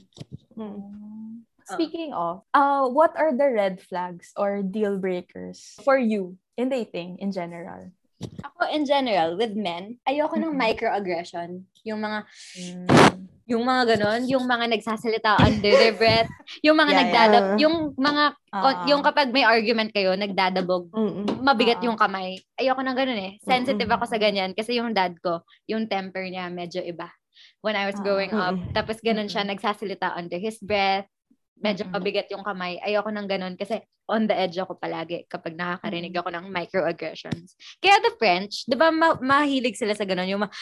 Speaking 1.70 2.10
of, 2.12 2.42
uh, 2.50 2.88
what 2.88 3.14
are 3.14 3.30
the 3.30 3.46
red 3.46 3.78
flags 3.80 4.34
or 4.34 4.62
deal 4.62 4.98
breakers 4.98 5.78
for 5.86 5.94
you 5.96 6.34
in 6.56 6.68
dating 6.68 7.18
in 7.22 7.30
general? 7.30 7.90
Ako, 8.20 8.68
in 8.68 8.84
general, 8.84 9.38
with 9.40 9.56
men, 9.56 9.96
ayoko 10.04 10.36
ng 10.36 10.52
Mhm. 10.52 10.60
microaggression. 10.60 11.64
Yung 11.88 12.04
mga, 12.04 12.28
yung 13.48 13.64
mga 13.64 13.82
ganon, 13.96 14.28
yung 14.28 14.44
mga 14.44 14.68
nagsasalita 14.76 15.40
under 15.40 15.72
their 15.72 15.96
breath, 15.96 16.28
yung 16.60 16.76
mga 16.76 16.92
Yeah, 16.92 17.00
nagdadab, 17.00 17.44
yeah. 17.48 17.58
yung 17.64 17.76
mga, 17.96 18.24
Ah. 18.52 18.84
yung 18.84 19.00
kapag 19.00 19.32
may 19.32 19.40
argument 19.40 19.88
kayo, 19.88 20.12
nagdadabog, 20.20 20.92
Mm-mm. 20.92 21.40
mabigat 21.40 21.80
Ah. 21.80 21.86
yung 21.88 21.96
kamay. 21.96 22.36
Ayoko 22.60 22.84
ng 22.84 22.96
ganun 22.98 23.20
eh. 23.24 23.32
Sensitive 23.40 23.88
Mm-mm. 23.88 23.96
ako 23.96 24.04
sa 24.04 24.20
ganyan 24.20 24.52
kasi 24.52 24.76
yung 24.76 24.92
dad 24.92 25.16
ko, 25.24 25.40
yung 25.64 25.88
temper 25.88 26.28
niya 26.28 26.52
medyo 26.52 26.84
iba. 26.84 27.08
When 27.64 27.72
I 27.72 27.88
was 27.88 27.96
Ah. 27.96 28.04
growing 28.04 28.36
up, 28.36 28.52
Mm-mm. 28.52 28.76
tapos 28.76 29.00
ganun 29.00 29.32
siya, 29.32 29.48
nagsasalita 29.48 30.12
under 30.12 30.36
his 30.36 30.60
breath, 30.60 31.08
medyo 31.60 31.84
Mm-mm. 31.84 31.94
mabigat 31.94 32.28
yung 32.28 32.42
kamay. 32.42 32.80
Ayoko 32.80 33.08
ng 33.08 33.28
ganun 33.28 33.54
kasi 33.54 33.78
on 34.10 34.26
the 34.26 34.34
edge 34.34 34.58
ako 34.58 34.74
palagi 34.74 35.22
kapag 35.30 35.54
nakakarinig 35.54 36.10
ako 36.12 36.34
ng 36.34 36.50
microaggressions. 36.50 37.54
Kaya 37.78 38.02
the 38.02 38.10
French, 38.18 38.66
di 38.66 38.74
ba 38.74 38.90
ma- 38.90 39.20
mahilig 39.20 39.78
sila 39.78 39.94
sa 39.94 40.02
ganun? 40.02 40.26
Yung 40.26 40.42
ma- 40.42 40.52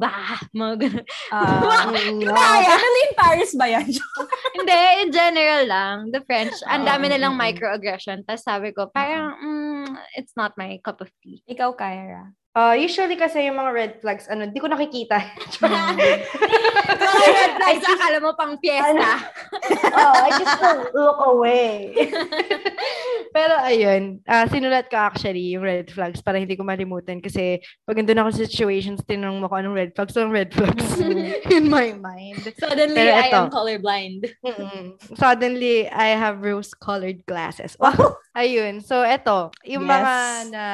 ba? 0.00 0.38
Mga 0.54 0.74
ganun. 0.80 1.06
Ah, 1.28 1.84
Mm, 1.88 2.24
no. 2.24 2.32
Kaya, 2.32 2.72
Emily 2.72 3.02
in 3.04 3.12
Paris 3.14 3.52
ba 3.52 3.66
yan? 3.68 3.84
Hindi, 4.56 4.78
in 5.04 5.10
general 5.12 5.62
lang. 5.68 5.96
The 6.08 6.24
French, 6.24 6.56
ang 6.64 6.88
Ah, 6.88 6.96
dami 6.96 7.12
nilang 7.12 7.36
mm, 7.36 7.38
mm. 7.38 7.44
microaggression. 7.52 8.24
Tapos 8.24 8.42
sabi 8.42 8.72
ko, 8.72 8.88
parang, 8.88 9.36
mm, 9.36 9.86
it's 10.16 10.32
not 10.32 10.56
my 10.56 10.80
cup 10.80 11.04
of 11.04 11.12
tea. 11.20 11.44
Ikaw, 11.44 11.76
Kyra. 11.76 12.32
Uh, 12.58 12.74
usually 12.74 13.14
kasi 13.14 13.46
yung 13.46 13.54
mga 13.54 13.70
red 13.70 13.92
flags, 14.02 14.26
ano, 14.26 14.50
di 14.50 14.58
ko 14.58 14.66
nakikita. 14.66 15.14
Mga 15.62 17.30
red 17.30 17.52
flags, 17.54 17.84
akala 17.86 18.18
mo 18.18 18.34
pang 18.34 18.58
fiesta. 18.58 19.30
oh, 19.94 20.14
I 20.26 20.30
just 20.42 20.58
don't 20.58 20.90
look 20.90 21.22
away. 21.22 21.94
Pero 23.36 23.54
ayun, 23.62 24.18
ah, 24.26 24.50
sinulat 24.50 24.90
ko 24.90 24.98
actually 24.98 25.54
yung 25.54 25.62
red 25.62 25.86
flags 25.94 26.18
para 26.18 26.42
hindi 26.42 26.58
ko 26.58 26.66
malimutan 26.66 27.22
kasi 27.22 27.62
pag 27.86 27.94
nandun 27.94 28.26
ako 28.26 28.30
sa 28.34 28.50
situations, 28.50 29.06
tinanong 29.06 29.38
mo 29.38 29.46
ko 29.46 29.54
anong 29.62 29.78
red 29.78 29.94
flags, 29.94 30.18
anong 30.18 30.34
red 30.34 30.50
flags 30.50 30.98
in 31.54 31.70
my 31.70 31.94
mind. 31.94 32.42
Suddenly, 32.58 32.98
Pero 32.98 33.12
I 33.14 33.30
eto. 33.30 33.38
am 33.38 33.48
colorblind. 33.54 34.22
Mm-mm. 34.42 34.98
Suddenly, 35.14 35.86
I 35.94 36.18
have 36.18 36.42
rose-colored 36.42 37.22
glasses. 37.22 37.78
Wow! 37.78 38.18
Ayun. 38.34 38.82
So, 38.82 39.06
eto. 39.06 39.54
Yung 39.62 39.86
Yes. 39.86 39.94
mga 39.94 40.14
na 40.50 40.64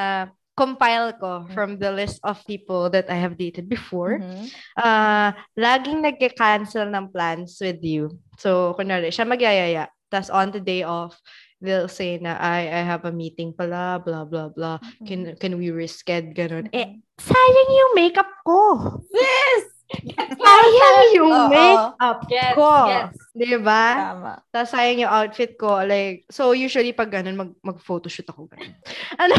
compile 0.55 1.13
ko 1.19 1.47
from 1.51 1.77
the 1.79 1.91
list 1.91 2.23
of 2.23 2.39
people 2.47 2.87
that 2.91 3.11
I 3.11 3.19
have 3.19 3.35
dated 3.35 3.67
before. 3.67 4.23
Mhm. 4.23 4.47
Ah, 4.79 5.35
laging 5.59 6.03
nagke-cancel 6.03 6.87
ng 6.91 7.11
plans 7.11 7.59
with 7.59 7.83
you. 7.83 8.15
So, 8.39 8.75
kunwari, 8.79 9.11
siya 9.11 9.27
magyayaya. 9.27 9.91
Tapos 10.09 10.31
on 10.31 10.55
the 10.55 10.63
day 10.63 10.87
off, 10.87 11.19
they'll 11.59 11.91
say 11.91 12.23
na, 12.23 12.39
I, 12.39 12.71
I 12.71 12.83
have 12.87 13.03
a 13.03 13.11
meeting 13.11 13.51
pala, 13.51 13.99
blah, 13.99 14.23
blah, 14.23 14.49
blah. 14.55 14.79
Can, 15.03 15.35
can 15.43 15.59
we 15.59 15.75
reschedule? 15.75 16.31
Ganun. 16.39 16.71
Eh, 16.71 17.03
sayang 17.19 17.71
yung 17.75 17.93
makeup 17.99 18.31
ko. 18.47 19.03
Yes! 19.11 19.63
Sayang 20.41 21.13
yung 21.15 21.29
Oo. 21.31 21.51
makeup 21.53 22.21
Yes, 22.33 22.55
ko. 22.57 22.71
yes. 22.89 23.13
Di 23.37 23.55
ba? 23.61 23.85
Tama. 24.17 24.33
Tapos 24.51 24.71
sayang 24.73 24.99
yung 25.07 25.13
outfit 25.13 25.55
ko. 25.61 25.85
Like, 25.85 26.25
so 26.33 26.57
usually 26.57 26.91
pag 26.97 27.13
ganun, 27.13 27.37
mag, 27.37 27.51
mag-photoshoot 27.63 28.27
ako 28.27 28.49
ganun. 28.49 28.75
Ano? 29.23 29.37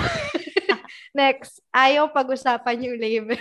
Next, 1.15 1.63
ayaw 1.71 2.11
pag-usapan 2.11 2.83
yung 2.83 2.99
label. 2.99 3.39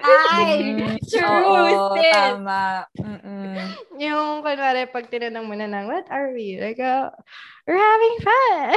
Ay, 0.00 0.76
Mm, 0.80 0.96
true, 1.04 1.24
oo, 1.24 1.92
sis. 1.96 2.08
tama. 2.08 2.84
Mm-mm. 2.96 3.56
yung, 3.96 4.40
kunwari, 4.40 4.88
pag 4.88 5.08
tinanong 5.08 5.44
mo 5.44 5.52
na 5.56 5.68
ng, 5.68 5.88
what 5.88 6.04
are 6.08 6.32
we? 6.32 6.56
Like, 6.56 6.80
uh, 6.80 7.08
we're 7.64 7.80
having 7.80 8.16
fun. 8.20 8.76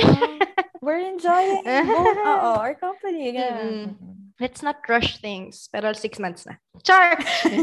We're 0.83 1.01
enjoying 1.01 1.65
both, 1.65 2.21
oo, 2.21 2.51
our 2.61 2.77
company. 2.77 3.33
Ganun. 3.33 3.97
Let's 4.37 4.61
not 4.61 4.77
rush 4.85 5.17
things. 5.17 5.65
Pero 5.73 5.89
six 5.97 6.21
months 6.21 6.45
na. 6.45 6.61
Char! 6.85 7.17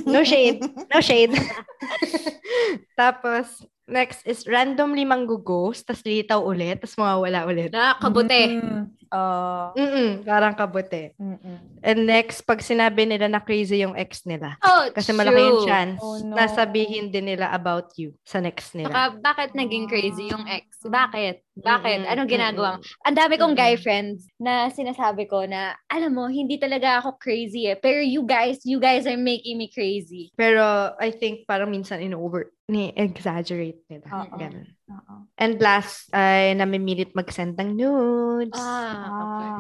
No 0.05 0.27
shade. 0.27 0.61
No 0.93 0.99
shade. 0.99 1.31
Tapos, 2.99 3.63
next 3.87 4.27
is 4.27 4.49
randomly 4.51 5.05
manggo-ghost, 5.05 5.85
tapos 5.87 6.03
litaw 6.03 6.41
ulit, 6.43 6.81
tapos 6.81 6.97
mawawala 6.99 7.45
ulit. 7.47 7.71
Nakakabuti. 7.71 8.43
Mm. 8.61 8.83
Oo. 9.15 9.79
Mm-mm, 9.79 10.11
parang 10.23 10.53
kabuti. 10.53 11.15
Mm-mm. 11.15 11.79
And 11.81 12.03
next, 12.03 12.43
pag 12.43 12.59
sinabi 12.59 13.07
nila 13.07 13.31
na 13.31 13.39
crazy 13.39 13.79
yung 13.79 13.95
ex 13.95 14.27
nila, 14.27 14.59
Oh, 14.59 14.91
kasi 14.91 15.15
malaki 15.15 15.39
yung 15.39 15.63
true. 15.63 15.69
chance 15.69 16.03
Oh, 16.03 16.19
no. 16.19 16.35
na 16.35 16.45
sabihin 16.45 17.09
din 17.09 17.31
nila 17.31 17.49
about 17.49 17.95
you 17.95 18.11
sa 18.23 18.43
next 18.43 18.75
nila. 18.75 18.91
Saka, 18.91 19.03
bakit 19.17 19.51
naging 19.55 19.87
crazy 19.87 20.29
yung 20.29 20.43
ex? 20.45 20.67
Bakit? 20.83 21.47
Bakit? 21.55 21.99
Mm-mm, 22.03 22.11
Anong 22.11 22.27
ginagawa 22.29 22.69
mo? 22.75 22.79
mm-mm. 22.83 23.07
Ang 23.07 23.15
dami 23.15 23.35
kong 23.37 23.55
guy 23.55 23.75
Mm-mm. 23.75 23.85
friends 23.85 24.27
na 24.37 24.67
sinasabi 24.69 25.25
ko 25.25 25.47
na, 25.47 25.79
alam 25.87 26.11
mo, 26.11 26.27
hindi 26.27 26.59
talaga 26.59 26.99
ako 26.99 27.15
crazy 27.17 27.71
eh. 27.71 27.79
Pero 27.79 28.03
you 28.03 28.27
guys, 28.27 28.67
you 28.67 28.77
guys 28.77 29.07
are 29.07 29.15
making 29.15 29.55
me 29.55 29.71
crazy. 29.71 30.35
Pero 30.35 30.61
I 30.99 31.15
think 31.15 31.47
parang 31.47 31.71
minsan 31.71 32.03
in-over, 32.03 32.51
ni-exaggerate 32.67 33.87
nila. 33.87 34.07
Oo. 34.11 34.35
Ganun. 34.35 34.67
Oo. 34.95 35.15
And 35.35 35.59
last, 35.59 36.15
ay 36.15 36.55
namimilit 36.55 37.11
mag-send 37.13 37.59
ng 37.59 37.75
nudes. 37.75 38.55
Ah, 38.55 39.11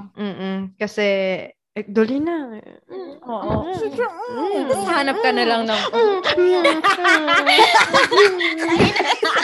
okay. 0.06 0.22
Mm-mm. 0.22 0.58
Kasi, 0.78 1.06
eh, 1.50 1.84
dali 1.84 2.22
na. 2.22 2.62
Oo. 3.26 3.66
Mm. 3.74 4.70
Hanap 4.86 5.18
ka 5.18 5.30
na 5.30 5.42
lang 5.42 5.66
ng... 5.66 5.74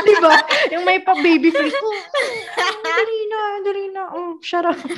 Di 0.00 0.14
ba? 0.18 0.38
Yung 0.70 0.84
may 0.84 1.02
pa 1.02 1.18
baby 1.18 1.50
face. 1.50 1.74
dali 2.80 3.18
na, 3.26 3.40
dali 3.60 3.84
na. 3.90 4.02
Oh, 4.10 4.38
shut 4.40 4.62
up. 4.64 4.78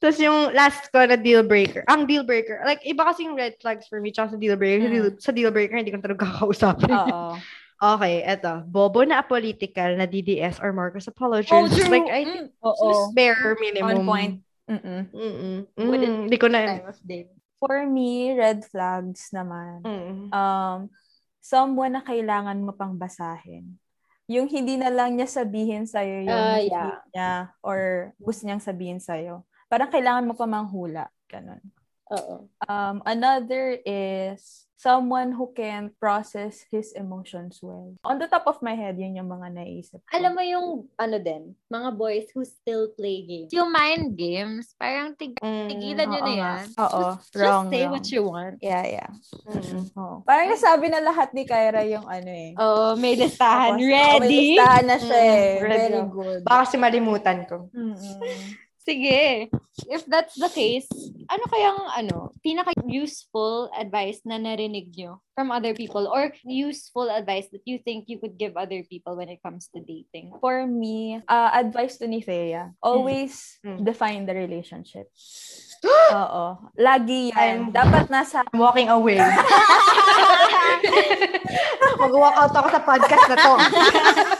Tapos 0.00 0.18
yung 0.18 0.52
last 0.52 0.88
ko 0.88 1.00
na 1.00 1.16
deal 1.16 1.40
breaker. 1.42 1.84
Ang 1.86 2.04
deal 2.04 2.24
breaker. 2.24 2.60
Like, 2.64 2.80
iba 2.84 3.04
kasi 3.04 3.24
yung 3.24 3.36
red 3.36 3.56
flags 3.58 3.88
for 3.88 4.00
me. 4.00 4.12
Tsaka 4.12 4.32
sa 4.32 4.40
deal 4.40 4.56
breaker. 4.56 4.84
Sa 4.84 4.88
Mm. 4.88 4.94
deal- 4.94 5.20
Sa 5.20 5.32
deal 5.32 5.50
breaker, 5.50 5.76
hindi 5.76 5.90
ko 5.90 5.98
na 5.98 6.04
talaga 6.04 6.24
kakausapin. 6.28 6.92
Oo. 6.92 7.36
Okay, 7.74 8.22
eto. 8.22 8.62
Bobo 8.64 9.02
na 9.02 9.20
apolitical 9.20 9.98
na 9.98 10.06
DDS 10.06 10.62
or 10.62 10.70
Marcos 10.72 11.06
apologist. 11.06 11.52
Oh, 11.52 11.66
true. 11.66 11.90
Like, 11.90 12.06
I 12.06 12.22
think 12.24 12.46
Mm, 12.54 12.64
Oo. 12.64 13.10
bare 13.12 13.56
minimum. 13.58 13.90
On 13.90 14.06
point. 14.06 14.34
Mm-mm. 14.64 15.00
Mm-mm. 15.12 15.56
Wouldn't 15.76 16.14
Mm, 16.14 16.22
Hindi 16.30 16.38
ko 16.38 16.48
na. 16.48 16.60
Time 16.80 16.88
of 16.88 17.00
day. 17.04 17.28
For 17.58 17.84
me, 17.84 18.32
red 18.32 18.64
flags 18.64 19.28
naman. 19.30 19.84
Mm. 19.84 20.32
Um, 20.32 20.78
someone 21.38 21.92
na 21.92 22.02
kailangan 22.02 22.56
mo 22.60 22.72
pang 22.72 22.96
basahin. 22.96 23.76
yung 24.24 24.48
hindi 24.48 24.80
na 24.80 24.88
lang 24.88 25.20
niya 25.20 25.28
sabihin 25.28 25.84
sa'yo 25.84 26.24
yung 26.24 26.32
Ah, 26.32 26.56
feeling 26.56 26.72
yeah. 26.72 26.96
niya 27.12 27.32
or 27.60 27.78
gusto 28.16 28.48
niyang 28.48 28.64
sabihin 28.64 28.96
sa'yo. 28.96 29.44
Parang 29.68 29.92
kailangan 29.92 30.24
mo 30.24 30.32
pa 30.32 30.48
manghula. 30.48 31.12
Ganun. 31.28 31.60
Oo. 32.08 32.48
Um, 32.64 33.04
another 33.04 33.76
is 33.84 34.63
someone 34.76 35.32
who 35.32 35.50
can 35.54 35.90
process 35.96 36.66
his 36.68 36.92
emotions 36.92 37.58
well. 37.62 37.94
On 38.04 38.18
the 38.18 38.26
top 38.26 38.46
of 38.46 38.58
my 38.60 38.74
head, 38.74 38.98
yun 38.98 39.16
yung 39.16 39.30
mga 39.30 39.54
naisip 39.54 40.02
ko. 40.02 40.10
Alam 40.12 40.32
mo 40.34 40.42
yung, 40.42 40.66
ano 40.98 41.16
din, 41.18 41.54
mga 41.70 41.88
boys 41.94 42.26
who 42.34 42.42
still 42.42 42.90
play 42.92 43.22
games. 43.22 43.50
Yung 43.54 43.70
mind 43.70 44.18
games, 44.18 44.74
parang 44.74 45.14
tig 45.14 45.34
Mm. 45.38 45.68
tigilan 45.70 46.06
nyo 46.06 46.20
na 46.20 46.26
nga. 46.26 46.34
yan. 46.34 46.64
Oo. 46.78 47.02
Just 47.16 47.34
wrong, 47.38 47.66
say 47.70 47.82
wrong. 47.86 47.92
what 47.94 48.06
you 48.10 48.22
want. 48.26 48.56
Yeah, 48.60 48.84
yeah. 48.84 49.10
Mm. 49.46 49.94
Oo. 49.94 50.16
Parang 50.26 50.48
nasabi 50.50 50.86
na 50.90 51.00
lahat 51.00 51.30
ni 51.32 51.46
Kyra 51.46 51.82
yung 51.86 52.06
ano 52.06 52.30
eh. 52.30 52.50
Oo, 52.58 52.98
may 52.98 53.14
listahan. 53.14 53.78
Ready? 53.78 53.94
oh, 53.94 54.18
may 54.20 54.30
listahan 54.30 54.84
na 54.84 54.96
siya 54.98 55.18
eh. 55.18 55.50
Mm, 55.54 55.62
ready 55.62 55.82
Very 55.94 56.08
good. 56.10 56.40
Baka 56.42 56.58
kasi 56.66 56.76
malimutan 56.76 57.38
ko. 57.46 57.70
Mm-mm. 57.70 58.18
Sige. 58.84 59.48
If 59.88 60.04
that's 60.06 60.36
the 60.36 60.46
case, 60.46 60.86
ano 61.26 61.44
kayang 61.50 61.80
ano, 61.96 62.30
pinaka-useful 62.44 63.72
advice 63.74 64.20
na 64.22 64.36
narinig 64.36 64.92
nyo 64.94 65.18
from 65.34 65.50
other 65.50 65.74
people 65.74 66.06
or 66.06 66.30
useful 66.44 67.10
advice 67.10 67.48
that 67.50 67.64
you 67.66 67.80
think 67.82 68.06
you 68.06 68.20
could 68.22 68.38
give 68.38 68.54
other 68.54 68.84
people 68.86 69.16
when 69.18 69.26
it 69.32 69.40
comes 69.42 69.66
to 69.72 69.80
dating? 69.82 70.36
For 70.38 70.62
me, 70.68 71.18
uh, 71.26 71.50
advice 71.50 71.96
to 71.98 72.06
ni 72.06 72.20
Thea, 72.20 72.70
always 72.78 73.58
Mm. 73.66 73.82
define 73.82 74.22
the 74.28 74.36
relationship. 74.36 75.08
Oo. 76.14 76.70
Lagi 76.78 77.32
I'm- 77.34 77.72
yan. 77.72 77.74
Dapat 77.74 78.12
nasa... 78.12 78.44
I'm 78.52 78.60
walking 78.62 78.92
away. 78.92 79.18
Mag-walk 81.98 82.34
out 82.36 82.52
ako 82.52 82.68
sa 82.68 82.80
podcast 82.84 83.24
na 83.32 83.36
to. 83.36 83.52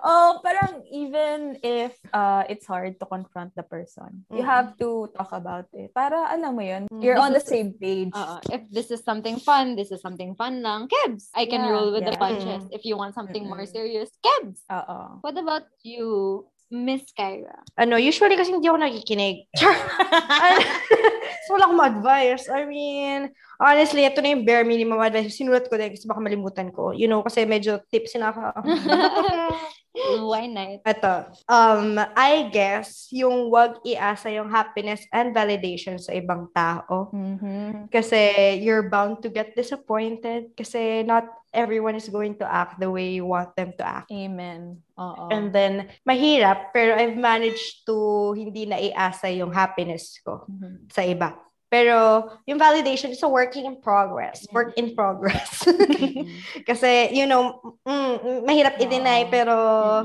Oh, 0.00 0.38
parang 0.40 0.82
even 0.88 1.58
if 1.62 1.92
uh, 2.12 2.44
it's 2.48 2.66
hard 2.66 2.98
to 3.00 3.06
confront 3.06 3.54
the 3.54 3.62
person, 3.62 4.24
you 4.30 4.42
Mm. 4.42 4.48
have 4.48 4.68
to 4.78 5.10
talk 5.12 5.30
about 5.32 5.66
it. 5.72 5.90
Para 5.92 6.30
alam 6.30 6.54
mo 6.54 6.62
yun, 6.62 6.86
you're 6.98 7.18
on 7.18 7.32
the 7.32 7.42
same 7.42 7.74
page. 7.74 8.14
Uh, 8.14 8.38
if 8.48 8.62
this 8.70 8.90
is 8.90 9.02
something 9.02 9.36
fun, 9.38 9.74
this 9.74 9.90
is 9.90 9.98
something 10.00 10.34
fun 10.34 10.62
lang. 10.62 10.86
Kebs! 10.86 11.28
I 11.34 11.46
can 11.46 11.66
Yeah, 11.66 11.72
roll 11.74 11.88
with 11.90 12.06
the 12.06 12.14
yeah. 12.14 12.22
punches. 12.22 12.62
If 12.70 12.84
you 12.84 12.94
want 12.96 13.14
something 13.14 13.44
more 13.44 13.66
serious, 13.66 14.08
Kebs! 14.22 14.62
Oo. 14.70 15.18
What 15.20 15.34
about 15.34 15.66
you, 15.82 16.44
Miss 16.68 17.08
Kyra? 17.16 17.64
ano, 17.74 17.96
usually 17.96 18.36
kasi 18.36 18.52
hindi 18.52 18.68
ako 18.68 18.78
nakikinig. 18.78 19.48
So, 21.48 21.56
wala 21.56 21.64
akong 21.64 21.80
advice. 21.96 22.44
I 22.52 22.68
mean, 22.68 23.32
honestly, 23.56 24.04
ito 24.04 24.20
na 24.20 24.36
yung 24.36 24.44
bare 24.44 24.68
minimum 24.68 25.00
advice. 25.00 25.32
Sinulat 25.32 25.64
ko 25.72 25.80
din 25.80 25.96
kasi 25.96 26.04
baka 26.04 26.20
malimutan 26.20 26.68
ko. 26.68 26.92
You 26.92 27.08
know, 27.08 27.24
kasi 27.24 27.48
medyo 27.48 27.80
tips 27.88 28.20
na 28.20 28.28
ako. 28.28 28.52
Why 30.24 30.46
not? 30.46 30.80
Ito, 30.84 31.12
um, 31.48 31.98
I 32.14 32.48
guess, 32.48 33.10
yung 33.10 33.50
wag 33.50 33.82
iasa 33.82 34.30
yung 34.30 34.48
happiness 34.48 35.04
and 35.10 35.34
validation 35.34 35.98
sa 35.98 36.14
ibang 36.14 36.48
tao. 36.54 37.10
Mhm. 37.10 37.90
Kasi 37.90 38.56
you're 38.62 38.86
bound 38.86 39.20
to 39.24 39.28
get 39.28 39.52
disappointed 39.52 40.54
kasi 40.54 41.02
not 41.02 41.26
everyone 41.52 41.96
is 41.96 42.08
going 42.08 42.36
to 42.36 42.46
act 42.46 42.76
the 42.78 42.88
way 42.90 43.16
you 43.16 43.24
want 43.24 43.52
them 43.56 43.72
to 43.74 43.84
act. 43.84 44.12
Amen. 44.12 44.84
Oo. 45.00 45.28
And 45.32 45.48
then, 45.50 45.88
mahirap, 46.04 46.70
pero 46.76 46.94
I've 46.94 47.16
managed 47.16 47.88
to 47.88 48.32
hindi 48.36 48.68
na 48.68 48.76
iasa 48.76 49.32
yung 49.32 49.50
happiness 49.50 50.20
ko 50.20 50.44
Mhm. 50.46 50.92
sa 50.92 51.02
iba. 51.02 51.34
Pero, 51.68 52.24
yung 52.48 52.56
validation 52.56 53.12
is 53.12 53.20
a 53.20 53.28
working 53.28 53.68
in 53.68 53.76
progress. 53.84 54.48
Work 54.56 54.72
in 54.80 54.96
progress. 54.96 55.60
Kasi, 56.68 57.12
you 57.12 57.28
know, 57.28 57.60
mm, 57.84 58.44
mahirap 58.48 58.80
i-deny, 58.80 59.28
pero 59.28 59.52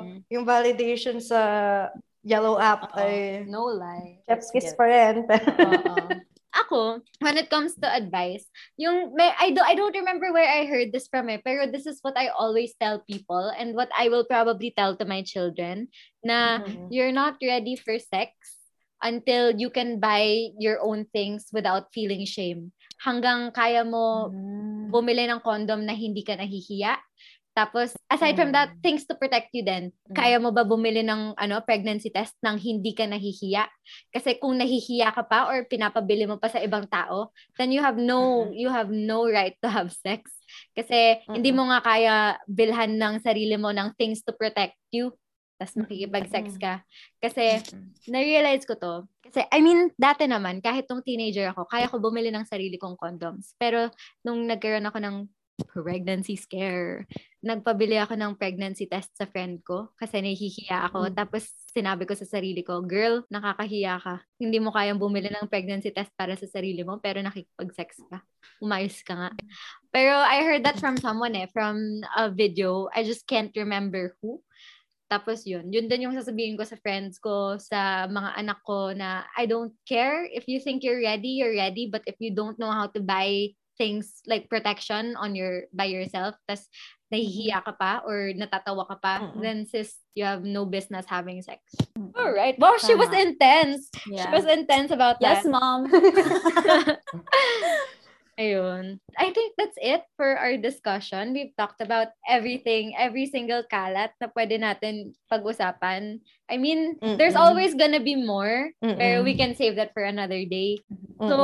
Mm. 0.03 0.27
yung 0.27 0.43
validation 0.43 1.23
sa 1.23 1.39
yellow 2.19 2.59
app 2.59 2.91
Oo. 2.91 2.99
ay 2.99 3.47
No 3.47 3.71
lie. 3.71 4.19
chef's 4.27 4.51
kiss 4.51 4.75
pa 4.75 4.87
rin. 4.87 5.23
Ako, 6.53 7.01
when 7.17 7.33
it 7.39 7.49
comes 7.49 7.73
to 7.81 7.87
advice, 7.89 8.45
yung 8.77 9.17
may 9.17 9.33
I 9.41 9.49
do 9.49 9.63
I 9.65 9.73
don't 9.73 9.95
remember 9.97 10.29
where 10.29 10.45
I 10.45 10.69
heard 10.69 10.93
this 10.93 11.09
from 11.09 11.25
eh, 11.33 11.41
pero 11.41 11.65
this 11.65 11.89
is 11.89 11.97
what 12.05 12.13
I 12.13 12.29
always 12.29 12.77
tell 12.77 13.01
people 13.09 13.49
and 13.57 13.73
what 13.73 13.89
I 13.97 14.05
will 14.13 14.21
probably 14.21 14.69
tell 14.69 14.93
to 15.01 15.05
my 15.07 15.25
children 15.25 15.89
na 16.21 16.61
Mhm. 16.61 16.93
you're 16.93 17.15
not 17.15 17.41
ready 17.41 17.73
for 17.73 17.97
sex 17.97 18.37
until 19.03 19.51
you 19.51 19.67
can 19.67 19.99
buy 19.99 20.49
your 20.57 20.79
own 20.79 21.05
things 21.11 21.51
without 21.51 21.91
feeling 21.91 22.23
shame. 22.23 22.71
Hanggang 23.03 23.51
kaya 23.51 23.83
mo 23.83 24.31
Mm. 24.31 24.89
bumili 24.89 25.27
ng 25.27 25.43
condom 25.43 25.83
na 25.83 25.91
hindi 25.91 26.23
ka 26.23 26.39
nahihiya. 26.39 26.95
Tapos, 27.53 27.93
aside 28.09 28.33
from 28.33 28.49
that, 28.49 28.73
things 28.81 29.05
to 29.05 29.13
protect 29.13 29.53
you 29.53 29.61
din. 29.61 29.93
Mm. 30.09 30.15
Kaya 30.17 30.37
mo 30.41 30.49
ba 30.49 30.65
bumili 30.65 31.05
ng 31.05 31.37
ano 31.37 31.61
pregnancy 31.61 32.09
test 32.09 32.33
nang 32.41 32.57
hindi 32.57 32.97
ka 32.97 33.05
nahihiya? 33.05 33.69
Kasi 34.09 34.41
kung 34.41 34.57
nahihiya 34.57 35.13
ka 35.13 35.21
pa 35.21 35.45
or 35.53 35.61
pinapabili 35.69 36.25
mo 36.25 36.41
pa 36.41 36.49
sa 36.49 36.57
ibang 36.57 36.89
tao, 36.89 37.29
then 37.61 37.69
you 37.69 37.77
have 37.77 37.93
no 37.93 38.49
you 38.49 38.73
have 38.73 38.89
no 38.89 39.29
right 39.29 39.53
to 39.61 39.69
have 39.69 39.93
sex. 39.93 40.33
Kasi 40.73 41.21
hindi 41.29 41.53
mo 41.53 41.69
nga 41.69 41.85
kaya 41.85 42.15
bilhan 42.49 42.97
ng 42.97 43.21
sarili 43.21 43.53
mo 43.53 43.69
ng 43.69 43.93
things 44.01 44.25
to 44.25 44.33
protect 44.33 44.73
you. 44.89 45.13
Tapos 45.57 45.75
makikipag-sex 45.79 46.57
ka. 46.57 46.83
Kasi 47.21 47.61
na-realize 48.09 48.65
ko 48.67 48.75
to. 48.75 48.93
Kasi, 49.23 49.45
I 49.49 49.59
mean, 49.63 49.89
dati 49.95 50.27
naman, 50.27 50.59
kahit 50.59 50.85
nung 50.89 51.05
teenager 51.05 51.49
ako, 51.53 51.65
kaya 51.69 51.87
ko 51.87 51.97
bumili 51.97 52.29
ng 52.29 52.45
sarili 52.45 52.77
kong 52.77 52.99
condoms. 52.99 53.55
Pero, 53.57 53.89
nung 54.21 54.45
nagkaroon 54.45 54.85
ako 54.89 54.99
ng 54.99 55.15
pregnancy 55.69 56.33
scare, 56.33 57.05
nagpabili 57.45 58.01
ako 58.01 58.17
ng 58.17 58.33
pregnancy 58.35 58.89
test 58.89 59.13
sa 59.13 59.29
friend 59.29 59.61
ko 59.61 59.93
kasi 59.95 60.19
nahihiya 60.19 60.89
ako. 60.89 61.09
Mm. 61.09 61.13
Tapos, 61.13 61.43
sinabi 61.69 62.09
ko 62.09 62.13
sa 62.17 62.25
sarili 62.25 62.65
ko, 62.65 62.81
girl, 62.81 63.21
nakakahiya 63.29 64.01
ka. 64.01 64.21
Hindi 64.41 64.57
mo 64.57 64.73
kayang 64.73 65.01
bumili 65.01 65.29
ng 65.29 65.49
pregnancy 65.49 65.93
test 65.93 66.09
para 66.17 66.33
sa 66.33 66.49
sarili 66.49 66.81
mo, 66.81 66.97
pero 66.97 67.21
nakikipag-sex 67.21 68.01
ka. 68.09 68.21
Umayos 68.61 69.01
ka 69.05 69.13
nga. 69.13 69.29
Pero 69.93 70.13
I 70.13 70.41
heard 70.41 70.65
that 70.65 70.81
from 70.81 70.97
someone 70.97 71.37
eh, 71.37 71.49
from 71.53 72.01
a 72.17 72.29
video. 72.33 72.89
I 72.93 73.05
just 73.05 73.29
can't 73.29 73.53
remember 73.53 74.17
who. 74.21 74.41
Tapos 75.13 75.45
yun, 75.45 75.69
yun 75.69 75.85
din 75.85 76.09
yung 76.09 76.17
sasabihin 76.17 76.57
ko 76.57 76.65
sa 76.65 76.73
friends 76.81 77.21
ko, 77.21 77.53
sa 77.61 78.09
mga 78.09 78.33
anak 78.33 78.57
ko 78.65 78.97
na 78.97 79.21
I 79.37 79.45
don't 79.45 79.69
care 79.85 80.25
if 80.25 80.49
you 80.49 80.57
think 80.57 80.81
you're 80.81 81.05
ready, 81.05 81.37
you're 81.37 81.53
ready. 81.53 81.85
But 81.85 82.01
if 82.09 82.17
you 82.17 82.33
don't 82.33 82.57
know 82.57 82.73
how 82.73 82.89
to 82.97 82.97
buy 82.97 83.53
things 83.77 84.25
like 84.25 84.49
protection 84.49 85.13
on 85.21 85.37
your 85.37 85.69
by 85.69 85.85
yourself, 85.85 86.33
tas 86.49 86.65
nahihiya 87.13 87.61
ka 87.61 87.77
pa 87.77 88.01
or 88.09 88.33
natatawa 88.33 88.89
ka 88.89 88.97
pa, 88.97 89.13
Mm-mm. 89.21 89.37
then 89.37 89.69
sis, 89.69 90.01
you 90.17 90.25
have 90.25 90.41
no 90.41 90.65
business 90.65 91.05
having 91.05 91.45
sex. 91.45 91.61
All 92.17 92.33
right. 92.33 92.57
Wow, 92.57 92.81
she 92.81 92.97
was 92.97 93.13
intense. 93.13 93.93
She 94.01 94.17
Yeah. 94.17 94.33
was 94.33 94.49
intense 94.49 94.89
about 94.89 95.21
Yes, 95.21 95.45
that. 95.45 95.53
mom. 95.53 95.85
Ayun. 98.33 98.97
I 99.13 99.29
think 99.29 99.53
that's 99.57 99.77
it 99.77 100.01
for 100.17 100.33
our 100.33 100.57
discussion. 100.57 101.33
We've 101.37 101.53
talked 101.53 101.81
about 101.85 102.17
everything, 102.25 102.97
every 102.97 103.29
single 103.29 103.61
kalat 103.69 104.09
na 104.17 104.27
pwede 104.33 104.57
natin 104.57 105.13
pag-usapan. 105.29 106.17
I 106.49 106.55
mean, 106.57 106.97
there's 106.97 107.37
Mm-mm. 107.37 107.45
always 107.45 107.77
gonna 107.77 108.01
be 108.01 108.17
more, 108.17 108.73
pero 108.81 109.21
Mm-mm. 109.21 109.27
we 109.29 109.37
can 109.37 109.53
save 109.53 109.77
that 109.77 109.93
for 109.93 110.01
another 110.01 110.41
day. 110.49 110.81
Mm-mm. 110.89 111.29
So, 111.29 111.35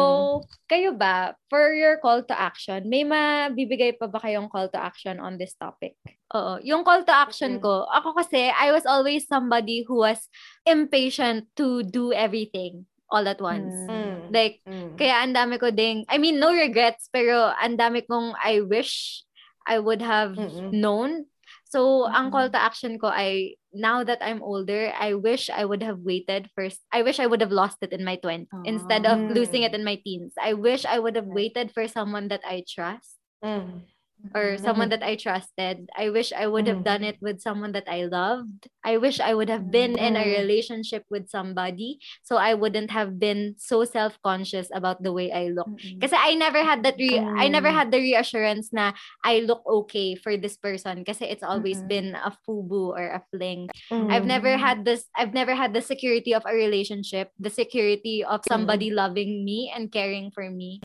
kayo 0.65 0.97
ba, 0.97 1.37
for 1.45 1.77
your 1.77 2.01
call 2.01 2.25
to 2.25 2.33
action, 2.33 2.89
may 2.89 3.05
mabibigay 3.05 4.01
pa 4.01 4.09
ba 4.09 4.17
kayong 4.17 4.49
call 4.49 4.73
to 4.73 4.79
action 4.81 5.21
on 5.21 5.37
this 5.37 5.53
topic? 5.53 5.93
Oo. 6.33 6.57
Yung 6.65 6.81
call 6.81 7.05
to 7.05 7.13
action 7.13 7.61
Mm. 7.61 7.63
ko, 7.63 7.85
ako 7.85 8.17
kasi, 8.17 8.49
I 8.49 8.73
was 8.73 8.89
always 8.89 9.29
somebody 9.29 9.85
who 9.85 10.01
was 10.01 10.25
impatient 10.65 11.53
to 11.57 11.85
do 11.85 12.13
everything 12.13 12.89
all 13.11 13.27
at 13.27 13.41
once. 13.41 13.73
Mm. 13.89 14.29
Like, 14.31 14.61
Mm. 14.65 14.97
kaya 14.97 15.15
ang 15.25 15.33
dami 15.33 15.59
ko 15.59 15.69
ding, 15.71 16.05
I 16.09 16.17
mean, 16.17 16.39
no 16.39 16.53
regrets, 16.53 17.09
pero 17.11 17.51
ang 17.57 17.77
dami 17.77 18.05
kong 18.05 18.33
I 18.39 18.61
wish 18.61 19.23
I 19.67 19.79
would 19.79 20.01
have 20.01 20.33
Mm-mm. 20.37 20.73
known. 20.73 21.25
So, 21.69 22.09
ang 22.09 22.29
Mm-mm. 22.29 22.33
call 22.33 22.47
to 22.49 22.59
action 22.61 22.97
ko 22.97 23.09
ay, 23.13 23.57
now 23.73 24.01
that 24.03 24.17
I'm 24.21 24.41
older, 24.41 24.89
I 24.97 25.13
wish 25.13 25.49
I 25.49 25.65
would 25.65 25.81
have 25.85 26.01
waited 26.01 26.49
first. 26.57 26.81
I 26.89 27.01
wish 27.05 27.19
I 27.21 27.29
would 27.29 27.41
have 27.41 27.53
lost 27.53 27.77
it 27.85 27.93
in 27.93 28.01
my 28.05 28.17
20s 28.17 28.49
instead 28.65 29.05
of 29.05 29.21
Ah. 29.21 29.29
losing 29.29 29.61
it 29.61 29.73
in 29.77 29.85
my 29.85 30.01
teens. 30.01 30.33
I 30.41 30.53
wish 30.57 30.85
I 30.85 30.97
would 30.97 31.13
have 31.15 31.29
waited 31.29 31.69
for 31.73 31.85
someone 31.87 32.29
that 32.33 32.41
I 32.45 32.65
trust 32.65 33.17
Mm. 33.39 33.85
Or 34.35 34.57
someone 34.59 34.89
mm-hmm. 34.91 34.99
that 34.99 35.07
I 35.07 35.15
trusted. 35.15 35.89
I 35.95 36.09
wish 36.11 36.31
I 36.35 36.45
would 36.45 36.67
have 36.67 36.83
Mm. 36.83 36.89
done 36.91 37.03
it 37.03 37.17
with 37.23 37.41
someone 37.41 37.71
that 37.73 37.87
I 37.87 38.05
loved. 38.05 38.67
I 38.83 38.99
wish 38.99 39.19
I 39.19 39.33
would 39.33 39.49
have 39.49 39.71
been 39.71 39.97
in 39.97 40.15
a 40.15 40.23
Mm. 40.23 40.43
relationship 40.43 41.03
with 41.09 41.31
somebody 41.31 41.99
so 42.23 42.37
I 42.37 42.53
wouldn't 42.53 42.91
have 42.91 43.17
been 43.17 43.55
so 43.57 43.83
self-conscious 43.87 44.69
about 44.75 45.01
the 45.03 45.11
way 45.15 45.31
I 45.31 45.49
look. 45.49 45.67
Kasi 46.03 46.15
I 46.15 46.35
never 46.35 46.61
had 46.63 46.83
that 46.83 46.99
re- 46.99 47.19
I 47.19 47.47
never 47.47 47.71
had 47.71 47.91
the 47.91 47.99
reassurance 47.99 48.69
na 48.75 48.91
I 49.23 49.39
look 49.47 49.63
okay 49.65 50.13
for 50.19 50.35
this 50.35 50.59
person 50.59 51.07
kasi 51.07 51.25
it's 51.25 51.43
always 51.43 51.79
been 51.87 52.13
a 52.19 52.35
fubu 52.43 52.91
or 52.93 53.15
a 53.15 53.23
fling. 53.31 53.71
I've 53.91 54.27
never 54.27 54.59
had 54.59 54.83
this 54.83 55.07
I've 55.15 55.33
never 55.33 55.55
had 55.55 55.71
the 55.73 55.81
security 55.81 56.35
of 56.35 56.43
a 56.45 56.53
relationship, 56.53 57.31
the 57.39 57.51
security 57.51 58.23
of 58.23 58.43
somebody 58.47 58.91
loving 58.91 59.47
me 59.47 59.71
and 59.73 59.91
caring 59.91 60.29
for 60.31 60.47
me. 60.51 60.83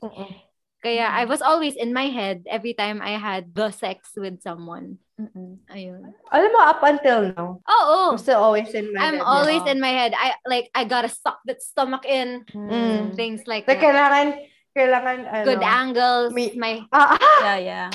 Kaya 0.85 1.09
Mm. 1.09 1.17
I 1.17 1.25
was 1.25 1.41
always 1.41 1.81
in 1.81 1.97
my 1.97 2.13
head 2.13 2.45
every 2.45 2.77
time 2.77 3.01
I 3.01 3.17
had 3.17 3.57
the 3.57 3.73
sex 3.73 4.13
with 4.21 4.45
someone. 4.45 5.01
Mm-mm. 5.17 5.65
Ayun. 5.73 6.13
Alam 6.29 6.51
mo, 6.53 6.61
up 6.61 6.85
until 6.85 7.33
now, 7.33 7.49
Oo. 7.65 8.13
I'm 8.13 8.21
still 8.21 8.37
always 8.37 8.69
in 8.77 8.93
my 8.93 9.01
I'm 9.01 9.17
head. 9.17 9.25
always 9.25 9.65
yeah. 9.65 9.73
in 9.73 9.79
my 9.81 9.89
head. 9.89 10.13
I 10.13 10.37
like 10.45 10.69
I 10.77 10.85
gotta 10.85 11.09
suck 11.09 11.41
that 11.49 11.65
stomach 11.65 12.05
in. 12.05 12.45
Mm. 12.53 13.17
Things 13.17 13.49
like 13.49 13.65
that. 13.65 13.81
kailangan, 13.81 14.45
kailangan, 14.77 15.19
ano, 15.25 15.45
Good 15.49 15.65
angles. 15.65 16.31
may- 16.37 16.53
my 16.53 16.85
Ah, 16.93 17.17
ah, 17.17 17.39
Yeah, 17.41 17.59
yeah. 17.65 17.89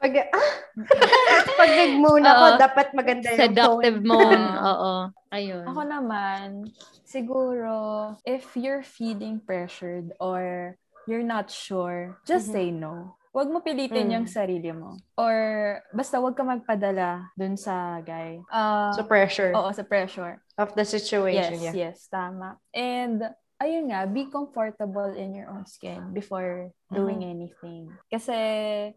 pag, 0.00 0.16
ah, 0.32 0.50
pag 1.60 1.68
nag-moon 1.68 2.24
ako, 2.24 2.44
dapat 2.56 2.86
maganda 2.96 3.28
yung 3.28 3.40
seductive 3.44 4.00
tone. 4.00 4.08
moan. 4.08 4.40
Ah. 4.40 4.64
Oo. 4.72 4.92
Ayun. 5.36 5.68
Ako 5.68 5.80
naman, 5.84 6.46
siguro, 7.04 7.74
if 8.24 8.56
you're 8.56 8.80
feeling 8.80 9.36
pressured 9.36 10.16
or 10.16 10.74
you're 11.06 11.24
not 11.26 11.48
sure, 11.50 12.18
just 12.26 12.48
Mhm. 12.48 12.52
say 12.52 12.66
no. 12.70 13.16
Huwag 13.30 13.46
mo 13.46 13.62
pilitin 13.62 14.10
Mm. 14.10 14.14
yung 14.18 14.26
sarili 14.26 14.74
mo. 14.74 14.98
Or, 15.14 15.78
basta 15.94 16.18
huwag 16.18 16.34
ka 16.34 16.42
magpadala 16.42 17.30
dun 17.38 17.54
sa 17.54 18.02
guy. 18.02 18.42
Ah, 18.50 18.90
So, 18.90 19.06
pressure 19.06 19.54
oo, 19.54 19.70
sa 19.70 19.86
pressure. 19.86 20.42
of 20.58 20.74
the 20.74 20.82
situation. 20.82 21.62
Yes, 21.62 21.70
yeah. 21.70 21.94
yes, 21.94 22.10
tama. 22.10 22.58
And, 22.74 23.22
ayun 23.62 23.94
nga, 23.94 24.10
be 24.10 24.26
comfortable 24.26 25.14
in 25.14 25.30
your 25.38 25.46
own 25.46 25.62
skin 25.62 26.10
before 26.10 26.74
doing 26.90 27.22
Mm-hmm. 27.22 27.34
anything. 27.38 27.82
Kasi, 28.10 28.34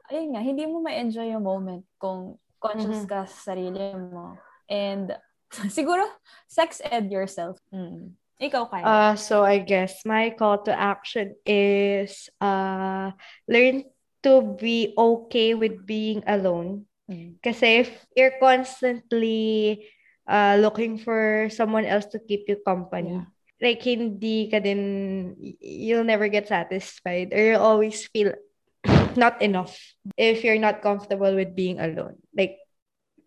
ayun 0.10 0.34
nga, 0.34 0.42
hindi 0.42 0.66
mo 0.66 0.82
ma-enjoy 0.82 1.30
yung 1.30 1.46
moment 1.46 1.86
kung 2.02 2.42
conscious 2.58 3.06
Mhm. 3.06 3.10
ka 3.14 3.20
sa 3.30 3.54
sarili 3.54 3.78
mo. 3.94 4.34
And, 4.66 5.14
siguro, 5.70 6.02
sex 6.50 6.82
ed 6.82 7.14
yourself. 7.14 7.62
Mm. 7.70 8.18
Ikaw. 8.44 8.64
Uh, 8.84 9.16
so 9.16 9.44
I 9.44 9.64
guess 9.64 10.04
my 10.04 10.36
call 10.36 10.60
to 10.68 10.74
action 10.76 11.36
is 11.48 12.28
uh, 12.44 13.12
learn 13.48 13.88
to 14.24 14.56
be 14.60 14.92
okay 14.98 15.54
with 15.56 15.88
being 15.88 16.24
alone. 16.28 16.86
Mm. 17.08 17.40
Kasi 17.44 17.88
if 17.88 17.90
you're 18.16 18.36
constantly 18.40 19.88
uh, 20.28 20.60
looking 20.60 21.00
for 21.00 21.48
someone 21.52 21.86
else 21.88 22.08
to 22.12 22.20
keep 22.20 22.48
you 22.48 22.60
company, 22.64 23.20
Yeah. 23.20 23.28
like 23.64 23.84
hindi 23.84 24.52
ka 24.52 24.60
din, 24.60 25.36
you'll 25.60 26.08
never 26.08 26.28
get 26.28 26.48
satisfied 26.48 27.32
or 27.32 27.40
you'll 27.40 27.64
always 27.64 28.08
feel 28.12 28.36
not 29.20 29.40
enough 29.40 29.76
if 30.20 30.44
you're 30.44 30.60
not 30.60 30.84
comfortable 30.84 31.32
with 31.36 31.56
being 31.56 31.80
alone. 31.80 32.20
Like, 32.36 32.63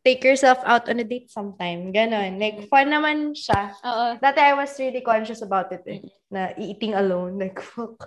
take 0.06 0.22
yourself 0.22 0.62
out 0.62 0.86
on 0.86 1.02
a 1.02 1.06
date 1.06 1.26
sometime. 1.26 1.90
Ganon. 1.90 2.38
Like, 2.38 2.70
fun 2.70 2.94
naman 2.94 3.34
siya. 3.34 3.74
Oo. 3.82 4.06
Dati 4.22 4.38
I 4.38 4.54
was 4.54 4.70
really 4.78 5.02
conscious 5.02 5.42
about 5.42 5.74
it 5.74 5.82
eh. 5.90 6.06
Na 6.30 6.54
eating 6.54 6.94
alone. 6.94 7.42
Like, 7.42 7.58
fuck. 7.58 8.06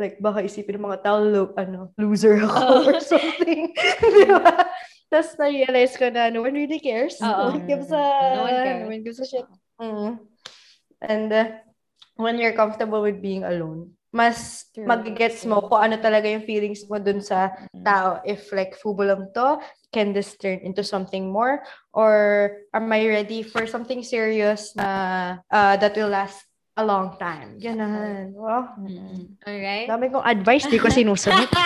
Like, 0.00 0.16
baka 0.24 0.48
isipin 0.48 0.80
ng 0.80 0.88
mga 0.88 1.04
tao, 1.04 1.20
lo, 1.20 1.52
ano, 1.60 1.92
loser 2.00 2.40
ako 2.40 2.88
or 2.88 2.98
something. 3.04 3.76
Di 4.16 4.24
ba? 4.26 4.64
Tapos 5.12 5.36
na-realize 5.36 5.94
ko 6.00 6.08
na 6.08 6.32
no 6.32 6.42
one 6.42 6.56
really 6.56 6.80
cares. 6.80 7.20
Oo. 7.20 7.52
No 7.52 7.60
one 7.60 7.68
gives 7.68 7.92
a, 7.92 8.04
No 8.34 8.42
one 8.48 8.58
cares. 8.64 8.80
no 8.80 8.88
one 8.88 9.02
gives 9.04 9.20
a 9.20 9.26
shit. 9.28 9.46
Mm. 9.78 10.10
And 11.04 11.28
uh, 11.28 11.46
when 12.16 12.40
you're 12.40 12.56
comfortable 12.56 13.04
with 13.04 13.20
being 13.20 13.44
alone, 13.44 13.94
mas 14.14 14.70
True. 14.70 14.86
magigets 14.86 15.42
mo 15.42 15.58
kung 15.66 15.90
ano 15.90 15.98
talaga 15.98 16.30
yung 16.30 16.46
feelings 16.46 16.86
mo 16.86 17.02
dun 17.02 17.18
sa 17.18 17.50
tao. 17.82 18.22
If 18.22 18.54
like, 18.54 18.78
fubo 18.78 19.02
lang 19.02 19.34
to, 19.34 19.58
can 19.90 20.14
this 20.14 20.38
turn 20.38 20.62
into 20.62 20.86
something 20.86 21.34
more? 21.34 21.66
Or 21.90 22.14
am 22.70 22.86
I 22.94 23.10
ready 23.10 23.42
for 23.42 23.66
something 23.66 24.06
serious 24.06 24.70
na 24.78 25.42
uh, 25.50 25.74
that 25.82 25.98
will 25.98 26.14
last 26.14 26.46
a 26.78 26.86
long 26.86 27.18
time? 27.18 27.58
Ganon. 27.58 28.30
Wow. 28.38 28.78
Mm. 28.78 29.34
Alright. 29.42 29.90
Dami 29.90 30.06
kong 30.14 30.22
advice, 30.22 30.70
di 30.70 30.78
ko 30.78 30.86
sinusunod. 30.86 31.50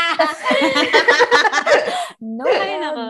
No, 2.19 2.51
Ay, 2.51 2.75
Ed. 2.75 2.83
nako. 2.83 3.07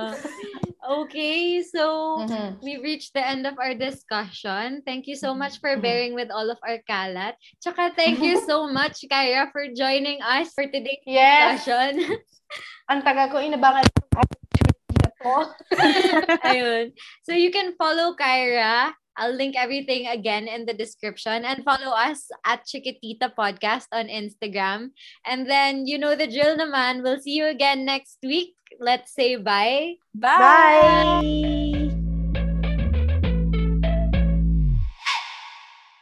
Okay, 0.88 1.60
so 1.60 2.16
Mhm. 2.24 2.64
we 2.64 2.80
reached 2.80 3.12
the 3.12 3.20
end 3.20 3.44
of 3.44 3.60
our 3.60 3.76
discussion. 3.76 4.80
Thank 4.88 5.04
you 5.04 5.20
so 5.20 5.36
much 5.36 5.60
for 5.60 5.76
Mhm. 5.76 5.84
bearing 5.84 6.12
with 6.16 6.32
all 6.32 6.48
of 6.48 6.56
our 6.64 6.80
kalat. 6.88 7.36
Tsaka 7.60 7.92
thank 7.92 8.24
you 8.24 8.40
so 8.48 8.64
much, 8.72 9.04
Kyra, 9.04 9.52
for 9.52 9.68
joining 9.76 10.24
us 10.24 10.56
for 10.56 10.64
today's 10.64 11.04
Yes! 11.04 11.60
discussion. 11.60 12.00
Ang 12.90 13.04
tagal 13.04 13.28
ko 13.28 13.36
inabangan 13.36 13.84
to. 13.84 14.08
Ayun. 16.48 16.96
So 17.28 17.36
you 17.36 17.52
can 17.52 17.76
follow 17.76 18.16
Kyra. 18.16 18.96
I'll 19.18 19.34
link 19.34 19.58
everything 19.58 20.06
again 20.06 20.46
in 20.46 20.64
the 20.64 20.72
description 20.72 21.44
and 21.44 21.66
follow 21.66 21.90
us 21.90 22.30
at 22.46 22.62
Chiquitita 22.64 23.34
Podcast 23.34 23.90
on 23.92 24.06
Instagram. 24.06 24.94
And 25.26 25.50
then, 25.50 25.86
you 25.86 25.98
know 25.98 26.14
the 26.14 26.30
drill 26.30 26.56
naman. 26.56 27.02
We'll 27.02 27.20
see 27.20 27.34
you 27.34 27.50
again 27.50 27.84
next 27.84 28.22
week. 28.22 28.54
Let's 28.78 29.12
say 29.12 29.34
bye. 29.36 29.98
Bye! 30.14 31.18
Bye! 31.22 31.87